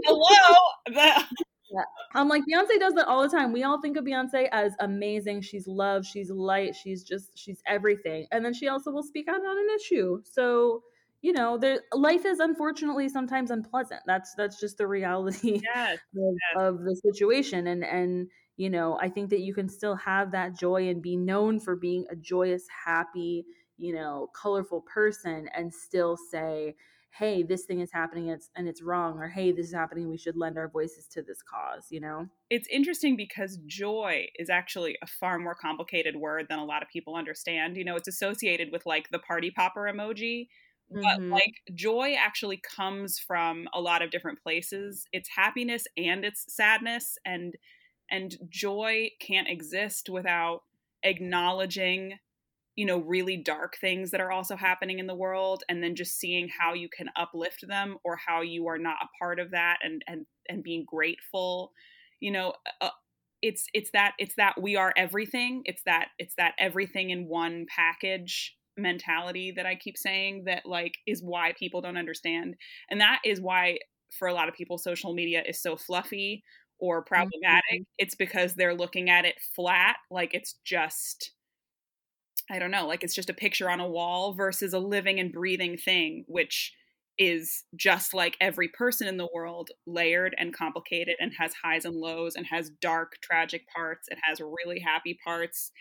[0.04, 0.56] hello?
[0.86, 1.24] The-
[1.76, 1.84] yeah.
[2.14, 3.52] I'm like Beyonce does that all the time.
[3.52, 5.42] We all think of Beyonce as amazing.
[5.42, 6.06] She's love.
[6.06, 6.76] She's light.
[6.76, 8.28] She's just she's everything.
[8.32, 10.22] And then she also will speak out on an issue.
[10.24, 10.84] So
[11.22, 14.02] you know, there life is unfortunately sometimes unpleasant.
[14.06, 16.62] That's that's just the reality yes, of, yes.
[16.62, 17.68] of the situation.
[17.68, 18.28] And and
[18.58, 21.76] you know, I think that you can still have that joy and be known for
[21.76, 23.46] being a joyous, happy,
[23.78, 26.76] you know, colorful person and still say,
[27.18, 30.18] hey, this thing is happening it's, and it's wrong, or hey, this is happening, we
[30.18, 32.28] should lend our voices to this cause, you know?
[32.50, 36.90] It's interesting because joy is actually a far more complicated word than a lot of
[36.90, 37.78] people understand.
[37.78, 40.48] You know, it's associated with like the party popper emoji.
[40.92, 41.32] But mm-hmm.
[41.32, 45.06] like joy actually comes from a lot of different places.
[45.12, 47.56] It's happiness and it's sadness and
[48.12, 50.62] and joy can't exist without
[51.02, 52.20] acknowledging
[52.76, 56.20] you know really dark things that are also happening in the world and then just
[56.20, 59.78] seeing how you can uplift them or how you are not a part of that
[59.84, 61.72] and and and being grateful
[62.20, 62.90] you know uh,
[63.46, 65.62] it's it's that it's that we are everything.
[65.66, 70.96] It's that it's that everything in one package mentality that i keep saying that like
[71.08, 72.56] is why people don't understand.
[72.90, 73.78] And that is why
[74.18, 76.44] for a lot of people social media is so fluffy
[76.80, 77.64] or problematic.
[77.72, 77.84] Mm-hmm.
[78.00, 81.32] it's because they're looking at it flat like it's just
[82.50, 85.32] I don't know, like it's just a picture on a wall versus a living and
[85.32, 86.74] breathing thing, which
[87.18, 91.96] is just like every person in the world, layered and complicated and has highs and
[91.96, 94.08] lows and has dark, tragic parts.
[94.10, 95.72] It has really happy parts.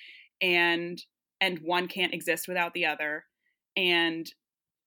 [0.40, 1.02] And
[1.40, 3.24] and one can't exist without the other.
[3.76, 4.26] And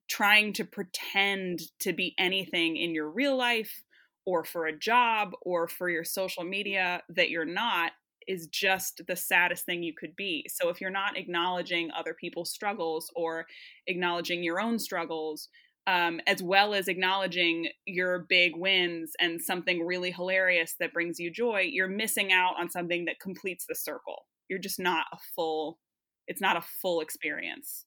[0.10, 3.84] trying to pretend to be anything in your real life
[4.26, 7.92] or for a job or for your social media that you're not
[8.28, 10.46] is just the saddest thing you could be.
[10.50, 13.46] So if you're not acknowledging other people's struggles or
[13.88, 15.50] acknowledging your own struggles,
[15.88, 21.32] um, as well as acknowledging your big wins and something really hilarious that brings you
[21.32, 24.26] joy, you're missing out on something that completes the circle.
[24.50, 25.80] You're just not a full,
[26.28, 27.86] it's not a full experience.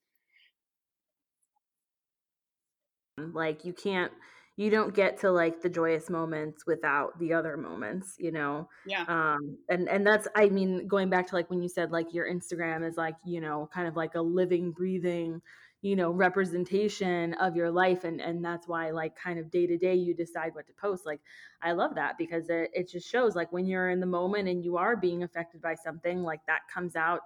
[3.19, 4.13] Like you can't
[4.57, 8.69] you don't get to like the joyous moments without the other moments you know?
[8.87, 9.05] Yeah.
[9.09, 12.29] Um and and that's i mean going back to like when you said like your
[12.29, 15.41] instagram is like you know kind of like a living breathing
[15.83, 19.79] you know representation of your life and and that's why like kind of day to
[19.79, 21.21] day you decide what to post like
[21.63, 24.65] i love that because it, it just shows like when you're in the moment and
[24.65, 27.21] you are being affected by something like that comes out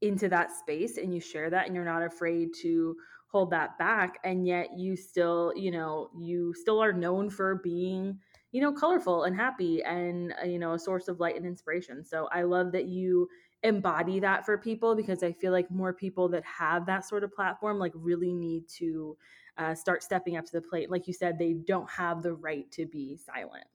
[0.00, 2.96] into that space and you share that and you're not afraid to
[3.34, 8.16] hold that back and yet you still you know you still are known for being
[8.52, 12.04] you know colorful and happy and uh, you know a source of light and inspiration.
[12.04, 13.28] So i love that you
[13.64, 17.34] embody that for people because i feel like more people that have that sort of
[17.34, 19.16] platform like really need to
[19.58, 20.88] uh, start stepping up to the plate.
[20.88, 23.66] Like you said they don't have the right to be silent.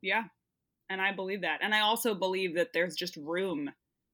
[0.00, 0.24] Yeah
[0.90, 3.68] and i believe that and i also believe that there's just room.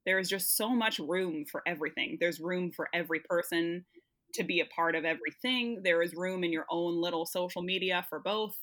[0.07, 2.19] There is just so much room for everything.
[2.21, 3.87] There's room for every person
[4.35, 5.81] to be a part of everything.
[5.83, 8.57] There is room in your own little social media for both.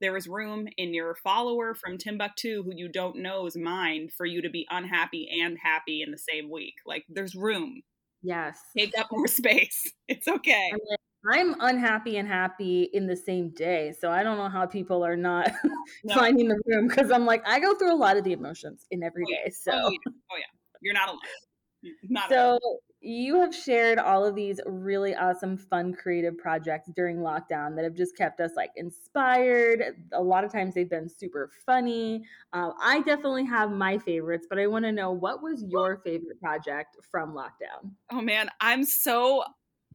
[0.00, 4.42] There is room in your follower from Timbuktu who you don't know's mind for you
[4.42, 6.74] to be unhappy and happy in the same week.
[6.84, 7.82] Like there's room.
[8.22, 8.58] Yes.
[8.76, 9.92] Take up more space.
[10.08, 10.72] It's okay.
[11.28, 13.92] I'm unhappy and happy in the same day.
[13.98, 15.50] So I don't know how people are not
[16.04, 16.14] no.
[16.14, 19.02] finding the room because I'm like, I go through a lot of the emotions in
[19.02, 19.50] every oh, day.
[19.50, 20.12] So, oh yeah.
[20.30, 20.44] oh, yeah.
[20.80, 21.18] You're not alone.
[22.08, 27.18] Not so, alone you have shared all of these really awesome, fun, creative projects during
[27.18, 29.96] lockdown that have just kept us like inspired.
[30.12, 32.24] A lot of times they've been super funny.
[32.52, 36.40] Uh, I definitely have my favorites, but I want to know what was your favorite
[36.40, 37.92] project from lockdown?
[38.10, 39.44] Oh man, I'm so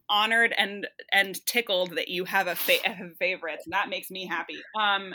[0.08, 3.64] honored and and tickled that you have a fa- favorites.
[3.68, 4.60] That makes me happy.
[4.80, 5.14] Um,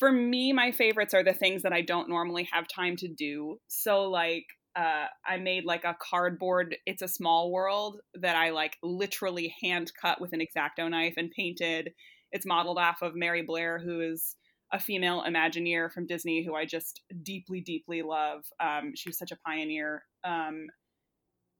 [0.00, 3.60] for me, my favorites are the things that I don't normally have time to do.
[3.68, 8.76] So like uh, I made like a cardboard It's a Small World that I like
[8.82, 11.92] literally hand cut with an X-Acto knife and painted.
[12.32, 14.34] It's modeled off of Mary Blair, who is
[14.72, 18.44] a female Imagineer from Disney who I just deeply, deeply love.
[18.58, 20.02] Um, she was such a pioneer.
[20.24, 20.66] Um,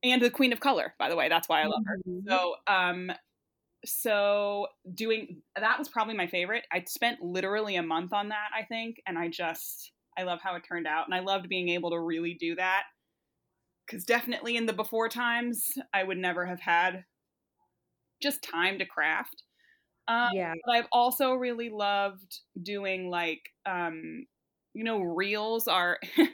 [0.02, 1.28] and the Queen of Color, by the way.
[1.28, 1.98] That's why I love her.
[2.08, 2.28] Mm-hmm.
[2.28, 3.12] So, um,
[3.84, 6.64] so doing that was probably my favorite.
[6.72, 10.56] I spent literally a month on that, I think, and I just I love how
[10.56, 12.84] it turned out, and I loved being able to really do that
[13.86, 17.04] because definitely in the before times, I would never have had
[18.22, 19.42] just time to craft.
[20.08, 20.54] Um, yeah.
[20.64, 24.26] But I've also really loved doing like, um,
[24.74, 25.98] you know, reels are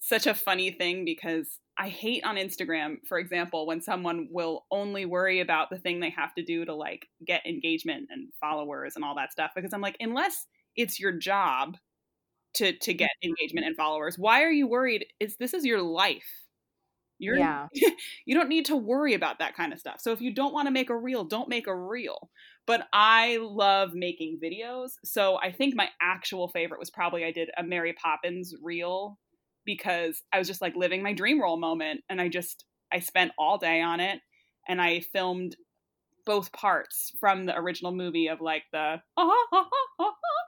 [0.00, 5.04] such a funny thing because I hate on Instagram, for example, when someone will only
[5.04, 9.04] worry about the thing they have to do to like get engagement and followers and
[9.04, 9.50] all that stuff.
[9.54, 11.76] Because I'm like, unless it's your job
[12.54, 13.28] to to get mm-hmm.
[13.28, 15.06] engagement and followers, why are you worried?
[15.20, 16.45] Is this is your life?
[17.18, 17.68] You're yeah.
[18.26, 19.96] you don't need to worry about that kind of stuff.
[20.00, 22.30] So if you don't want to make a reel, don't make a reel.
[22.66, 24.92] But I love making videos.
[25.04, 29.18] So I think my actual favorite was probably I did a Mary Poppins reel
[29.64, 32.02] because I was just like living my dream role moment.
[32.08, 34.20] And I just, I spent all day on it
[34.68, 35.56] and I filmed
[36.26, 38.96] both parts from the original movie of like the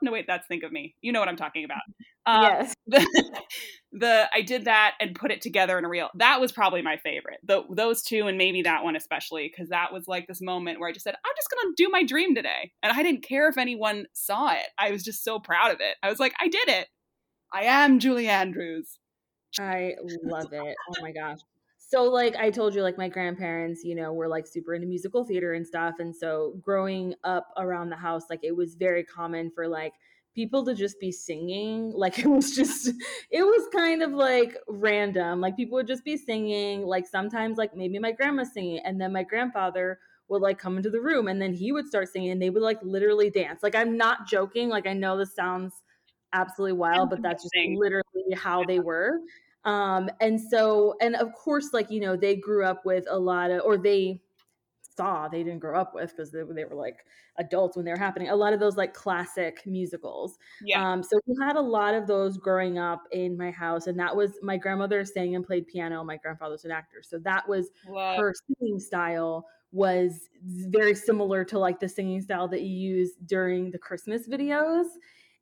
[0.01, 0.93] no wait that's think of me.
[1.01, 1.81] You know what i'm talking about.
[2.25, 2.73] Um, yes.
[2.87, 3.41] the,
[3.93, 6.09] the, i did that and put it together in a reel.
[6.15, 9.91] That was probably my favorite the, those two and maybe that one especially because that
[9.91, 12.71] was like this moment where i just said i'm just gonna do my dream today.
[12.83, 14.67] And i didn't care if anyone saw it.
[14.77, 15.95] I was just so proud of it.
[16.03, 16.87] I was like i did it.
[17.53, 18.99] I am julie andrews.
[19.59, 20.75] I love it.
[20.89, 21.39] Oh my gosh
[21.89, 25.23] so like i told you like my grandparents you know were like super into musical
[25.25, 25.95] theater and stuff.
[25.99, 29.93] And so growing up around the house like it was very common for like
[30.35, 31.91] people to just be singing.
[31.97, 32.87] Like it was just
[33.31, 35.41] it was kind of like random.
[35.41, 36.83] Like people would just be singing.
[36.83, 40.91] Like sometimes like maybe my grandma singing and then my grandfather would like come into
[40.91, 43.63] the room and then he would start singing and they would like literally dance.
[43.63, 44.69] Like i'm not joking.
[44.69, 45.73] Like i know this sounds
[46.33, 49.19] absolutely wild but that's just literally how they were
[49.65, 53.51] um, and so, and of course, like, you know, they grew up with a lot
[53.51, 54.21] of, or they
[54.95, 57.05] saw, they didn't grow up with because they, they, were like
[57.37, 60.37] adults when they were happening, a lot of those like classic musicals.
[60.63, 60.91] Yeah.
[60.91, 63.87] Um, so we had a lot of those growing up in my house.
[63.87, 66.03] And that was my grandmother sang and played piano.
[66.03, 67.01] My grandfather's an actor.
[67.01, 72.61] So that was her singing style was very similar to like the singing style that
[72.61, 74.85] you use during the Christmas videos.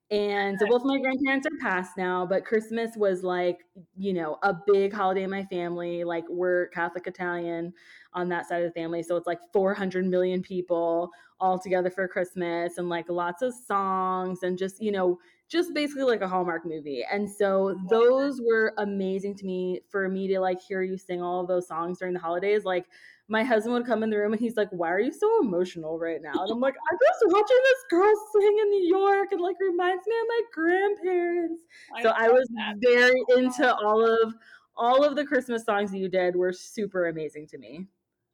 [0.10, 3.66] And so both my grandparents are passed now, but Christmas was like,
[3.98, 6.06] you know, a big holiday in my family.
[6.06, 7.74] Like we're Catholic Italian
[8.14, 9.04] on that side of the family.
[9.04, 11.12] So it's like 400 million people
[11.42, 15.20] all together for Christmas and like lots of songs and just, you know,
[15.50, 17.04] just basically like a Hallmark movie.
[17.12, 21.42] And so those were amazing to me for me to like hear you sing all
[21.42, 22.64] of those songs during the holidays.
[22.64, 22.86] Like
[23.30, 26.00] my husband would come in the room and he's like, Why are you so emotional
[26.00, 26.44] right now?
[26.44, 30.08] And I'm like, I'm just watching this girl sing in New York and like reminds
[30.08, 31.62] me of my grandparents.
[31.96, 32.76] I so I was that.
[32.82, 34.34] very into all of
[34.76, 37.88] all of the Christmas songs that you did were super amazing to me.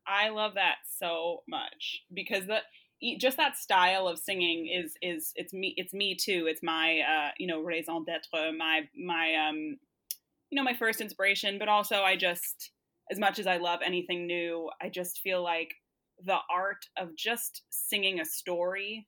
[0.06, 2.60] I love that so much because the
[3.20, 6.46] just that style of singing is is it's me it's me too.
[6.48, 9.78] It's my uh you know raison d'être, my my um
[10.50, 12.72] you know my first inspiration, but also I just
[13.12, 15.74] as much as I love anything new, I just feel like
[16.26, 19.08] the art of just singing a story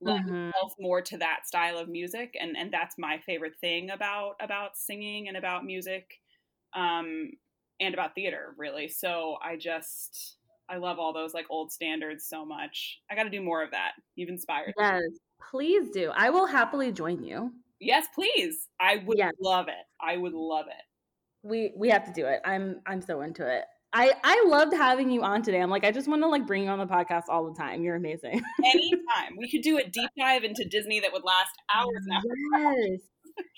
[0.00, 0.48] lends mm-hmm.
[0.48, 4.76] itself more to that style of music and and that's my favorite thing about about
[4.76, 6.20] singing and about music
[6.74, 7.30] um
[7.80, 8.88] and about theater really.
[8.88, 10.36] So i just
[10.68, 13.00] i love all those like old standards so much.
[13.10, 13.92] I got to do more of that.
[14.16, 15.02] You've inspired yes.
[15.50, 16.10] Please do.
[16.14, 17.52] I will happily join you.
[17.80, 18.68] Yes please.
[18.80, 19.32] I would yes.
[19.40, 19.86] love it.
[20.00, 20.84] I would love it
[21.44, 22.40] we we have to do it.
[22.44, 23.64] I'm I'm so into it.
[23.92, 25.60] I I loved having you on today.
[25.60, 27.84] I'm like I just want to like bring you on the podcast all the time.
[27.84, 28.42] You're amazing.
[28.64, 33.00] Anytime we could do a deep dive into Disney that would last hours and hours.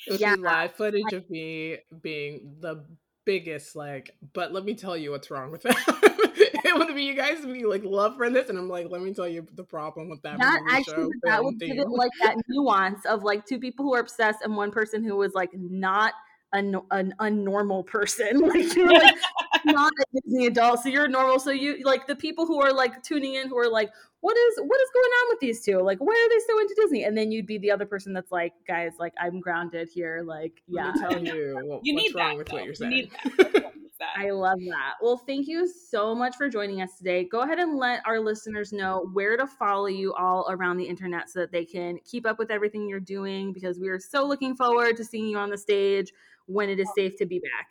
[0.08, 0.20] Yes.
[0.20, 0.34] yeah.
[0.38, 2.84] live footage of me being the
[3.24, 4.16] biggest like.
[4.32, 5.76] But let me tell you what's wrong with that.
[6.64, 9.02] it would be you guys would be like love for this, and I'm like, let
[9.02, 10.38] me tell you the problem with that.
[10.38, 13.94] That actually show, that would give it like that nuance of like two people who
[13.94, 16.14] are obsessed and one person who was like not
[16.52, 18.40] an, an unnormal person.
[18.47, 19.16] Like you're like
[19.64, 21.39] not a Disney adult, so you're normal.
[21.39, 23.90] So you like the people who are like tuning in who are like,
[24.20, 25.81] what is what is going on with these two?
[25.81, 27.05] Like, why are they so into Disney?
[27.05, 30.23] And then you'd be the other person that's like, guys, like I'm grounded here.
[30.24, 32.56] Like, yeah, tell you, what, you what's wrong that, with though.
[32.56, 33.10] what you're saying.
[34.16, 34.94] I love that.
[35.01, 37.24] Well, thank you so much for joining us today.
[37.24, 41.31] Go ahead and let our listeners know where to follow you all around the internet
[41.31, 44.55] so that they can keep up with everything you're doing because we are so looking
[44.55, 46.12] forward to seeing you on the stage
[46.47, 47.68] when it is safe to be back.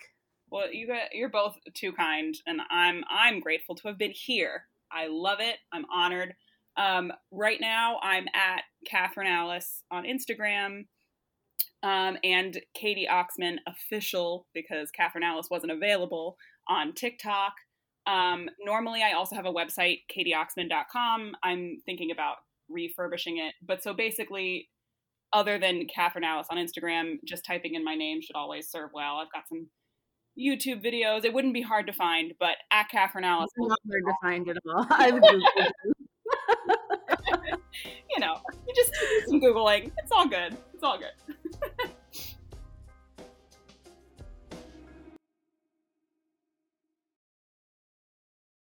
[0.52, 4.66] Well, you got, you're both too kind, and I'm I'm grateful to have been here.
[4.92, 5.58] I love it.
[5.74, 6.36] I'm honored.
[6.78, 10.86] Um, right now, I'm at Catherine Alice on Instagram
[11.84, 16.38] um, and Katie Oxman official because Catherine Alice wasn't available
[16.68, 17.54] on TikTok.
[18.08, 21.36] Um, normally, I also have a website, katieoxman.com.
[21.44, 22.38] I'm thinking about
[22.70, 23.54] refurbishing it.
[23.66, 24.70] But so basically,
[25.36, 29.18] other than Catherine Alice on Instagram, just typing in my name should always serve well.
[29.18, 29.68] I've got some
[30.40, 31.26] YouTube videos.
[31.26, 33.50] It wouldn't be hard to find, but at Catherine Alice.
[33.58, 34.88] It's not hard to find at all.
[38.10, 38.36] you know,
[38.66, 39.92] you just do some Googling.
[39.98, 40.58] It's all good.
[40.74, 41.92] It's all good.